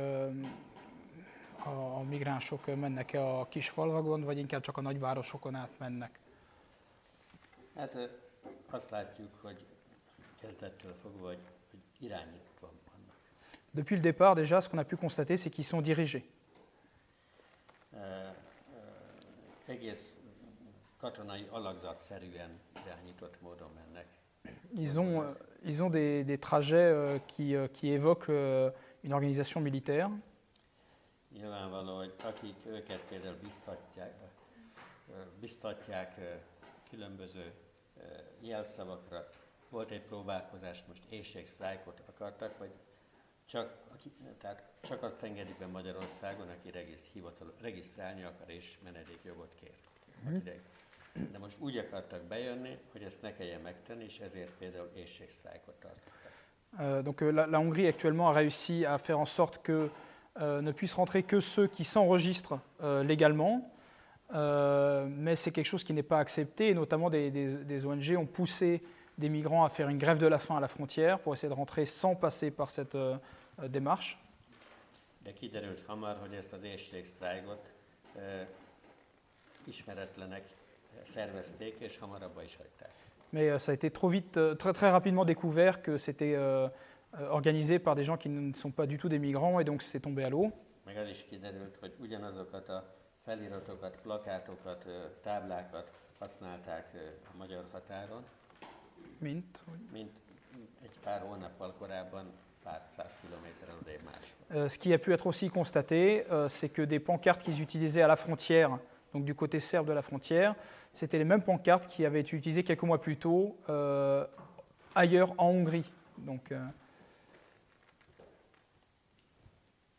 a 1.97 2.03
migránsok 2.03 2.65
mennek-e 2.75 3.21
a 3.39 3.47
kis 3.47 3.69
falvakon, 3.69 4.23
vagy 4.23 4.37
inkább 4.37 4.61
csak 4.61 4.77
a 4.77 4.81
nagyvárosokon 4.81 5.55
át 5.55 5.79
mennek? 5.79 6.19
Hát 7.75 7.97
azt 8.69 8.89
látjuk, 8.89 9.29
hogy 9.41 9.65
kezdettől 10.41 10.93
fogva, 10.93 11.27
hogy, 11.27 11.41
hogy 11.71 11.79
irányítva 11.99 12.71
vannak. 12.91 13.15
Depuis 13.71 13.97
le 13.97 14.03
départ, 14.03 14.35
déjà, 14.35 14.61
ce 14.61 14.69
qu'on 14.69 14.79
a 14.79 14.85
pu 14.85 14.97
constater, 14.97 15.37
c'est 15.37 15.53
qu'ils 15.53 15.67
sont 15.67 15.83
dirigés. 15.83 16.23
Egész 19.65 20.19
katonai 20.99 21.47
alakzatszerűen 21.49 22.59
irányított 22.85 23.41
módon 23.41 23.71
mennek. 23.75 24.07
Ils 24.75 24.97
ont, 24.97 25.23
euh, 25.23 25.33
ils 25.63 25.81
ont 25.81 25.91
des, 25.91 26.23
des 26.23 26.39
trajets 26.39 26.93
euh, 26.93 27.19
qui, 27.25 27.55
euh, 27.55 27.67
qui 27.67 27.87
évoquent 27.87 28.31
une 29.03 29.13
organisation 29.13 29.61
militaire. 29.61 30.09
Nyilvánvaló, 31.31 31.97
hogy 31.97 32.13
akik 32.23 32.55
őket 32.65 33.01
például 33.09 33.35
biztatják, 33.43 34.13
biztatják 35.39 36.19
különböző 36.89 37.53
jelszavakra. 38.39 39.29
Volt 39.69 39.91
egy 39.91 40.01
próbálkozás, 40.01 40.83
most 40.87 41.03
éjségsztrájkot 41.09 42.03
akartak, 42.07 42.57
vagy 42.57 42.71
csak, 43.45 43.77
aki, 43.91 44.11
tehát 44.37 44.71
csak 44.81 45.03
azt 45.03 45.23
engedik 45.23 45.57
be 45.57 45.67
Magyarországon, 45.67 46.49
aki 46.49 46.71
regisz, 46.71 47.09
hivatal, 47.13 47.53
regisztrálni 47.61 48.23
akar 48.23 48.49
és 48.49 48.77
menedékjogot 48.83 49.55
kér. 49.59 49.73
Akire. 50.25 50.61
De 51.14 51.39
most 51.39 51.60
úgy 51.60 51.78
akartak 51.78 52.24
bejönni, 52.24 52.78
hogy 52.91 53.03
ezt 53.03 53.22
ne 53.22 53.34
kelljen 53.34 53.62
megtenni, 53.62 54.03
és 54.03 54.20
ezért 54.20 54.49
például 54.57 54.89
éjségsztrájkot 54.95 55.76
tartottak. 55.76 56.32
Euh, 56.80 57.01
donc 57.03 57.22
euh, 57.22 57.34
la, 57.34 57.45
la 57.47 57.57
Hongrie 57.57 57.88
actuellement 57.88 58.30
a 58.30 58.34
réussi 58.34 58.86
à 58.86 58.97
faire 58.97 59.18
en 59.20 59.26
sorte 59.26 59.62
que 59.62 59.89
euh, 60.41 60.62
ne 60.62 60.72
puissent 60.72 60.93
rentrer 60.97 61.24
que 61.24 61.39
ceux 61.39 61.68
qui 61.68 61.84
s'enregistrent 61.84 62.60
euh, 62.82 63.03
légalement, 63.03 63.72
mais 65.07 65.36
c'est 65.36 65.51
quelque 65.51 65.66
chose 65.66 65.84
qui 65.84 65.91
n'est 65.93 66.07
pas 66.07 66.20
accepté, 66.20 66.70
et 66.70 66.74
notamment 66.76 67.10
des, 67.10 67.32
des- 67.32 67.64
des 67.66 67.86
ONG 67.86 68.16
ont 68.16 68.28
poussé 68.28 68.84
des 69.18 69.28
migrants 69.30 69.66
à 69.66 69.70
faire 69.70 69.89
une 69.89 69.97
grève 69.97 70.20
de 70.20 70.28
la 70.28 70.38
faim 70.38 70.57
à 70.57 70.60
la 70.60 70.68
frontière 70.68 71.18
pour 71.20 71.34
essayer 71.34 71.49
de 71.49 71.55
rentrer 71.57 71.88
sans 71.88 72.16
passer 72.16 72.51
par 72.51 72.70
cette 72.70 72.95
démarche. 73.68 74.20
De 75.24 75.34
kiderült 75.34 75.84
hamar, 75.88 76.18
hogy 76.22 76.34
ezt 76.34 76.53
az 76.53 76.64
éjségsztrájkot 76.64 77.72
ismeretlenek 79.66 80.43
szervezték, 81.05 81.75
és 81.79 81.97
hamar 81.97 82.23
abba 82.23 82.43
is 82.43 82.55
hagyták. 82.55 82.91
Mais 83.31 83.61
ça 83.61 83.71
a 83.71 83.73
été 83.73 83.89
trop 83.89 84.11
vite, 84.11 84.39
très, 84.57 84.73
très 84.73 84.89
rapidement 84.89 85.25
découvert 85.25 85.81
que 85.81 85.97
c'était 85.97 86.35
organisé 87.29 87.79
par 87.79 87.95
des 87.95 88.03
gens 88.03 88.17
qui 88.17 88.29
ne 88.29 88.53
sont 88.53 88.71
pas 88.71 88.87
du 88.87 88.97
tout 88.97 89.09
des 89.09 89.19
migrants 89.19 89.59
et 89.59 89.63
donc 89.63 89.81
c'est 89.81 89.99
tombé 89.99 90.23
à 90.23 90.29
l'eau. 90.29 90.51
Meg 90.85 90.95
el 90.95 91.09
is 91.09 91.25
kiderült, 91.29 91.77
hogy 91.79 91.93
ugyanazokat 91.99 92.69
a 92.69 92.95
feliratokat, 93.23 93.97
plakátokat, 94.01 94.85
táblákat 95.21 95.91
használták 96.19 96.95
a 97.33 97.37
magyar 97.37 97.65
határon, 97.71 98.23
Mint, 99.19 99.63
mint 99.91 100.11
egy 100.83 100.99
pár 101.03 101.21
hónappal 101.21 101.73
korábban 101.73 102.31
pár 102.63 102.85
száz 102.87 103.17
kilométeren 103.21 103.75
odébb 103.81 104.01
máshol. 104.03 104.63
Euh, 104.63 104.69
ce 104.69 104.77
qui 104.77 104.93
a 104.93 104.97
pu 104.97 105.11
être 105.11 105.27
aussi 105.27 105.49
constaté, 105.49 106.25
euh, 106.31 106.47
c'est 106.47 106.71
que 106.71 106.85
des 106.85 106.99
pancartes 106.99 107.43
qu'ils 107.43 107.61
utilisaient 107.61 108.01
à 108.01 108.07
la 108.07 108.15
frontière, 108.15 108.79
donc 109.14 109.26
du 109.26 109.36
côté 109.36 109.60
serbe 109.60 109.88
de 109.88 109.93
la 109.93 110.01
frontière, 110.01 110.55
c'était 110.93 111.18
les 111.18 111.26
mêmes 111.26 111.43
pancartes 111.43 111.88
qui 111.88 112.05
avaient 112.05 112.22
été 112.22 112.36
utilisées 112.36 112.64
quelques 112.64 112.84
mois 112.84 113.01
plus 113.01 113.18
tôt 113.18 113.57
euh, 113.70 114.26
ailleurs 114.95 115.34
en 115.38 115.47
Hongrie. 115.47 115.91
Donc 116.18 116.51
euh, 116.51 116.60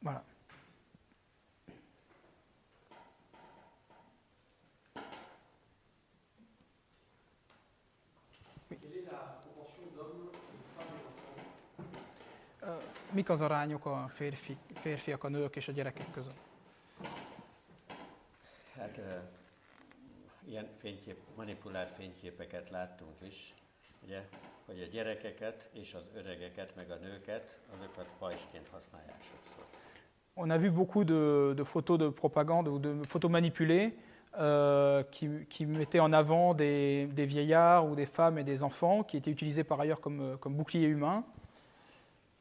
voilà. 0.03 0.25
Mik 13.13 13.29
az 13.29 13.41
arányok 13.41 13.87
a 13.87 14.09
férfi, 14.09 14.57
férfiak, 14.75 15.25
a 15.25 15.29
nők 15.29 15.57
és 15.57 15.69
a 15.69 15.73
gyerekek 15.73 16.11
között? 16.11 16.50
Hát 18.81 18.99
ö, 18.99 19.19
ilyen 20.49 20.67
fénykép, 20.79 21.17
manipulált 21.37 21.91
fényképeket 21.91 22.71
láttunk 22.71 23.15
is, 23.27 23.55
ugye, 24.05 24.29
hogy 24.67 24.83
a 24.83 24.87
gyerekeket 24.87 25.69
és 25.73 25.95
az 25.95 26.11
öregeket, 26.15 26.77
meg 26.77 26.91
a 26.91 26.95
nőket, 26.95 27.61
azokat 27.75 28.07
pajsként 28.19 28.69
használják 28.69 29.23
sokszor. 29.23 29.65
On 30.35 30.51
a 30.51 30.59
vu 30.59 30.73
beaucoup 30.73 31.05
de, 31.05 31.53
de 31.55 31.63
photos 31.63 31.99
de 31.99 32.11
propagande 32.11 32.71
ou 32.71 32.79
de 32.79 33.07
photos 33.07 33.31
manipulées 33.31 33.93
euh, 34.39 35.03
qui, 35.11 35.47
qui 35.49 35.67
mettaient 35.67 36.01
en 36.01 36.13
avant 36.13 36.55
des, 36.55 37.07
des 37.07 37.27
vieillards 37.27 37.85
ou 37.85 37.95
des 37.95 38.07
femmes 38.07 38.39
et 38.39 38.45
des 38.45 38.63
enfants 38.63 39.05
qui 39.05 39.17
étaient 39.17 39.33
utilisés 39.33 39.65
par 39.65 39.81
ailleurs 39.81 40.01
comme, 40.01 40.21
euh, 40.21 40.37
comme 40.37 40.57
boucliers 40.57 40.89
humains. 40.89 41.25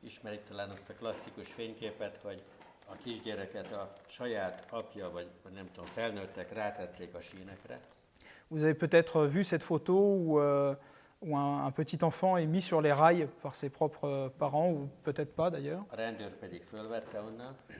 Ismerik 0.04 0.44
talán 0.44 0.70
azt 0.70 0.90
a 0.90 0.94
klasszikus 0.94 1.52
fényképet, 1.52 2.20
hogy 2.24 2.44
a 2.92 2.96
kisgyereket 3.04 3.72
a 3.72 3.94
saját 4.08 4.66
apja, 4.70 5.10
vagy 5.12 5.28
vagy 5.44 5.54
nem 5.54 5.68
tudom, 5.74 5.86
felnőttek 5.86 6.54
rátették 6.54 7.16
a 7.16 7.22
sínekre, 7.22 7.80
Vous 8.52 8.64
avez 8.64 8.74
peut-être 8.74 9.28
vu 9.28 9.44
cette 9.44 9.62
photo 9.64 9.94
où, 9.94 10.40
euh, 10.40 10.76
où 11.22 11.38
un, 11.38 11.66
un 11.66 11.72
petit 11.72 12.04
enfant 12.04 12.36
est 12.38 12.48
mis 12.48 12.62
sur 12.62 12.82
les 12.82 12.92
rails 12.92 13.28
par 13.44 13.54
ses 13.54 13.70
propres 13.70 14.08
euh, 14.08 14.30
parents, 14.30 14.72
ou 14.72 14.90
peut-être 15.04 15.36
pas 15.36 15.52
d'ailleurs. 15.52 15.86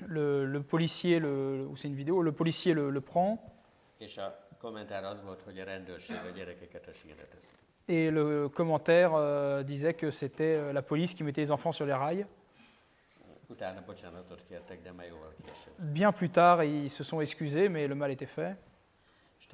Le, 0.08 0.46
le 0.46 0.62
policier, 0.62 1.20
le, 1.20 1.66
ou 1.68 1.76
c'est 1.76 1.88
une 1.88 1.96
vidéo, 1.96 2.22
le 2.22 2.32
policier 2.32 2.76
le, 2.76 2.92
le 2.92 3.02
prend 3.02 3.44
et 7.88 8.12
le 8.12 8.50
commentaire 8.50 9.16
euh, 9.16 9.64
disait 9.64 9.94
que 9.96 10.12
c'était 10.12 10.72
la 10.72 10.82
police 10.84 11.16
qui 11.16 11.24
mettait 11.24 11.42
les 11.42 11.52
enfants 11.52 11.72
sur 11.72 11.88
les 11.88 11.94
rails. 11.94 12.28
Bien 15.92 16.12
plus 16.12 16.30
tard, 16.30 16.64
ils 16.64 16.92
se 16.92 17.04
sont 17.04 17.22
excusés, 17.22 17.70
mais 17.70 17.88
le 17.88 17.96
mal 17.96 18.12
était 18.12 18.30
fait. 18.30 18.58
És 19.40 19.48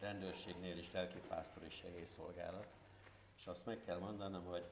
rendőrségnél 0.00 0.78
is 0.78 0.92
lelkipásztori 0.92 1.70
segélyszolgálat, 1.70 2.66
és 3.36 3.46
azt 3.46 3.66
meg 3.66 3.78
kell 3.84 3.98
mondanom, 3.98 4.44
hogy 4.44 4.64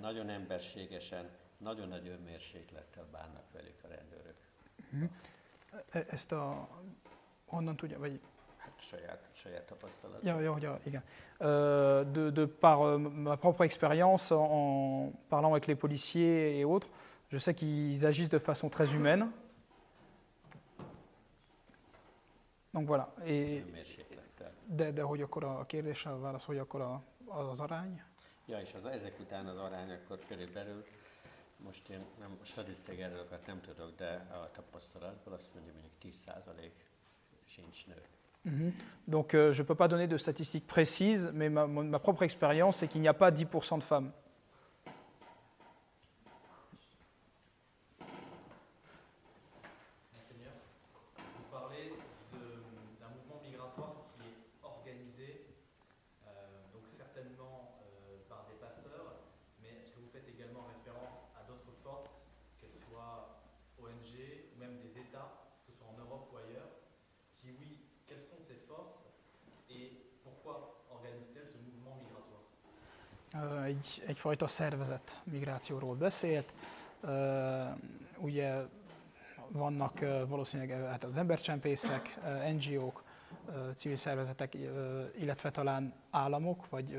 nagyon 0.00 0.28
emberségesen, 0.28 1.30
nagyon 1.56 1.88
nagy 1.88 2.08
önmérséklettel 2.08 3.06
bánnak 3.10 3.44
velük 3.52 3.84
a 3.84 3.88
rendőrök. 3.88 4.36
E- 5.90 6.06
Ezt 6.08 6.32
a... 6.32 6.68
Honnan 7.46 7.76
tudja? 7.76 7.98
Vagy... 7.98 8.20
Saját, 8.80 9.28
saját 9.32 9.66
tapasztalat. 9.66 10.24
Ja, 10.24 10.40
ja, 10.40 10.56
ja, 10.60 10.78
igen. 10.84 11.02
De, 12.12 12.30
de 12.30 12.46
par 12.46 12.80
euh, 12.80 12.98
ma 12.98 13.36
propre 13.36 13.64
expérience, 13.64 14.32
en, 14.32 15.12
parlant 15.28 15.50
avec 15.50 15.66
les 15.66 15.76
policiers 15.76 16.58
et 16.58 16.64
autres, 16.64 16.88
je 17.28 17.38
sais 17.38 17.54
qu'ils 17.54 18.06
agissent 18.06 18.30
de 18.30 18.38
façon 18.38 18.68
très 18.68 18.94
humaine. 18.94 19.30
Donc 22.72 22.86
voilà. 22.86 23.14
Et 23.26 23.64
de, 24.66 24.90
de 24.90 25.02
hogy 25.02 25.22
akkor 25.22 25.44
a 25.44 25.66
kérdésre 25.66 26.10
válasz, 26.10 26.44
hogy 26.44 26.58
akkor 26.58 26.80
a, 26.80 27.02
az 27.26 27.60
arány? 27.60 28.02
Ja, 28.46 28.60
és 28.60 28.74
az, 28.74 28.84
ezek 28.84 29.20
után 29.20 29.46
az 29.46 29.56
arány 29.56 29.90
akkor 29.90 30.18
körülbelül, 30.28 30.84
most 31.56 31.88
én 31.88 32.04
nem, 32.18 32.38
statisztikai 32.42 33.02
adatokat 33.02 33.46
nem 33.46 33.60
tudok, 33.60 33.94
de 33.96 34.26
a 34.32 34.50
tapasztalatból 34.50 35.32
azt 35.32 35.54
mondja, 35.54 35.72
mondjuk 35.72 35.92
10% 36.02 36.70
sincs 37.44 37.86
nő. 37.86 38.02
Donc 39.08 39.34
euh, 39.34 39.52
je 39.52 39.62
ne 39.62 39.66
peux 39.66 39.74
pas 39.74 39.88
donner 39.88 40.06
de 40.06 40.16
statistiques 40.16 40.66
précises, 40.66 41.30
mais 41.34 41.48
ma, 41.48 41.66
ma 41.66 41.98
propre 41.98 42.22
expérience, 42.22 42.78
c'est 42.78 42.88
qu'il 42.88 43.00
n'y 43.00 43.08
a 43.08 43.14
pas 43.14 43.30
10% 43.30 43.78
de 43.78 43.82
femmes. 43.82 44.12
Egy, 73.64 74.02
egyfajta 74.06 74.46
szervezet 74.46 75.20
migrációról 75.24 75.94
beszélt. 75.94 76.54
Ugye 78.18 78.54
vannak 79.48 79.98
valószínűleg 80.28 80.88
hát 80.88 81.04
az 81.04 81.16
embercsempészek, 81.16 82.18
NGO-k, 82.52 83.02
civil 83.74 83.96
szervezetek, 83.96 84.54
illetve 85.18 85.50
talán 85.50 85.92
államok, 86.10 86.68
vagy 86.68 86.98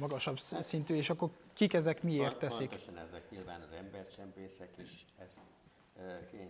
magasabb 0.00 0.38
sz- 0.38 0.62
szintű, 0.62 0.94
és 0.94 1.10
akkor 1.10 1.30
kik 1.52 1.72
ezek 1.74 2.02
miért 2.02 2.38
teszik? 2.38 2.68
Pontosan 2.68 2.98
ezek 2.98 3.30
nyilván 3.30 3.60
az 3.60 3.72
embercsempészek 3.72 4.70
is 4.76 5.04
ezt 5.18 5.44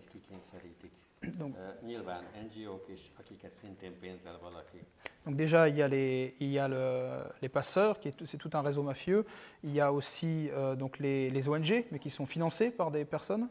kikényszerítik. 0.08 0.92
Donc, 1.38 1.56
Ö, 1.56 1.68
Nyilván 1.86 2.24
NGO-k 2.50 2.88
is, 2.88 3.10
akiket 3.18 3.50
szintén 3.50 3.98
pénzzel 3.98 4.38
valaki 4.38 4.84
Donc 5.24 5.36
déjà, 5.36 5.66
il 5.68 5.76
y 5.76 5.82
a 5.82 5.86
les, 5.88 6.34
il 6.38 6.50
y 6.52 6.58
a 6.58 6.68
le- 6.68 7.32
les 7.40 7.48
passeurs, 7.48 7.98
qui 7.98 8.08
est, 8.08 8.16
tout- 8.16 8.26
c'est 8.26 8.36
tout 8.38 8.50
un 8.56 8.60
réseau 8.62 8.82
mafieux. 8.82 9.24
Il 9.62 9.72
y 9.72 9.80
a 9.80 9.90
aussi 9.92 10.50
euh, 10.50 10.74
donc 10.76 10.98
les, 10.98 11.30
les 11.30 11.48
ONG, 11.48 11.84
mais 11.90 11.98
qui 11.98 12.10
sont 12.10 12.26
financés 12.26 12.70
par 12.70 12.90
des 12.90 13.04
personnes. 13.04 13.48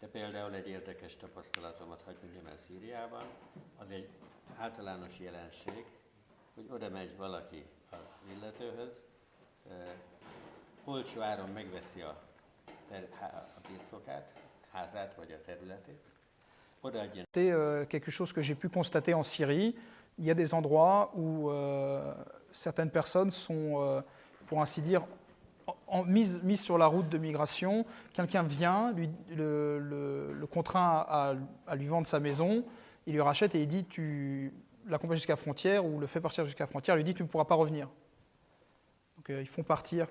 De 0.00 0.06
például 0.06 0.54
egy 0.54 0.68
érdekes 0.68 1.16
tapasztalatomat 1.16 2.02
hagy 2.02 2.16
mondjam 2.22 2.46
el 2.46 2.56
Szíriában, 2.56 3.22
az 3.78 3.90
egy 3.90 4.08
általános 4.58 5.18
jelenség, 5.20 5.84
hogy 6.54 6.66
oda 6.70 6.88
megy 6.88 7.16
valaki 7.16 7.64
az 7.90 7.98
illetőhöz, 8.38 9.04
ö, 9.70 9.72
olcsó 10.84 11.20
áron 11.20 11.48
megveszi 11.50 12.00
a, 12.00 12.22
ter, 12.88 13.08
há- 13.20 13.32
a 13.56 13.60
birtokát, 13.68 14.32
házát 14.70 15.14
vagy 15.14 15.32
a 15.32 15.40
területét, 15.40 16.12
C'est 17.34 17.50
euh, 17.50 17.84
quelque 17.84 18.10
chose 18.10 18.32
que 18.32 18.42
j'ai 18.42 18.54
pu 18.54 18.68
constater 18.68 19.14
en 19.14 19.22
Syrie. 19.22 19.74
Il 20.18 20.24
y 20.24 20.30
a 20.30 20.34
des 20.34 20.54
endroits 20.54 21.12
où 21.14 21.50
euh, 21.50 22.14
certaines 22.52 22.90
personnes 22.90 23.30
sont, 23.30 23.80
euh, 23.80 24.00
pour 24.46 24.62
ainsi 24.62 24.80
dire, 24.80 25.04
mises, 26.06 26.60
sur 26.60 26.78
la 26.78 26.86
route 26.86 27.08
de 27.08 27.18
migration. 27.18 27.84
Quelqu'un 28.14 28.42
vient, 28.42 28.94
le, 29.28 30.46
contraint 30.50 31.04
à, 31.08 31.74
lui 31.74 31.86
vendre 31.86 32.06
sa 32.06 32.20
maison, 32.20 32.64
il 33.06 33.14
lui 33.14 33.20
rachète 33.20 33.54
et 33.54 33.62
il 33.62 33.68
dit 33.68 33.84
tu 33.84 34.52
l'accompagnes 34.86 35.18
jusqu'à 35.18 35.32
la 35.32 35.38
frontière 35.38 35.84
ou 35.84 35.98
le 35.98 36.06
fait 36.06 36.20
partir 36.20 36.44
jusqu'à 36.44 36.64
la 36.64 36.68
frontière, 36.68 36.96
lui 36.96 37.04
dit 37.04 37.14
tu 37.14 37.22
ne 37.22 37.28
pourras 37.28 37.44
pas 37.44 37.56
revenir. 37.56 37.88
Donc 39.16 39.28
ils 39.28 39.48
font 39.48 39.64
partir. 39.64 40.06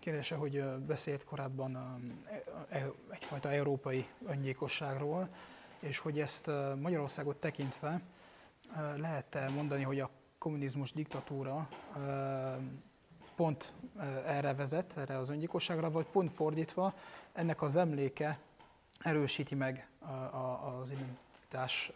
Kérdése, 0.00 0.34
hogy 0.34 0.62
beszélt 0.86 1.24
korábban 1.24 1.76
e- 2.30 2.42
e- 2.68 2.92
egyfajta 3.10 3.50
európai 3.50 4.06
öngyilkosságról, 4.26 5.28
és 5.80 5.98
hogy 5.98 6.20
ezt 6.20 6.50
Magyarországot 6.80 7.36
tekintve 7.36 8.00
lehet-e 8.96 9.48
mondani, 9.48 9.82
hogy 9.82 10.00
a 10.00 10.10
kommunizmus 10.38 10.92
diktatúra 10.92 11.68
pont 13.34 13.72
erre 14.26 14.54
vezet, 14.54 14.96
erre 14.96 15.18
az 15.18 15.30
öngyilkosságra, 15.30 15.90
vagy 15.90 16.06
pont 16.06 16.32
fordítva, 16.32 16.94
ennek 17.32 17.62
az 17.62 17.76
emléke 17.76 18.38
erősíti 18.98 19.54
meg 19.54 19.88
az 20.80 20.90
identitás 20.90 21.92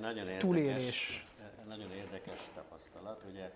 nagyon 0.00 0.16
érdekes, 0.16 0.40
túlélés. 0.40 1.26
nagyon 1.66 1.90
érdekes 1.90 2.38
tapasztalat. 2.54 3.22
Ugye 3.30 3.50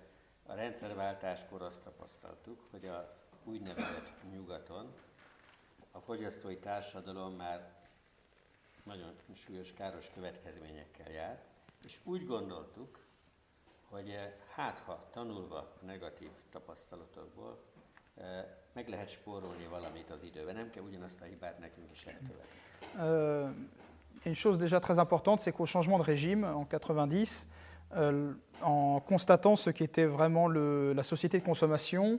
a 0.47 0.55
rendszerváltáskor 0.55 1.63
azt 1.63 1.83
tapasztaltuk, 1.83 2.61
hogy 2.71 2.87
a 2.87 3.15
úgynevezett 3.47 4.13
nyugaton 4.33 4.93
a 5.93 6.01
fogyasztói 6.01 6.57
társadalom 6.59 7.33
már 7.33 7.75
nagyon 8.83 9.13
súlyos, 9.35 9.73
káros 9.73 10.11
következményekkel 10.15 11.11
jár, 11.13 11.43
és 11.85 11.99
úgy 12.05 12.27
gondoltuk, 12.27 12.99
hogy 13.89 14.09
eh, 14.09 14.33
hát 14.55 14.79
ha 14.79 15.09
tanulva 15.11 15.73
negatív 15.81 16.31
tapasztalatokból, 16.51 17.59
eh, 18.17 18.45
meg 18.73 18.89
lehet 18.89 19.09
spórolni 19.09 19.67
valamit 19.67 20.11
az 20.11 20.23
időben, 20.23 20.55
nem 20.55 20.71
kell 20.71 20.83
ugyanazt 20.83 21.21
a 21.21 21.25
hibát 21.25 21.59
nekünk 21.59 21.91
is 21.93 22.05
elkövetni. 22.05 22.61
Euh, 22.99 23.51
une 24.25 24.35
chose 24.35 24.59
déjà 24.59 24.79
très 24.81 24.99
importante, 24.99 25.41
c'est 25.41 25.53
qu'au 25.57 25.67
changement 25.67 25.99
de 25.99 26.05
régime 26.05 26.45
en 26.45 26.65
90, 26.67 27.47
euh, 27.97 28.33
en 28.61 29.01
constatant 29.05 29.57
ce 29.57 29.71
qu'était 29.71 30.07
vraiment 30.07 30.49
le- 30.53 30.93
la 30.95 31.03
société 31.03 31.39
de 31.39 31.45
consommation, 31.45 32.19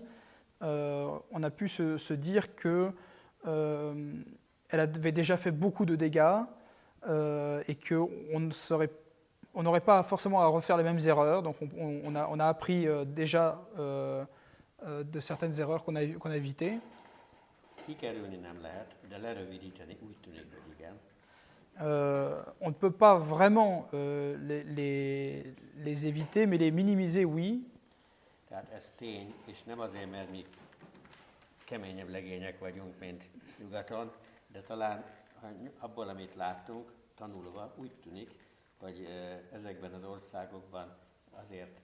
on 0.62 1.44
a 1.44 1.50
pu 1.50 1.70
se, 1.70 1.98
se 1.98 2.14
dire 2.14 2.56
que 2.56 2.92
euh, 3.46 4.14
elle 4.70 4.80
avait 4.80 5.12
déjà 5.12 5.38
fait 5.38 5.52
beaucoup 5.52 5.86
de 5.86 5.96
dégâts 5.96 6.42
euh, 7.08 7.64
et 7.68 7.76
qu'on 7.76 8.40
ne 8.40 8.52
serait 8.52 8.90
on 9.54 9.64
n'aurait 9.64 9.82
pas 9.82 10.04
forcément 10.04 10.42
à 10.42 10.46
refaire 10.48 10.78
les 10.78 10.84
mêmes 10.84 11.00
erreurs. 11.00 11.42
Donc 11.42 11.56
on, 11.80 12.14
a, 12.16 12.28
on 12.30 12.40
a 12.40 12.46
appris 12.46 12.88
euh, 12.88 13.06
déjà 13.06 13.60
euh, 13.80 14.24
euh, 14.86 15.04
de 15.04 15.20
certaines 15.20 15.60
erreurs 15.60 15.84
qu'on 15.84 15.96
a, 15.96 16.06
qu'on 16.06 16.30
a 16.30 16.38
évitées. 16.38 16.78
Euh, 21.82 22.42
on 22.62 22.68
ne 22.70 22.74
peut 22.74 22.92
pas 22.92 23.18
vraiment 23.18 23.88
euh, 23.94 24.36
les, 24.42 24.64
les- 24.64 25.54
les 25.78 26.08
éviter, 26.08 26.46
mais 26.46 26.58
les 26.58 26.70
minimiser, 26.72 27.24
oui. 27.26 27.64
Tehát 28.48 28.70
ez 28.72 28.92
tény, 28.96 29.34
és 29.46 29.64
nem 29.64 29.80
azért, 29.80 30.10
mert 30.12 30.30
mi 30.32 30.46
keményebb 31.66 32.10
legények 32.10 32.60
vagyunk, 32.60 33.00
mint 33.00 33.30
nyugaton, 33.58 34.12
de 34.48 34.62
talán 34.62 35.04
abból, 35.80 36.08
amit 36.08 36.36
láttunk, 36.36 36.92
tanulva 37.16 37.74
úgy 37.76 37.92
tűnik, 38.04 38.32
hogy 38.80 39.08
ezekben 39.54 39.94
az 39.94 40.04
országokban 40.04 40.96
azért 41.32 41.82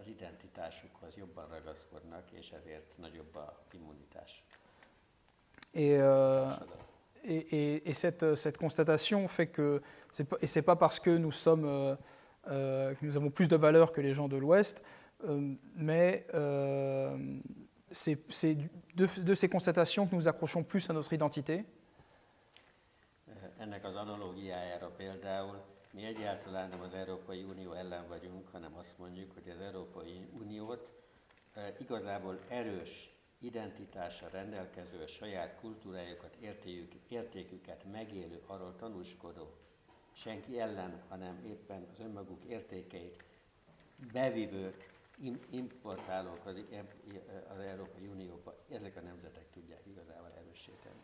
az 0.00 0.06
identitásukhoz 0.08 1.16
jobban 1.16 1.48
ragaszkodnak, 1.48 2.30
és 2.32 2.50
ezért 2.50 2.94
nagyobb 2.98 3.34
a 3.34 3.58
immunitás. 3.72 4.44
Et, 5.72 5.98
euh, 6.00 6.52
et, 7.22 7.52
et- 7.52 7.86
et 7.86 7.94
cette, 7.94 8.34
cette 8.36 8.56
constatation 8.58 9.26
fait 9.28 9.50
que, 9.50 9.80
et 10.40 10.46
c'est 10.48 10.62
pas 10.64 10.76
parce 10.78 10.98
que 11.00 11.10
nous 11.18 11.34
sommes, 11.34 11.64
euh, 11.66 11.96
euh, 12.46 12.94
que 12.94 13.04
nous 13.06 13.16
avons 13.16 13.30
plus 13.30 13.48
de 13.48 13.56
valeur 13.56 13.92
que 13.92 14.00
les 14.00 14.14
gens 14.14 14.28
de 14.28 14.36
l'Ouest, 14.38 14.78
euh, 14.80 15.05
mais 15.76 16.26
euh, 16.34 17.16
c'est 17.90 18.18
de, 18.94 19.06
de 19.22 19.34
ces 19.34 19.48
constatations 19.48 20.06
que 20.06 20.14
nous 20.14 20.28
accrochons 20.28 20.62
plus 20.62 20.88
à 20.90 20.92
notre 20.92 21.12
identité. 21.12 21.64
Eh, 23.28 23.62
Ennek 23.62 23.84
az 23.84 23.94
analógiájára 23.96 24.90
például 24.96 25.56
mi 25.92 26.04
egyáltalán 26.04 26.68
nem 26.68 26.80
az 26.80 26.92
Európai 26.92 27.42
Unió 27.42 27.72
ellen 27.72 28.08
vagyunk, 28.08 28.48
hanem 28.52 28.76
azt 28.76 28.98
mondjuk, 28.98 29.32
hogy 29.32 29.50
az 29.50 29.60
Európai 29.60 30.26
Uniót 30.38 30.92
igazából 31.78 32.38
erős 32.48 33.14
identitással 33.38 34.28
rendelkező, 34.28 35.02
a 35.02 35.06
saját 35.06 35.56
kultúrájukat, 35.60 36.36
értékük, 36.40 37.02
értéküket 37.08 37.84
megélő, 37.92 38.42
arról 38.46 38.76
tanúskodó, 38.76 39.50
senki 40.12 40.60
ellen, 40.60 41.02
hanem 41.08 41.44
éppen 41.46 41.86
az 41.92 42.00
önmaguk 42.00 42.44
értékeit 42.44 43.24
bevivők, 44.12 44.76
im- 44.76 44.95
importálók 45.50 46.46
az, 46.46 46.56
i- 46.56 46.66
az 47.54 47.58
Európai 47.58 48.06
Unióba, 48.06 48.54
ezek 48.70 48.96
a 48.96 49.00
nemzetek 49.00 49.50
tudják 49.50 49.80
igazából 49.86 50.30
erősíteni. 50.44 50.94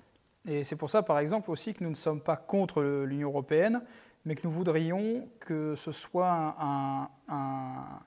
Et 0.45 0.65
c'est 0.67 0.77
pour 0.77 0.89
ça, 0.91 1.03
par 1.03 1.19
exemple, 1.19 1.51
aussi 1.51 1.73
que 1.73 1.85
nous 1.85 1.91
ne 1.93 2.01
sommes 2.01 2.23
pas 2.23 2.37
contre 2.47 2.83
l'Union 2.83 3.29
européenne, 3.29 3.87
mais 4.25 4.35
que 4.41 4.47
nous 4.47 4.55
voudrions 4.57 5.29
que 5.39 5.75
ce 5.77 5.93
soit 5.93 6.57
un, 6.59 7.09
un- 7.29 8.07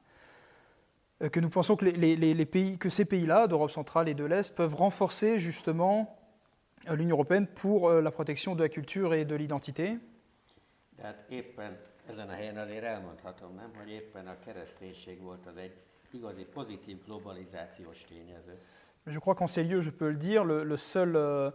que 1.29 1.39
nous 1.39 1.49
pensons 1.49 1.77
que, 1.77 1.85
les, 1.85 1.93
les- 1.97 2.15
les- 2.17 2.33
les 2.33 2.45
pays, 2.45 2.77
que 2.77 2.89
ces 2.89 3.05
pays-là, 3.05 3.47
d'Europe 3.47 3.71
centrale 3.71 4.09
et 4.09 4.13
de 4.15 4.25
l'Est, 4.25 4.53
peuvent 4.53 4.75
renforcer 4.75 5.39
justement 5.39 6.19
euh, 6.89 6.95
l'Union 6.95 7.15
européenne 7.15 7.47
pour 7.47 7.89
euh, 7.89 8.01
la 8.01 8.11
protection 8.11 8.53
de 8.55 8.61
la 8.63 8.69
culture 8.69 9.13
et 9.13 9.23
de 9.25 9.35
l'identité. 9.35 9.97
Ezen 12.07 12.29
a 12.29 12.33
helyen 12.33 12.57
azért 12.57 12.83
elmondhatom, 12.83 13.55
nem, 13.55 13.71
hogy 13.77 13.89
éppen 13.91 14.27
a 14.27 14.39
kereszténység 14.39 15.21
volt 15.21 15.45
az 15.45 15.57
egy 15.57 15.73
igazi 16.15 16.43
pozitív 16.45 16.97
globalizációs 17.05 18.03
tényező. 18.05 18.57
Mais 19.05 19.13
Je 19.13 19.19
crois 19.19 19.35
qu'en 19.35 19.47
ces 19.47 19.63
lieux, 19.63 19.81
je 19.81 19.91
peux 19.91 20.09
le 20.11 20.17
dire, 20.17 20.43
le, 20.43 20.63
le 20.63 20.75
seul 20.77 21.15
euh, 21.15 21.51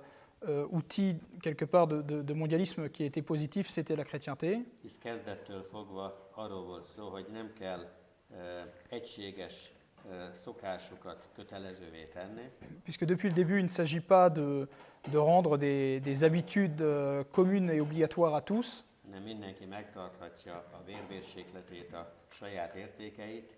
euh, 0.48 0.66
outil 0.70 1.16
quelque 1.40 1.64
part 1.66 1.86
de, 1.86 2.02
de- 2.02 2.22
de 2.22 2.32
mondialisme 2.34 2.88
qui 2.88 3.02
était 3.04 3.22
positif, 3.24 3.68
c'était 3.68 3.96
la 3.96 4.04
chrétienté. 4.04 4.64
Hisz 4.82 4.98
kezdettől 4.98 5.62
fogva 5.70 6.30
arról 6.34 6.64
volt 6.64 6.82
szó, 6.84 7.08
hogy 7.11 7.26
nem 7.32 7.52
kell 7.52 7.80
e, 7.80 8.72
egységes 8.88 9.72
e, 10.11 10.32
szokásokat 10.32 11.28
kötelezővé 11.34 12.04
tenni, 12.04 12.48
Puisque 12.84 13.04
depuis 13.06 13.28
le 13.28 13.34
début, 13.34 13.58
il 13.58 13.64
ne 13.64 13.68
s'agit 13.68 14.06
pas 14.06 14.30
de, 14.32 14.68
de 15.11 15.18
rendre 15.18 15.56
des, 15.58 16.00
des 16.00 16.22
habitudes 16.22 16.80
euh, 16.80 17.24
communes 17.32 17.70
et 17.70 17.80
obligatoires 17.80 18.34
à 18.34 18.40
tous, 18.42 18.84
hanem 19.11 19.22
mindenki 19.22 19.64
megtarthatja 19.64 20.64
a 20.72 21.96
a 21.96 22.06
saját 22.28 22.74
értékeit, 22.74 23.56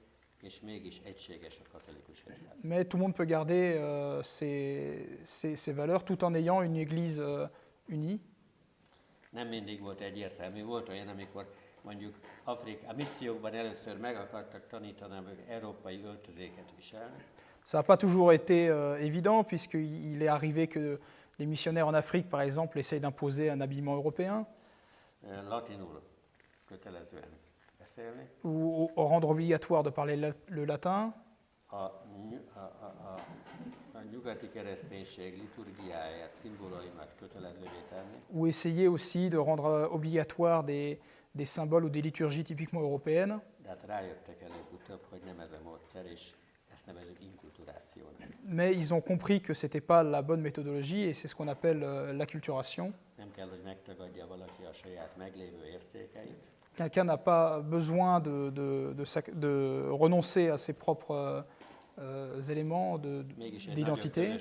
mais 2.65 2.85
tout 2.85 2.97
le 2.97 3.03
monde 3.03 3.15
peut 3.15 3.25
garder 3.27 3.77
euh, 3.79 4.23
ses, 4.23 5.19
ses- 5.25 5.57
ses 5.57 5.73
valeurs 5.73 6.03
tout 6.05 6.25
en 6.25 6.35
ayant 6.35 6.63
une 6.63 6.77
église 6.77 7.21
euh, 7.21 7.47
unie. 7.89 8.21
Nem 9.33 9.49
mindig 9.49 9.81
volt 9.81 10.01
egyértelmű, 10.01 10.63
volt 10.63 10.89
olyan, 10.89 11.09
amikor 11.09 11.47
mondjuk 11.83 12.15
Afrika, 12.45 12.89
a 12.89 12.93
missziókban 12.93 13.55
először 13.55 13.99
meg 13.99 14.17
akartak 14.17 14.67
tanítani, 14.67 15.15
hogy 15.27 15.39
európai 15.49 16.03
öltözéket 16.05 16.73
viselni, 16.77 17.17
Ça 17.65 17.79
n'a 17.79 17.85
pas 17.85 17.97
toujours 17.97 18.33
été 18.33 18.69
euh, 18.69 18.99
évident, 19.01 19.45
puisqu'il 19.45 20.21
est 20.21 20.29
arrivé 20.29 20.67
que 20.67 20.99
les 21.39 21.47
missionnaires 21.47 21.87
en 21.87 21.95
Afrique, 21.95 22.29
par 22.29 22.41
exemple, 22.41 22.79
essayent 22.79 23.01
d'imposer 23.01 23.51
un 23.51 23.61
habillement 23.61 23.95
européen, 23.95 24.47
latinul 25.49 26.03
kötelezően. 26.69 27.29
Ou, 28.45 28.91
ou 28.97 29.03
rendre 29.03 29.31
obligatoire 29.31 29.83
de 29.83 29.91
parler 29.91 30.17
le 30.49 30.65
latin, 30.65 31.13
ou 38.31 38.47
essayer 38.47 38.89
aussi 38.89 39.31
de 39.31 39.39
rendre 39.39 39.89
obligatoire 39.91 40.65
des, 40.65 41.01
des 41.35 41.45
symboles 41.45 41.85
ou 41.85 41.91
des 41.91 42.03
liturgies 42.03 42.45
typiquement 42.45 42.81
européennes. 42.81 43.41
Mais 48.45 48.75
ils 48.75 48.93
ont 48.95 49.01
compris 49.01 49.41
que 49.41 49.55
ce 49.55 49.67
n'était 49.67 49.81
pas 49.81 50.03
la 50.03 50.23
bonne 50.23 50.41
méthodologie 50.41 51.03
et 51.03 51.15
c'est 51.15 51.29
ce 51.29 51.35
qu'on 51.35 51.49
appelle 51.49 51.83
euh, 51.83 52.13
l'acculturation. 52.13 52.93
Quelqu'un 56.77 57.05
n'a 57.05 57.19
pas 57.19 57.61
besoin 57.61 58.21
de, 58.21 58.51
de- 58.51 58.93
de 58.97 59.05
sac- 59.05 59.31
de 59.39 59.89
renoncer 59.91 60.49
à 60.49 60.57
ses 60.57 60.73
propres 60.73 61.45
euh, 61.99 62.43
éléments 62.49 62.99
d'identité, 62.99 64.37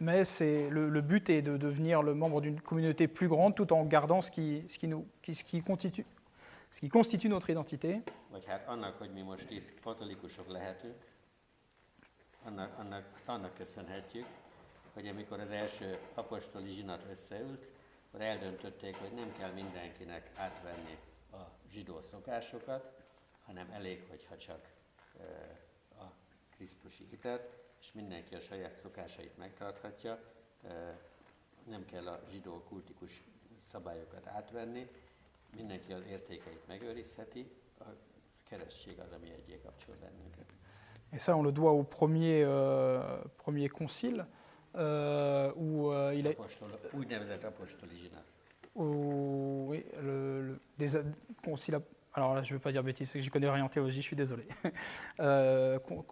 mais 0.00 0.24
le, 0.70 0.88
le 0.88 1.00
but 1.00 1.28
est 1.30 1.42
de 1.42 1.56
devenir 1.56 2.02
le 2.02 2.14
membre 2.14 2.40
d'une 2.40 2.60
communauté 2.60 3.08
plus 3.08 3.28
grande 3.28 3.54
tout 3.54 3.72
en 3.72 3.84
gardant 3.84 4.22
ce 4.22 4.30
qui, 4.30 4.64
ce 4.68 4.78
qui, 4.78 4.88
nous, 4.88 5.06
ce 5.22 5.44
qui 5.44 5.62
constitue, 5.62 6.06
ce 6.70 6.80
qui 6.80 6.88
constitue 6.88 7.28
notre 7.28 7.50
identité. 7.50 8.00
Vagy 8.30 8.44
hát 8.46 8.68
annak, 8.68 8.98
hogy 8.98 9.10
mi 9.12 9.22
most 9.22 9.50
itt 9.50 9.80
katolikusok 9.80 10.48
lehetünk, 10.48 10.94
annak, 12.44 12.78
annak, 12.78 13.04
azt 13.14 13.28
annak 13.28 13.54
köszönhetjük, 13.54 14.26
hogy 14.94 15.06
amikor 15.08 15.40
az 15.40 15.50
első 15.50 15.98
apostoli 16.14 16.68
zsinat 16.70 17.00
összeült, 17.10 17.70
akkor 18.10 18.24
eldöntötték, 18.24 18.96
hogy 18.96 19.12
nem 19.12 19.32
kell 19.32 19.50
mindenkinek 19.52 20.30
átvenni 20.34 20.98
a 21.32 21.36
zsidó 21.72 22.00
szokásokat, 22.00 22.92
hanem 23.44 23.70
elég, 23.70 24.04
hogyha 24.08 24.36
csak 24.36 24.68
a 25.98 26.04
Krisztusi 26.50 27.06
hitet, 27.10 27.58
és 27.80 27.92
mindenki 27.92 28.34
a 28.34 28.40
saját 28.40 28.76
szokásait 28.76 29.36
megtarthatja, 29.36 30.18
nem 31.64 31.84
kell 31.84 32.06
a 32.06 32.20
zsidó 32.30 32.62
kultikus 32.68 33.22
szabályokat 33.58 34.26
átvenni, 34.26 34.90
mindenki 35.56 35.92
az 35.92 36.02
értékeit 36.08 36.66
megőrizheti, 36.66 37.50
a 37.78 37.84
keresztség 38.44 38.98
az, 38.98 39.12
ami 39.12 39.30
egyé 39.30 39.60
kapcsol 39.64 39.94
bennünket. 40.00 40.52
Et 41.12 41.20
ça, 41.20 41.34
on 41.34 41.44
le 41.44 41.52
doit 41.52 41.70
au 41.70 41.82
premier, 41.82 42.44
euh, 42.44 43.24
premier 43.36 43.68
concile, 43.68 44.26
euh, 44.76 45.52
où 45.56 45.90
euh, 45.90 46.14
il 46.14 46.26
a, 46.26 46.30
où, 48.74 49.66
oui, 49.68 49.84
le, 50.00 50.42
le- 50.42 50.60
des 50.78 50.96
a- 50.96 51.02
concile 51.44 51.74
ap- 51.76 51.82
alors 52.12 52.34
là, 52.34 52.42
je 52.42 52.52
ne 52.52 52.58
veux 52.58 52.62
pas 52.62 52.72
dire 52.72 52.82
bêtises, 52.82 53.06
parce 53.08 53.18
que 53.20 53.22
je 53.22 53.30
connais 53.30 53.48
rien 53.48 53.64
en 53.64 53.68
théologie, 53.68 54.00
je 54.00 54.06
suis 54.06 54.16
désolé. 54.16 54.44
Euh, 55.20 55.78
con- 55.80 56.04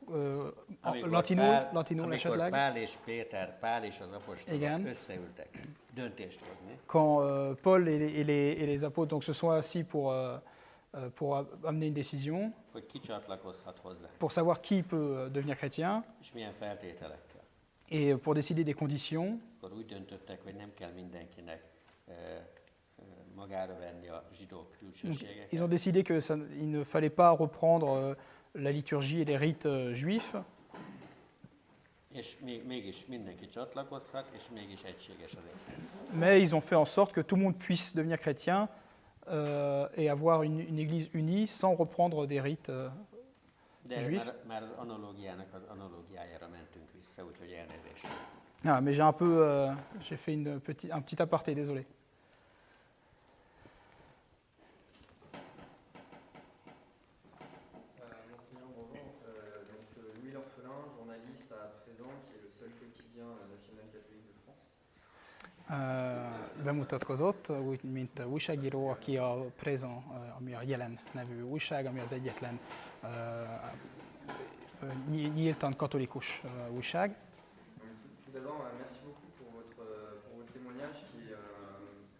Amikor 0.82 1.09
Latino, 1.11 1.42
Pál, 1.42 1.70
Latino 1.72 2.02
amikor 2.04 2.26
esetleg. 2.30 2.50
Pál 2.50 2.76
és 2.76 2.96
Péter, 3.04 3.59
Pál 3.61 3.84
és 3.84 4.00
az 4.00 4.12
apostolok 4.12 4.61
Igen. 4.61 4.86
összeültek 4.86 5.48
döntést 5.94 6.40
hozni, 6.46 6.78
Quand 6.86 7.22
euh, 7.22 7.54
Paul 7.62 7.86
et 7.88 7.98
les, 7.98 8.18
et 8.18 8.24
les- 8.26 8.56
et 8.61 8.66
les 8.66 8.84
apôtres 8.84 9.09
donc, 9.11 9.22
se 9.22 9.32
sont 9.32 9.48
assis 9.50 9.84
pour, 9.84 10.12
euh, 10.12 10.36
pour 11.14 11.46
amener 11.64 11.86
une 11.86 11.94
décision, 11.94 12.52
hogy 12.72 12.86
ki 12.86 12.98
csatlakozhat 13.00 13.78
hozzá, 13.82 14.09
pour 14.18 14.30
savoir 14.30 14.61
qui 14.61 14.82
peut 14.82 15.28
devenir 15.32 15.56
chrétien, 15.56 16.04
és 16.20 16.32
milyen 16.32 16.52
feltételekkel. 16.52 17.27
Et 17.91 18.14
pour 18.16 18.34
décider 18.34 18.64
des 18.64 18.74
conditions, 18.74 19.39
Akkor 19.61 19.76
úgy 19.76 19.86
döntöttek, 19.86 20.43
hogy 20.43 20.55
nem 20.55 20.74
kell 20.74 20.93
mindenkinek 20.93 21.62
ö, 22.09 22.12
ö, 22.12 23.03
magára 23.34 23.78
venni 23.78 24.09
a 24.09 24.28
zsidó 24.39 24.57
Donc, 24.57 24.76
külsőségeket, 24.78 25.53
ils 25.53 25.61
ont 25.61 25.68
décidé 25.70 26.03
qu'il 26.03 26.70
ne 26.70 26.84
fallait 26.84 27.14
pas 27.14 27.36
reprendre 27.39 27.89
euh, 27.89 28.14
la 28.55 28.70
liturgie 28.70 29.20
et 29.20 29.24
les 29.26 29.36
rites 29.39 29.66
euh, 29.66 29.95
juifs, 29.95 30.34
és 32.12 32.36
még, 32.45 32.66
mégis 32.66 33.07
mindenki 33.07 33.47
csatlakozhat, 33.47 34.30
és 34.34 34.43
mégis 34.55 34.82
egységes 34.82 35.32
az 35.34 35.43
egyház. 35.45 35.93
mais 36.18 36.41
ils 36.41 36.55
ont 36.55 36.64
fait 36.64 36.78
en 36.78 36.84
sorte 36.86 37.12
que 37.12 37.20
tout 37.22 37.36
le 37.39 37.43
monde 37.45 37.57
puisse 37.57 37.95
devenir 37.95 38.18
chrétien 38.18 38.68
euh, 39.28 39.89
et 39.97 40.09
avoir 40.09 40.43
une, 40.43 40.61
une 40.61 40.78
église 40.78 41.09
unie 41.12 41.47
sans 41.47 41.74
reprendre 41.76 42.26
des 42.26 42.41
rites. 42.41 42.68
euh. 42.70 42.89
De 43.89 44.01
Juif? 44.01 44.24
már, 44.24 44.34
már 44.47 44.62
az 44.62 44.70
analógiának 44.76 45.55
az 45.55 45.62
analógiájára 45.68 46.49
mentünk 46.49 46.89
vissza, 46.97 47.24
úgyhogy 47.24 47.51
elnézést. 47.51 48.07
Voilà, 48.64 48.80
mais 48.80 48.97
j'ai 48.97 49.03
un 49.03 49.12
peu, 49.12 49.39
euh, 49.39 49.72
j'ai 50.01 50.16
fait 50.16 50.34
une 50.34 50.61
petite, 50.61 50.91
un 50.93 51.01
petit 51.01 51.22
aparté, 51.22 51.55
désolé. 51.55 51.86
Euh. 57.99 58.05
Euh, 59.24 59.64
euh, 59.99 60.20
Louis 60.20 60.32
L'Orphelin, 60.32 60.78
journaliste 60.97 61.53
à 61.53 61.68
présent, 61.82 62.12
qui 62.26 62.34
est 62.36 62.43
le 62.43 62.51
seul 62.59 62.70
quotidien 62.80 63.24
euh, 63.24 63.47
national 63.55 63.86
catholique 63.93 64.26
de 64.26 64.34
France. 64.43 64.64
Uh, 65.70 66.62
bemutatkozott 66.64 67.49
úgy, 67.51 67.82
mint 67.82 68.24
újságíró, 68.24 68.89
aki 68.89 69.16
a 69.16 69.34
Présent, 69.57 70.03
ami 70.39 70.55
a 70.55 70.62
Jelen 70.62 70.99
nevű 71.12 71.43
újság, 71.43 71.86
ami 71.86 72.01
az 72.01 72.12
egyetlen 72.12 72.59
nyíltan 75.34 75.76
katolikus 75.76 76.42
újság. 76.76 77.16
Merci 78.78 79.01
beaucoup 79.05 79.30
pour 79.38 79.51
votre, 79.59 79.80
euh, 79.82 80.22
pour 80.24 80.34
votre 80.40 80.53
témoignage 80.53 80.99
qui, 81.11 81.22
euh, 81.32 81.38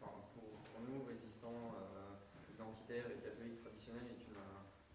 enfin, 0.03 0.13
pour, 0.35 0.49
pour 0.69 0.81
nous, 0.87 0.99
résistants 1.13 1.63
euh, 1.73 2.55
identitaires 2.55 3.09
et 3.15 3.19
catholiques 3.27 3.61
traditionnels, 3.65 4.09
est 4.15 4.23
une, 4.29 4.41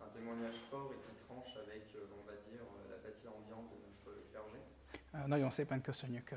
un 0.06 0.10
témoignage 0.18 0.58
fort 0.70 0.90
et 0.94 1.00
qui 1.06 1.14
tranche 1.26 1.54
avec, 1.64 1.84
euh, 1.96 2.18
on 2.20 2.24
va 2.30 2.36
dire, 2.50 2.66
euh, 2.68 2.92
l'apathie 2.92 3.28
ambiante 3.38 3.70
de 3.74 3.78
notre 3.86 4.10
clergé. 4.30 4.60
Uh, 5.14 5.28
Nagyon 5.28 5.50
szépen 5.50 5.82
köszönjük, 5.82 6.34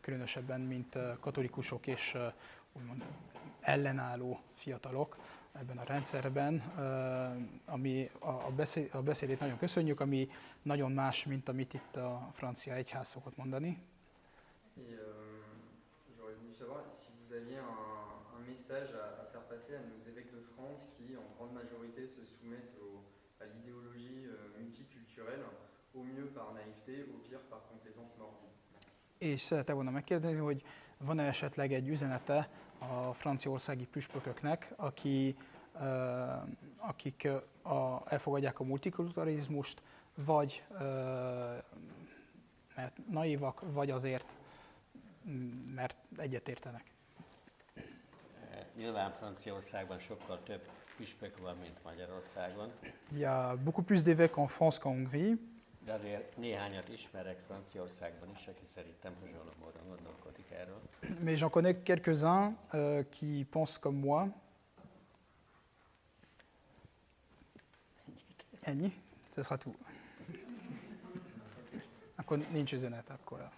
különösebben, 0.00 0.60
mint 0.60 0.98
katolikusok 1.20 1.86
és 1.86 2.16
úgymond 2.72 3.04
ellenálló 3.60 4.40
fiatalok 4.54 5.16
ebben 5.52 5.78
a 5.78 5.82
rendszerben, 5.84 6.58
ami 7.66 8.10
a, 8.18 8.50
beszéd, 8.56 8.88
a 8.94 9.02
beszédét 9.02 9.40
nagyon 9.40 9.58
köszönjük, 9.58 10.00
ami 10.00 10.28
nagyon 10.62 10.92
más, 10.92 11.24
mint 11.24 11.48
amit 11.48 11.74
itt 11.74 11.96
a 11.96 12.28
francia 12.32 12.74
egyház 12.74 13.08
szokott 13.08 13.36
mondani. 13.36 13.82
Et 14.76 14.84
euh, 14.84 15.04
j'aurais 16.16 16.36
voulu 16.40 16.52
savoir 16.58 16.82
si 16.90 17.08
vous 17.20 17.32
aviez 17.40 17.58
un, 17.58 18.38
un 18.38 18.42
message 18.52 18.90
à, 18.94 19.04
à 19.22 19.24
faire 19.32 19.44
passer 19.52 19.74
à 19.76 19.80
nos 19.92 20.00
évêques 20.10 20.32
de 20.38 20.42
France 20.54 20.80
qui, 20.96 21.16
en 21.16 21.26
grande 21.36 21.52
majorité, 21.52 22.06
se 22.06 22.22
soumettent 22.34 22.76
au- 22.84 23.02
à 23.42 23.44
l'idéologie 23.52 24.20
euh, 24.26 24.60
multiculturelle, 24.62 25.44
au 25.94 26.02
mieux 26.02 26.28
par 26.36 26.52
naïveté, 26.52 26.94
au 27.14 27.18
pire 27.28 27.40
par 27.50 27.60
complaisance 27.70 28.12
morbide. 28.18 28.52
És 29.18 29.40
szeretem 29.40 29.74
volna 29.74 29.90
megkérdezni, 29.90 30.38
hogy 30.38 30.62
van-e 30.98 31.22
esetleg 31.26 31.72
egy 31.72 31.88
üzenete 31.88 32.48
a 32.78 33.12
franciaországi 33.14 33.86
püspököknek, 33.86 34.72
aki, 34.76 35.36
akik 36.76 37.28
a, 37.62 38.02
elfogadják 38.06 38.60
a 38.60 38.64
multikulturalizmust, 38.64 39.82
vagy 40.14 40.64
mert 42.74 42.96
naívak, 43.10 43.62
vagy 43.72 43.90
azért, 43.90 44.36
mert 45.74 45.96
egyetértenek. 46.16 46.84
Eh, 47.74 47.82
Nyilván 48.76 49.12
Franciaországban 49.12 49.98
sokkal 49.98 50.42
több 50.42 50.68
püspök 50.96 51.38
van, 51.38 51.56
mint 51.56 51.80
Magyarországon, 51.84 52.70
Il 53.10 53.18
y 53.18 53.24
a 53.24 53.56
beaucoup 53.56 53.86
plus 53.86 54.02
d'évêques 54.02 54.38
en 54.38 54.46
France 54.48 54.78
qu'en 54.80 54.92
Hongrie, 54.94 55.36
de 55.84 55.92
azért 55.92 56.36
néhányat 56.36 56.88
ismerek 56.88 57.38
Franciaországban 57.46 58.30
is, 58.30 58.46
aki 58.46 58.64
szerintem 58.64 59.14
hasonló 59.20 59.50
módon 59.60 59.88
gondolkodik 59.88 60.50
erről. 60.50 60.80
mais 61.24 61.38
j'en 61.38 61.50
connais 61.50 61.76
quelques-uns 61.84 62.52
euh, 62.74 63.04
qui 63.10 63.44
pensent 63.44 63.78
comme 63.80 63.98
moi. 64.00 64.26
Ennyi? 68.60 68.92
Ce 69.34 69.42
sera 69.42 69.56
tout. 69.56 69.76
Akkor 72.16 72.38
nincs 72.38 72.72
üzenet, 72.72 73.10
akkor. 73.10 73.40
a- 73.40 73.52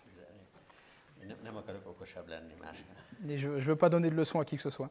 Én 1.23 1.27
nem, 1.27 1.37
nem 1.43 1.57
akarok 1.57 1.87
okosabb 1.87 2.29
lenni 2.29 2.55
másnál. 2.61 2.97
Et 3.29 3.39
je 3.41 3.49
ne 3.49 3.61
veux 3.61 3.77
pas 3.77 3.89
donner 3.91 4.11
de 4.11 4.15
leçons 4.17 4.41
à 4.41 4.45
qui 4.45 4.57
que 4.57 4.63
ce 4.63 4.71
soit. 4.71 4.91